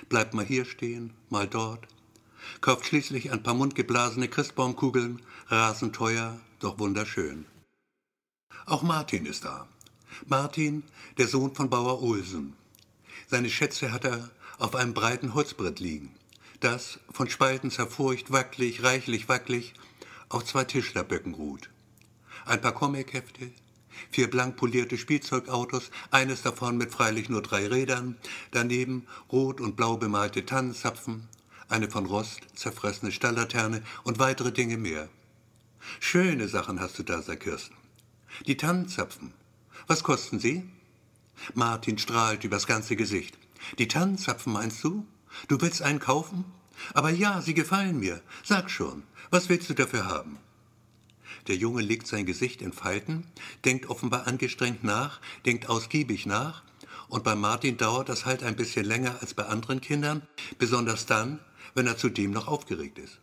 bleibt 0.10 0.34
mal 0.34 0.46
hier 0.46 0.66
stehen, 0.66 1.14
mal 1.30 1.48
dort, 1.48 1.88
kauft 2.60 2.86
schließlich 2.86 3.32
ein 3.32 3.44
paar 3.44 3.54
mundgeblasene 3.54 4.28
Christbaumkugeln, 4.28 5.22
rasend 5.48 5.96
teuer, 5.96 6.40
doch 6.60 6.80
wunderschön. 6.80 7.46
Auch 8.66 8.84
Martin 8.84 9.26
ist 9.26 9.46
da. 9.46 9.68
Martin, 10.28 10.84
der 11.18 11.28
Sohn 11.28 11.56
von 11.56 11.70
Bauer 11.70 12.02
Olsen. 12.02 12.54
Seine 13.28 13.50
Schätze 13.50 13.92
hat 13.92 14.06
er 14.06 14.30
auf 14.62 14.76
einem 14.76 14.94
breiten 14.94 15.34
Holzbrett 15.34 15.80
liegen, 15.80 16.14
das, 16.60 17.00
von 17.12 17.28
Spalten 17.28 17.72
zerfurcht, 17.72 18.32
wackelig, 18.32 18.84
reichlich 18.84 19.28
wackelig, 19.28 19.74
auf 20.30 20.46
zwei 20.46 20.64
Tischlerböcken 20.66 21.34
ruht. 21.34 21.72
Ein 22.46 22.62
paar 22.62 22.74
Comichefte, 22.74 23.52
vier 24.12 24.30
blank 24.30 24.58
polierte 24.58 25.00
Spielzeugautos, 25.00 25.90
eines 26.12 26.44
davon 26.44 26.78
mit 26.78 26.92
freilich 26.92 27.28
nur 27.28 27.42
drei 27.42 27.68
Rädern, 27.68 28.18
daneben 28.52 29.08
rot 29.32 29.60
und 29.60 29.76
blau 29.76 29.98
bemalte 29.98 30.46
Tannenzapfen, 30.46 31.28
eine 31.68 31.90
von 31.90 32.06
Rost 32.06 32.42
zerfressene 32.54 33.12
Stalllaterne 33.12 33.82
und 34.04 34.20
weitere 34.20 34.52
Dinge 34.52 34.78
mehr. 34.78 35.10
Schöne 36.00 36.48
Sachen 36.48 36.80
hast 36.80 37.00
du 37.00 37.04
da, 37.04 37.24
sagt 37.24 37.44
Kirsten. 37.44 37.76
Die 38.46 38.58
Tannenzapfen. 38.58 39.34
Was 39.88 40.04
kosten 40.04 40.40
sie? 40.40 40.70
Martin 41.56 41.98
strahlt 41.98 42.44
übers 42.44 42.68
ganze 42.68 42.96
Gesicht. 42.96 43.40
Die 43.78 43.88
Tannenzapfen 43.88 44.54
meinst 44.54 44.84
du? 44.84 45.06
Du 45.48 45.62
willst 45.62 45.82
einen 45.82 46.00
kaufen? 46.00 46.46
Aber 46.94 47.10
ja, 47.10 47.42
sie 47.42 47.54
gefallen 47.54 48.00
mir. 48.00 48.22
Sag 48.44 48.70
schon, 48.70 49.04
was 49.30 49.50
willst 49.50 49.70
du 49.70 49.74
dafür 49.74 50.06
haben? 50.08 50.38
Der 51.48 51.56
Junge 51.56 51.82
legt 51.82 52.08
sein 52.08 52.26
Gesicht 52.26 52.62
in 52.62 52.74
Falten, 52.74 53.26
denkt 53.66 53.88
offenbar 53.88 54.28
angestrengt 54.28 54.84
nach, 54.84 55.20
denkt 55.46 55.70
ausgiebig 55.70 56.26
nach, 56.26 56.64
und 57.08 57.24
bei 57.24 57.36
Martin 57.36 57.78
dauert 57.78 58.10
das 58.10 58.26
halt 58.26 58.44
ein 58.44 58.56
bisschen 58.56 58.86
länger 58.86 59.18
als 59.22 59.34
bei 59.34 59.46
anderen 59.46 59.82
Kindern, 59.82 60.22
besonders 60.60 61.06
dann, 61.06 61.40
wenn 61.74 61.88
er 61.88 61.98
zudem 61.98 62.32
noch 62.32 62.48
aufgeregt 62.48 63.00
ist. 63.00 63.20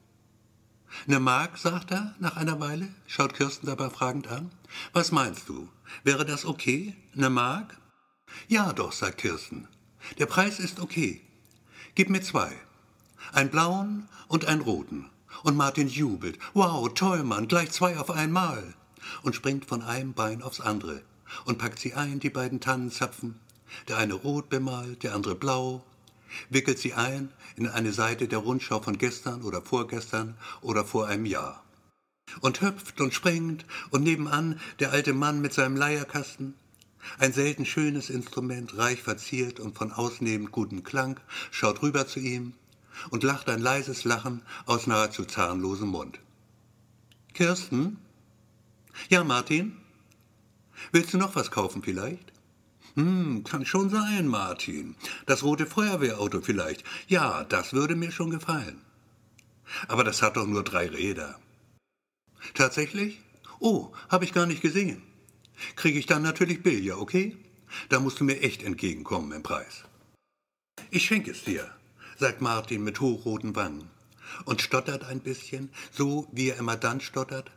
Ne 1.07 1.21
Mark, 1.21 1.59
sagt 1.59 1.91
er 1.91 2.15
nach 2.19 2.37
einer 2.37 2.61
Weile, 2.61 2.89
schaut 3.07 3.35
Kirsten 3.35 3.67
dabei 3.67 3.91
fragend 3.91 4.29
an. 4.29 4.51
Was 4.93 5.13
meinst 5.13 5.49
du? 5.49 5.69
Wäre 6.03 6.25
das 6.25 6.45
okay? 6.45 6.97
Ne 7.15 7.31
Mark? 7.31 7.79
Ja 8.49 8.73
doch, 8.73 8.93
sagt 8.93 9.19
Kirsten. 9.19 9.69
Der 10.17 10.27
Preis 10.27 10.59
ist 10.59 10.81
okay. 10.81 11.21
Gib 11.95 12.09
mir 12.09 12.23
zwei. 12.23 12.53
Einen 13.33 13.51
blauen 13.51 14.09
und 14.29 14.47
einen 14.47 14.63
roten. 14.63 15.11
Und 15.43 15.57
Martin 15.57 15.89
jubelt. 15.89 16.39
Wow, 16.55 16.93
toll, 16.95 17.23
Mann, 17.23 17.49
gleich 17.49 17.71
zwei 17.71 17.99
auf 17.99 18.11
einmal. 18.11 18.75
Und 19.23 19.35
springt 19.35 19.67
von 19.67 19.83
einem 19.83 20.15
Bein 20.15 20.43
aufs 20.43 20.61
andere 20.61 21.03
und 21.45 21.59
packt 21.59 21.79
sie 21.79 21.95
ein, 21.95 22.21
die 22.21 22.31
beiden 22.31 22.61
Tannenzapfen. 22.61 23.39
Der 23.87 23.99
eine 23.99 24.15
rot 24.15 24.49
bemalt, 24.49 25.03
der 25.03 25.15
andere 25.15 25.35
blau. 25.35 25.85
Wickelt 26.51 26.79
sie 26.79 26.95
ein 26.95 27.31
in 27.57 27.67
eine 27.67 27.93
Seite 27.93 28.29
der 28.29 28.39
Rundschau 28.39 28.81
von 28.81 28.99
gestern 28.99 29.43
oder 29.43 29.63
vorgestern 29.63 30.37
oder 30.61 30.85
vor 30.85 31.07
einem 31.07 31.27
Jahr. 31.27 31.63
Und 32.41 32.61
hüpft 32.61 33.01
und 33.01 33.15
springt 33.15 33.65
und 33.91 34.03
nebenan 34.03 34.61
der 34.81 34.93
alte 34.93 35.15
Mann 35.15 35.41
mit 35.41 35.55
seinem 35.55 35.77
Leierkasten. 35.77 36.55
Ein 37.19 37.33
selten 37.33 37.65
schönes 37.65 38.11
Instrument, 38.11 38.77
reich 38.77 39.03
verziert 39.03 39.61
und 39.61 39.77
von 39.77 39.93
ausnehmend 39.93 40.53
gutem 40.53 40.83
Klang, 40.83 41.19
schaut 41.51 41.83
rüber 41.83 42.07
zu 42.07 42.21
ihm 42.21 42.55
und 43.11 43.23
lacht 43.23 43.49
ein 43.49 43.61
leises 43.61 44.05
Lachen 44.05 44.43
aus 44.67 44.87
nahezu 44.87 45.25
zahnlosem 45.25 45.89
Mund. 45.89 46.21
Kirsten? 47.35 47.99
Ja, 49.09 49.25
Martin? 49.25 49.77
Willst 50.93 51.13
du 51.15 51.19
noch 51.19 51.37
was 51.37 51.51
kaufen 51.51 51.83
vielleicht? 51.83 52.33
Hm, 52.95 53.45
kann 53.45 53.65
schon 53.65 53.91
sein, 53.91 54.27
Martin. 54.27 54.97
Das 55.27 55.43
rote 55.43 55.67
Feuerwehrauto 55.67 56.41
vielleicht. 56.41 56.85
Ja, 57.07 57.45
das 57.45 57.73
würde 57.73 57.95
mir 57.95 58.11
schon 58.11 58.31
gefallen. 58.31 58.81
Aber 59.87 60.03
das 60.03 60.23
hat 60.23 60.37
doch 60.37 60.47
nur 60.47 60.65
drei 60.65 60.89
Räder. 60.89 61.39
Tatsächlich? 62.55 63.21
Oh, 63.61 63.93
habe 64.09 64.25
ich 64.25 64.33
gar 64.33 64.47
nicht 64.47 64.63
gesehen. 64.63 65.03
Kriege 65.77 65.99
ich 65.99 66.07
dann 66.07 66.23
natürlich 66.23 66.63
Billiger, 66.63 67.01
okay? 67.01 67.37
Da 67.89 68.01
musst 68.01 68.21
du 68.21 68.25
mir 68.25 68.41
echt 68.41 68.63
entgegenkommen 68.63 69.33
im 69.33 69.43
Preis. 69.43 69.85
Ich 70.91 71.05
schenke 71.05 71.33
es 71.33 71.45
dir, 71.45 71.71
sagt 72.17 72.41
Martin 72.41 72.83
mit 72.83 73.01
hochroten 73.01 73.55
Wangen 73.55 73.91
und 74.45 74.63
stottert 74.63 75.05
ein 75.05 75.21
bisschen, 75.21 75.71
so 75.91 76.27
wie 76.33 76.51
er 76.51 76.59
immer 76.59 76.77
dann 76.77 77.01
stottert. 77.01 77.51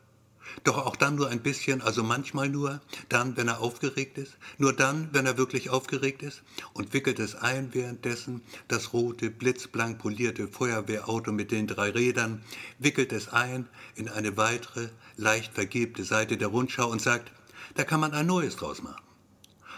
Doch 0.63 0.77
auch 0.85 0.95
dann 0.95 1.15
nur 1.15 1.29
ein 1.29 1.41
bisschen, 1.41 1.81
also 1.81 2.03
manchmal 2.03 2.49
nur, 2.49 2.81
dann, 3.09 3.37
wenn 3.37 3.47
er 3.47 3.61
aufgeregt 3.61 4.17
ist, 4.17 4.37
nur 4.57 4.73
dann, 4.73 5.09
wenn 5.13 5.25
er 5.25 5.37
wirklich 5.37 5.69
aufgeregt 5.69 6.23
ist, 6.23 6.43
und 6.73 6.93
wickelt 6.93 7.19
es 7.19 7.35
ein 7.35 7.73
währenddessen, 7.73 8.41
das 8.67 8.91
rote, 8.91 9.29
blitzblank 9.29 9.99
polierte 9.99 10.47
Feuerwehrauto 10.47 11.31
mit 11.31 11.51
den 11.51 11.67
drei 11.67 11.91
Rädern, 11.91 12.43
wickelt 12.79 13.13
es 13.13 13.29
ein 13.29 13.67
in 13.95 14.09
eine 14.09 14.35
weitere, 14.35 14.89
leicht 15.15 15.53
vergebte 15.53 16.03
Seite 16.03 16.37
der 16.37 16.49
Rundschau 16.49 16.89
und 16.89 17.01
sagt, 17.01 17.31
da 17.75 17.83
kann 17.83 17.99
man 17.99 18.13
ein 18.13 18.27
neues 18.27 18.55
draus 18.55 18.81
machen. 18.81 19.03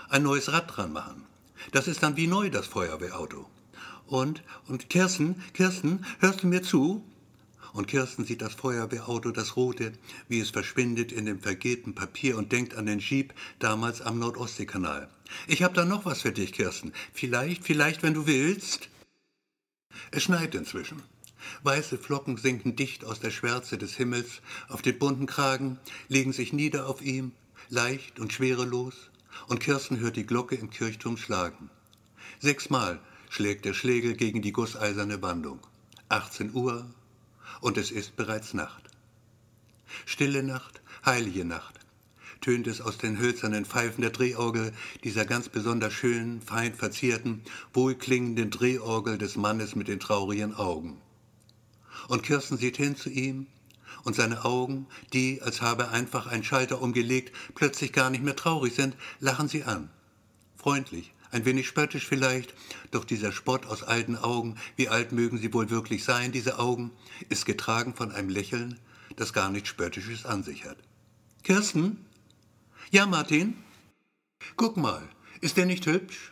Ein 0.09 0.23
neues 0.23 0.51
Rad 0.51 0.75
dran 0.75 0.93
machen. 0.93 1.25
Das 1.71 1.87
ist 1.87 2.03
dann 2.03 2.17
wie 2.17 2.27
neu, 2.27 2.49
das 2.49 2.67
Feuerwehrauto. 2.67 3.47
Und, 4.07 4.43
und 4.67 4.89
Kirsten, 4.89 5.41
Kirsten, 5.53 6.05
hörst 6.19 6.43
du 6.43 6.47
mir 6.47 6.61
zu? 6.61 7.03
Und 7.71 7.87
Kirsten 7.87 8.25
sieht 8.25 8.41
das 8.43 8.53
Feuerwehrauto, 8.53 9.31
das 9.31 9.55
rote, 9.55 9.93
wie 10.27 10.39
es 10.39 10.51
verschwindet 10.51 11.11
in 11.11 11.25
dem 11.25 11.39
vergehten 11.39 11.95
Papier 11.95 12.37
und 12.37 12.51
denkt 12.51 12.75
an 12.75 12.85
den 12.85 12.99
Jeep 12.99 13.33
damals 13.57 14.01
am 14.01 14.19
Nordostseekanal. 14.19 15.09
Ich 15.47 15.63
hab 15.63 15.73
da 15.73 15.83
noch 15.83 16.05
was 16.05 16.21
für 16.21 16.31
dich, 16.31 16.53
Kirsten. 16.53 16.93
Vielleicht, 17.13 17.63
vielleicht, 17.63 18.03
wenn 18.03 18.13
du 18.13 18.27
willst. 18.27 18.89
Es 20.11 20.23
schneit 20.23 20.53
inzwischen. 20.53 21.01
Weiße 21.63 21.97
Flocken 21.97 22.37
sinken 22.37 22.75
dicht 22.75 23.03
aus 23.05 23.19
der 23.19 23.31
Schwärze 23.31 23.77
des 23.77 23.95
Himmels 23.95 24.41
auf 24.69 24.81
den 24.81 24.99
bunten 24.99 25.25
Kragen, 25.25 25.79
legen 26.07 26.33
sich 26.33 26.53
nieder 26.53 26.87
auf 26.87 27.01
ihm, 27.01 27.31
leicht 27.73 28.19
und 28.19 28.31
schwerelos, 28.31 29.09
und 29.47 29.59
Kirsten 29.59 29.99
hört 29.99 30.15
die 30.15 30.27
Glocke 30.27 30.55
im 30.55 30.69
Kirchturm 30.69 31.17
schlagen. 31.17 31.71
Sechsmal 32.39 32.99
schlägt 33.29 33.65
der 33.65 33.73
Schlägel 33.73 34.13
gegen 34.13 34.43
die 34.43 34.51
gusseiserne 34.51 35.23
Wandung. 35.23 35.59
18 36.07 36.53
Uhr 36.53 36.85
und 37.61 37.77
es 37.79 37.89
ist 37.89 38.15
bereits 38.15 38.53
Nacht. 38.53 38.83
Stille 40.05 40.43
Nacht, 40.43 40.81
heilige 41.03 41.45
Nacht, 41.45 41.79
tönt 42.41 42.67
es 42.67 42.79
aus 42.79 42.99
den 42.99 43.17
hölzernen 43.17 43.65
Pfeifen 43.65 44.01
der 44.01 44.11
Drehorgel, 44.11 44.71
dieser 45.03 45.25
ganz 45.25 45.49
besonders 45.49 45.93
schönen, 45.93 46.43
fein 46.43 46.75
verzierten, 46.75 47.41
wohlklingenden 47.73 48.51
Drehorgel 48.51 49.17
des 49.17 49.35
Mannes 49.35 49.75
mit 49.75 49.87
den 49.87 49.99
traurigen 49.99 50.53
Augen. 50.53 51.01
Und 52.07 52.21
Kirsten 52.21 52.57
sieht 52.57 52.77
hin 52.77 52.95
zu 52.95 53.09
ihm, 53.09 53.47
und 54.03 54.15
seine 54.15 54.45
Augen, 54.45 54.87
die, 55.13 55.41
als 55.41 55.61
habe 55.61 55.89
einfach 55.89 56.27
ein 56.27 56.43
Schalter 56.43 56.81
umgelegt, 56.81 57.35
plötzlich 57.55 57.93
gar 57.93 58.09
nicht 58.09 58.23
mehr 58.23 58.35
traurig 58.35 58.73
sind, 58.75 58.95
lachen 59.19 59.47
sie 59.47 59.63
an. 59.63 59.89
Freundlich, 60.55 61.13
ein 61.31 61.45
wenig 61.45 61.67
spöttisch 61.67 62.07
vielleicht, 62.07 62.53
doch 62.91 63.05
dieser 63.05 63.31
Spott 63.31 63.65
aus 63.65 63.83
alten 63.83 64.17
Augen, 64.17 64.55
wie 64.75 64.89
alt 64.89 65.11
mögen 65.11 65.37
sie 65.37 65.53
wohl 65.53 65.69
wirklich 65.69 66.03
sein, 66.03 66.31
diese 66.31 66.59
Augen, 66.59 66.91
ist 67.29 67.45
getragen 67.45 67.95
von 67.95 68.11
einem 68.11 68.29
Lächeln, 68.29 68.79
das 69.15 69.33
gar 69.33 69.49
nichts 69.49 69.69
Spöttisches 69.69 70.25
an 70.25 70.43
sich 70.43 70.65
hat. 70.65 70.77
Kirsten? 71.43 72.05
Ja, 72.91 73.05
Martin? 73.05 73.55
Guck 74.55 74.77
mal, 74.77 75.01
ist 75.41 75.57
der 75.57 75.65
nicht 75.65 75.85
hübsch? 75.85 76.31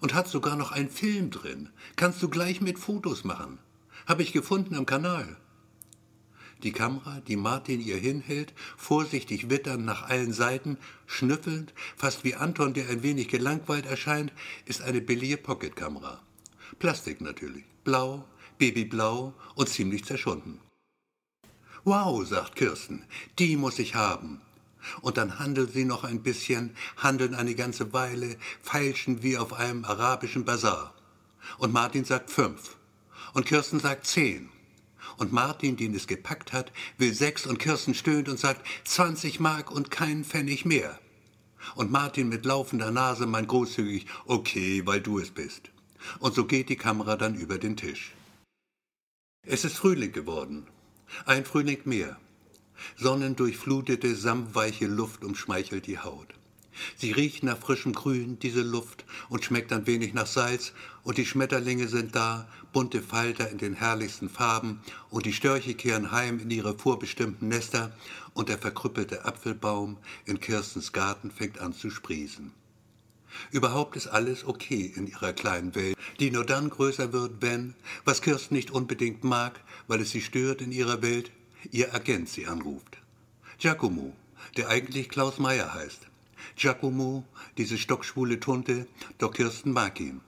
Und 0.00 0.12
hat 0.12 0.28
sogar 0.28 0.56
noch 0.56 0.72
einen 0.72 0.90
Film 0.90 1.30
drin. 1.30 1.70
Kannst 1.96 2.22
du 2.22 2.28
gleich 2.28 2.60
mit 2.60 2.78
Fotos 2.78 3.24
machen. 3.24 3.58
Hab 4.06 4.20
ich 4.20 4.32
gefunden 4.32 4.74
am 4.74 4.84
Kanal. 4.84 5.38
Die 6.62 6.72
Kamera, 6.72 7.20
die 7.20 7.36
Martin 7.36 7.80
ihr 7.80 7.96
hinhält, 7.96 8.54
vorsichtig 8.76 9.50
witternd 9.50 9.84
nach 9.84 10.08
allen 10.08 10.32
Seiten, 10.32 10.78
schnüffelnd, 11.06 11.74
fast 11.96 12.24
wie 12.24 12.34
Anton, 12.34 12.72
der 12.72 12.88
ein 12.88 13.02
wenig 13.02 13.28
gelangweilt 13.28 13.86
erscheint, 13.86 14.32
ist 14.64 14.80
eine 14.80 15.00
billige 15.00 15.36
Pocketkamera. 15.36 16.22
Plastik 16.78 17.20
natürlich, 17.20 17.64
blau, 17.84 18.24
babyblau 18.58 19.34
und 19.54 19.68
ziemlich 19.68 20.04
zerschunden. 20.04 20.60
Wow, 21.84 22.26
sagt 22.26 22.56
Kirsten, 22.56 23.04
die 23.38 23.56
muss 23.56 23.78
ich 23.78 23.94
haben. 23.94 24.40
Und 25.02 25.16
dann 25.16 25.38
handeln 25.38 25.68
sie 25.68 25.84
noch 25.84 26.04
ein 26.04 26.22
bisschen, 26.22 26.74
handeln 26.96 27.34
eine 27.34 27.54
ganze 27.54 27.92
Weile, 27.92 28.36
feilschen 28.62 29.22
wie 29.22 29.36
auf 29.36 29.52
einem 29.52 29.84
arabischen 29.84 30.44
Bazar. 30.44 30.94
Und 31.58 31.72
Martin 31.72 32.04
sagt 32.04 32.30
fünf. 32.30 32.76
Und 33.34 33.46
Kirsten 33.46 33.80
sagt 33.80 34.06
zehn. 34.06 34.48
Und 35.16 35.32
Martin, 35.32 35.76
den 35.76 35.94
es 35.94 36.06
gepackt 36.06 36.52
hat, 36.52 36.72
will 36.98 37.14
sechs 37.14 37.46
und 37.46 37.58
Kirsten 37.58 37.94
stöhnt 37.94 38.28
und 38.28 38.38
sagt 38.38 38.66
20 38.84 39.40
Mark 39.40 39.70
und 39.70 39.90
keinen 39.90 40.24
Pfennig 40.24 40.64
mehr. 40.64 40.98
Und 41.74 41.90
Martin 41.90 42.28
mit 42.28 42.44
laufender 42.44 42.90
Nase 42.90 43.26
meint 43.26 43.48
großzügig, 43.48 44.06
okay, 44.26 44.82
weil 44.84 45.00
du 45.00 45.18
es 45.18 45.30
bist. 45.30 45.70
Und 46.20 46.34
so 46.34 46.44
geht 46.44 46.68
die 46.68 46.76
Kamera 46.76 47.16
dann 47.16 47.34
über 47.34 47.58
den 47.58 47.76
Tisch. 47.76 48.14
Es 49.42 49.64
ist 49.64 49.76
Frühling 49.76 50.12
geworden. 50.12 50.66
Ein 51.24 51.44
Frühling 51.44 51.80
mehr. 51.84 52.18
Sonnendurchflutete, 52.96 54.14
samtweiche 54.14 54.86
Luft 54.86 55.24
umschmeichelt 55.24 55.86
die 55.86 55.98
Haut. 55.98 56.34
Sie 56.96 57.12
riecht 57.12 57.42
nach 57.42 57.58
frischem 57.58 57.92
Grün, 57.92 58.38
diese 58.38 58.62
Luft, 58.62 59.04
und 59.28 59.44
schmeckt 59.44 59.72
ein 59.72 59.86
wenig 59.86 60.14
nach 60.14 60.26
Salz, 60.26 60.72
und 61.02 61.18
die 61.18 61.26
Schmetterlinge 61.26 61.88
sind 61.88 62.14
da, 62.14 62.48
bunte 62.72 63.02
Falter 63.02 63.50
in 63.50 63.58
den 63.58 63.74
herrlichsten 63.74 64.28
Farben, 64.28 64.80
und 65.10 65.26
die 65.26 65.32
Störche 65.32 65.74
kehren 65.74 66.12
heim 66.12 66.38
in 66.38 66.50
ihre 66.50 66.76
vorbestimmten 66.76 67.48
Nester, 67.48 67.96
und 68.34 68.48
der 68.48 68.58
verkrüppelte 68.58 69.24
Apfelbaum 69.24 69.96
in 70.24 70.40
Kirstens 70.40 70.92
Garten 70.92 71.30
fängt 71.30 71.58
an 71.58 71.72
zu 71.72 71.90
sprießen. 71.90 72.52
Überhaupt 73.50 73.96
ist 73.96 74.06
alles 74.06 74.44
okay 74.46 74.92
in 74.94 75.06
ihrer 75.06 75.32
kleinen 75.32 75.74
Welt, 75.74 75.96
die 76.20 76.30
nur 76.30 76.44
dann 76.44 76.70
größer 76.70 77.12
wird, 77.12 77.40
wenn, 77.40 77.74
was 78.04 78.22
Kirsten 78.22 78.54
nicht 78.54 78.70
unbedingt 78.70 79.24
mag, 79.24 79.60
weil 79.88 80.00
es 80.00 80.10
sie 80.10 80.20
stört 80.20 80.60
in 80.60 80.72
ihrer 80.72 81.02
Welt, 81.02 81.30
ihr 81.70 81.94
Agent 81.94 82.28
sie 82.28 82.46
anruft. 82.46 82.98
Giacomo, 83.58 84.14
der 84.56 84.68
eigentlich 84.68 85.08
Klaus 85.08 85.38
Meyer 85.38 85.74
heißt. 85.74 86.06
Giacomo, 86.56 87.22
diese 87.58 87.76
stockschwule 87.76 88.40
Tunte, 88.40 88.86
doch 89.18 89.30
Kirsten 89.34 89.72
mag 89.72 90.00
ihn. 90.00 90.22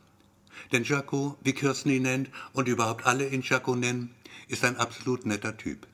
Denn 0.72 0.82
Giaco, 0.82 1.38
wie 1.42 1.54
Kirsten 1.54 1.88
ihn 1.88 2.02
nennt 2.02 2.28
und 2.52 2.68
überhaupt 2.68 3.06
alle 3.06 3.26
ihn 3.30 3.40
Giaco 3.40 3.74
nennen, 3.74 4.14
ist 4.46 4.62
ein 4.62 4.76
absolut 4.76 5.24
netter 5.24 5.56
Typ. 5.56 5.86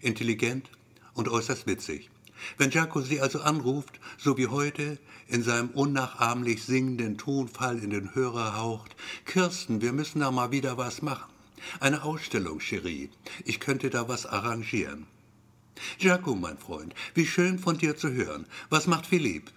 Intelligent 0.00 0.68
und 1.14 1.28
äußerst 1.28 1.68
witzig. 1.68 2.10
Wenn 2.58 2.70
Giaco 2.70 3.00
sie 3.00 3.20
also 3.20 3.42
anruft, 3.42 4.00
so 4.18 4.36
wie 4.36 4.48
heute, 4.48 4.98
in 5.28 5.44
seinem 5.44 5.70
unnachahmlich 5.70 6.64
singenden 6.64 7.16
Tonfall 7.16 7.78
in 7.78 7.90
den 7.90 8.12
Hörer 8.16 8.56
haucht, 8.56 8.96
Kirsten, 9.24 9.82
wir 9.82 9.92
müssen 9.92 10.18
da 10.18 10.32
mal 10.32 10.50
wieder 10.50 10.78
was 10.78 11.00
machen. 11.00 11.32
Eine 11.78 12.02
Ausstellung, 12.02 12.58
Cherie. 12.58 13.10
Ich 13.44 13.60
könnte 13.60 13.88
da 13.88 14.08
was 14.08 14.26
arrangieren. 14.26 15.06
Giaco, 15.98 16.34
mein 16.34 16.58
Freund, 16.58 16.92
wie 17.14 17.26
schön 17.26 17.58
von 17.60 17.78
dir 17.78 17.96
zu 17.96 18.10
hören. 18.10 18.46
Was 18.68 18.88
macht 18.88 19.06
Philipp? 19.06 19.52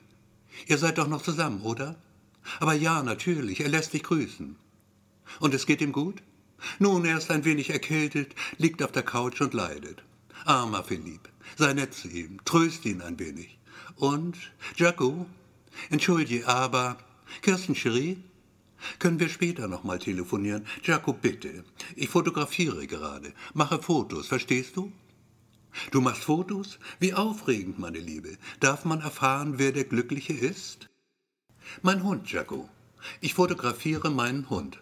Ihr 0.67 0.77
seid 0.77 0.97
doch 0.97 1.07
noch 1.07 1.21
zusammen, 1.21 1.61
oder? 1.61 1.95
Aber 2.59 2.73
ja, 2.73 3.03
natürlich, 3.03 3.61
er 3.61 3.69
lässt 3.69 3.93
dich 3.93 4.03
grüßen. 4.03 4.55
Und 5.39 5.53
es 5.53 5.65
geht 5.65 5.81
ihm 5.81 5.91
gut? 5.91 6.21
Nun, 6.79 7.05
er 7.05 7.17
ist 7.17 7.31
ein 7.31 7.45
wenig 7.45 7.69
erkältet, 7.69 8.35
liegt 8.57 8.81
auf 8.83 8.91
der 8.91 9.03
Couch 9.03 9.41
und 9.41 9.53
leidet. 9.53 10.03
Armer 10.45 10.83
Philipp, 10.83 11.29
sei 11.57 11.73
nett 11.73 11.93
zu 11.93 12.07
ihm, 12.07 12.39
tröst 12.45 12.85
ihn 12.85 13.01
ein 13.01 13.19
wenig. 13.19 13.57
Und, 13.95 14.37
Jaco, 14.75 15.25
entschuldige, 15.89 16.47
aber, 16.47 16.97
Kirsten 17.41 17.75
Cherie, 17.75 18.17
können 18.99 19.19
wir 19.19 19.29
später 19.29 19.67
nochmal 19.67 19.99
telefonieren? 19.99 20.65
Jaco, 20.83 21.13
bitte. 21.13 21.63
Ich 21.95 22.09
fotografiere 22.09 22.85
gerade, 22.87 23.33
mache 23.53 23.81
Fotos, 23.81 24.27
verstehst 24.27 24.75
du? 24.75 24.91
Du 25.91 26.01
machst 26.01 26.23
Fotos? 26.23 26.79
Wie 26.99 27.13
aufregend, 27.13 27.79
meine 27.79 27.99
Liebe. 27.99 28.37
Darf 28.59 28.85
man 28.85 29.01
erfahren, 29.01 29.57
wer 29.57 29.71
der 29.71 29.85
Glückliche 29.85 30.33
ist? 30.33 30.89
Mein 31.81 32.03
Hund, 32.03 32.31
Jaco. 32.31 32.69
Ich 33.21 33.33
fotografiere 33.33 34.09
meinen 34.09 34.49
Hund. 34.49 34.81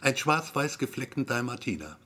Ein 0.00 0.16
schwarz-weiß 0.16 0.78
gefleckten 0.78 1.26
Dalmatiner. 1.26 1.98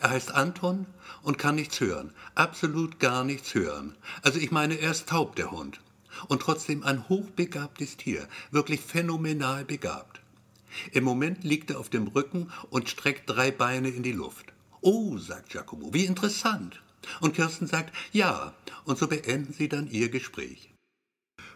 Er 0.00 0.10
heißt 0.10 0.32
Anton 0.32 0.86
und 1.22 1.38
kann 1.38 1.54
nichts 1.54 1.80
hören. 1.80 2.12
Absolut 2.34 2.98
gar 2.98 3.24
nichts 3.24 3.54
hören. 3.54 3.96
Also 4.22 4.38
ich 4.38 4.50
meine, 4.50 4.74
er 4.74 4.90
ist 4.90 5.08
taub, 5.08 5.36
der 5.36 5.50
Hund. 5.50 5.80
Und 6.28 6.42
trotzdem 6.42 6.82
ein 6.82 7.08
hochbegabtes 7.08 7.96
Tier. 7.96 8.28
Wirklich 8.50 8.80
phänomenal 8.80 9.64
begabt. 9.64 10.20
Im 10.90 11.04
Moment 11.04 11.44
liegt 11.44 11.70
er 11.70 11.78
auf 11.78 11.90
dem 11.90 12.08
Rücken 12.08 12.50
und 12.70 12.88
streckt 12.88 13.28
drei 13.28 13.50
Beine 13.50 13.88
in 13.88 14.02
die 14.02 14.12
Luft. 14.12 14.52
Oh, 14.80 15.18
sagt 15.18 15.50
Giacomo, 15.50 15.92
wie 15.94 16.06
interessant. 16.06 16.82
Und 17.20 17.34
Kirsten 17.34 17.66
sagt, 17.66 17.94
ja, 18.12 18.54
und 18.84 18.98
so 18.98 19.06
beenden 19.06 19.52
sie 19.52 19.68
dann 19.68 19.90
ihr 19.90 20.08
Gespräch. 20.08 20.72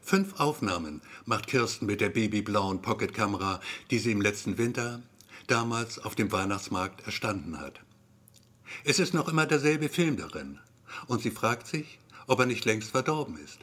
Fünf 0.03 0.38
Aufnahmen 0.38 1.03
macht 1.24 1.49
Kirsten 1.49 1.86
mit 1.86 2.01
der 2.01 2.11
babyblauen 2.11 2.80
Pocketkamera, 2.80 3.61
die 3.90 3.99
sie 3.99 4.12
im 4.12 4.20
letzten 4.20 4.57
Winter, 4.59 5.03
damals 5.49 5.99
auf 5.99 6.14
dem 6.14 6.30
Weihnachtsmarkt, 6.30 7.05
erstanden 7.07 7.59
hat. 7.59 7.80
Es 8.84 8.99
ist 8.99 9.14
noch 9.14 9.28
immer 9.28 9.47
derselbe 9.47 9.88
Film 9.88 10.16
darin, 10.16 10.59
und 11.07 11.22
sie 11.22 11.30
fragt 11.30 11.66
sich, 11.66 11.99
ob 12.26 12.40
er 12.40 12.47
nicht 12.47 12.64
längst 12.64 12.90
verdorben 12.90 13.36
ist. 13.38 13.59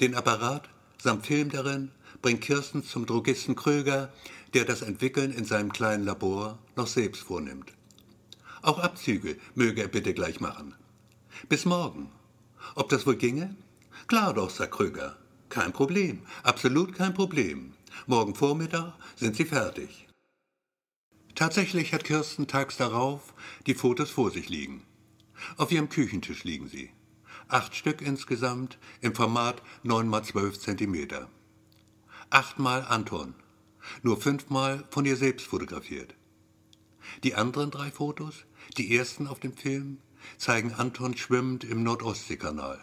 Den 0.00 0.14
Apparat 0.14 0.68
samt 1.02 1.26
Film 1.26 1.50
darin 1.50 1.90
bringt 2.22 2.40
Kirsten 2.40 2.82
zum 2.82 3.06
Drogisten 3.06 3.56
Kröger, 3.56 4.12
der 4.54 4.64
das 4.64 4.82
Entwickeln 4.82 5.32
in 5.32 5.44
seinem 5.44 5.72
kleinen 5.72 6.04
Labor 6.04 6.58
noch 6.76 6.86
selbst 6.86 7.22
vornimmt. 7.22 7.75
Auch 8.66 8.80
Abzüge 8.80 9.38
möge 9.54 9.80
er 9.82 9.86
bitte 9.86 10.12
gleich 10.12 10.40
machen. 10.40 10.74
Bis 11.48 11.66
morgen. 11.66 12.10
Ob 12.74 12.88
das 12.88 13.06
wohl 13.06 13.14
ginge? 13.14 13.54
Klar 14.08 14.34
doch, 14.34 14.50
sagt 14.50 14.72
Kröger. 14.72 15.16
Kein 15.48 15.72
Problem, 15.72 16.26
absolut 16.42 16.92
kein 16.92 17.14
Problem. 17.14 17.74
Morgen 18.08 18.34
Vormittag 18.34 18.94
sind 19.14 19.36
sie 19.36 19.44
fertig. 19.44 20.08
Tatsächlich 21.36 21.92
hat 21.92 22.02
Kirsten 22.02 22.48
tags 22.48 22.76
darauf 22.76 23.34
die 23.68 23.74
Fotos 23.74 24.10
vor 24.10 24.32
sich 24.32 24.48
liegen. 24.48 24.82
Auf 25.58 25.70
ihrem 25.70 25.88
Küchentisch 25.88 26.42
liegen 26.42 26.68
sie. 26.68 26.90
Acht 27.46 27.76
Stück 27.76 28.02
insgesamt 28.02 28.78
im 29.00 29.14
Format 29.14 29.62
9 29.84 30.12
x 30.12 30.28
12 30.30 30.58
Zentimeter. 30.58 31.30
Achtmal 32.30 32.82
Anton, 32.82 33.36
nur 34.02 34.20
fünfmal 34.20 34.84
von 34.90 35.04
ihr 35.04 35.16
selbst 35.16 35.46
fotografiert. 35.46 36.16
Die 37.22 37.34
anderen 37.34 37.70
drei 37.70 37.90
Fotos, 37.90 38.44
die 38.76 38.96
ersten 38.96 39.26
auf 39.26 39.40
dem 39.40 39.56
Film, 39.56 39.98
zeigen 40.38 40.72
Anton 40.72 41.16
schwimmend 41.16 41.64
im 41.64 41.82
Nordostseekanal. 41.82 42.80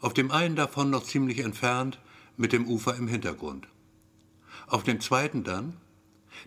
Auf 0.00 0.14
dem 0.14 0.30
einen 0.30 0.56
davon 0.56 0.90
noch 0.90 1.04
ziemlich 1.04 1.40
entfernt, 1.40 1.98
mit 2.36 2.52
dem 2.52 2.66
Ufer 2.66 2.96
im 2.96 3.06
Hintergrund. 3.06 3.68
Auf 4.66 4.82
dem 4.82 5.00
zweiten 5.00 5.44
dann, 5.44 5.76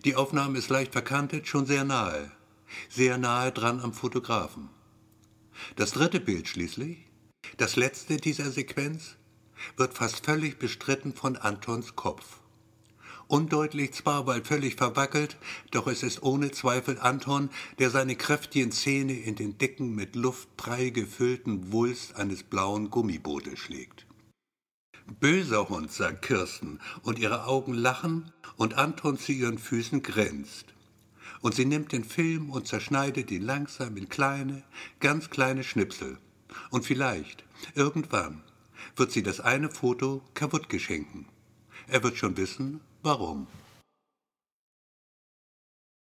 die 0.04 0.16
Aufnahme 0.16 0.58
ist 0.58 0.68
leicht 0.68 0.92
verkantet, 0.92 1.48
schon 1.48 1.66
sehr 1.66 1.84
nahe, 1.84 2.30
sehr 2.88 3.18
nahe 3.18 3.52
dran 3.52 3.80
am 3.80 3.92
Fotografen. 3.92 4.68
Das 5.76 5.92
dritte 5.92 6.20
Bild 6.20 6.48
schließlich, 6.48 6.98
das 7.56 7.76
letzte 7.76 8.18
dieser 8.18 8.50
Sequenz, 8.50 9.16
wird 9.76 9.94
fast 9.94 10.24
völlig 10.24 10.58
bestritten 10.58 11.14
von 11.14 11.36
Antons 11.36 11.96
Kopf. 11.96 12.40
Undeutlich 13.28 13.92
zwar, 13.92 14.26
weil 14.26 14.42
völlig 14.42 14.76
verwackelt, 14.76 15.36
doch 15.70 15.86
es 15.86 16.02
ist 16.02 16.22
ohne 16.22 16.50
Zweifel 16.50 16.98
Anton, 16.98 17.50
der 17.78 17.90
seine 17.90 18.16
kräftigen 18.16 18.72
Zähne 18.72 19.12
in 19.12 19.34
den 19.34 19.58
dicken, 19.58 19.94
mit 19.94 20.16
Luft 20.16 20.56
prall 20.56 20.90
gefüllten 20.90 21.70
Wulst 21.70 22.16
eines 22.16 22.42
blauen 22.42 22.88
Gummibootes 22.88 23.58
schlägt. 23.58 24.06
Böser 25.20 25.68
Hund, 25.68 25.92
sagt 25.92 26.22
Kirsten, 26.22 26.80
und 27.02 27.18
ihre 27.18 27.44
Augen 27.44 27.74
lachen, 27.74 28.32
und 28.56 28.74
Anton 28.74 29.18
zu 29.18 29.32
ihren 29.32 29.58
Füßen 29.58 30.02
grinst. 30.02 30.72
Und 31.42 31.54
sie 31.54 31.66
nimmt 31.66 31.92
den 31.92 32.04
Film 32.04 32.48
und 32.48 32.66
zerschneidet 32.66 33.30
ihn 33.30 33.42
langsam 33.42 33.96
in 33.98 34.08
kleine, 34.08 34.64
ganz 35.00 35.28
kleine 35.28 35.64
Schnipsel. 35.64 36.18
Und 36.70 36.86
vielleicht, 36.86 37.44
irgendwann, 37.74 38.42
wird 38.96 39.12
sie 39.12 39.22
das 39.22 39.40
eine 39.40 39.70
Foto 39.70 40.22
kaputt 40.32 40.70
geschenken. 40.70 41.26
Er 41.86 42.02
wird 42.02 42.16
schon 42.16 42.36
wissen, 42.36 42.80
Warum? 43.02 43.46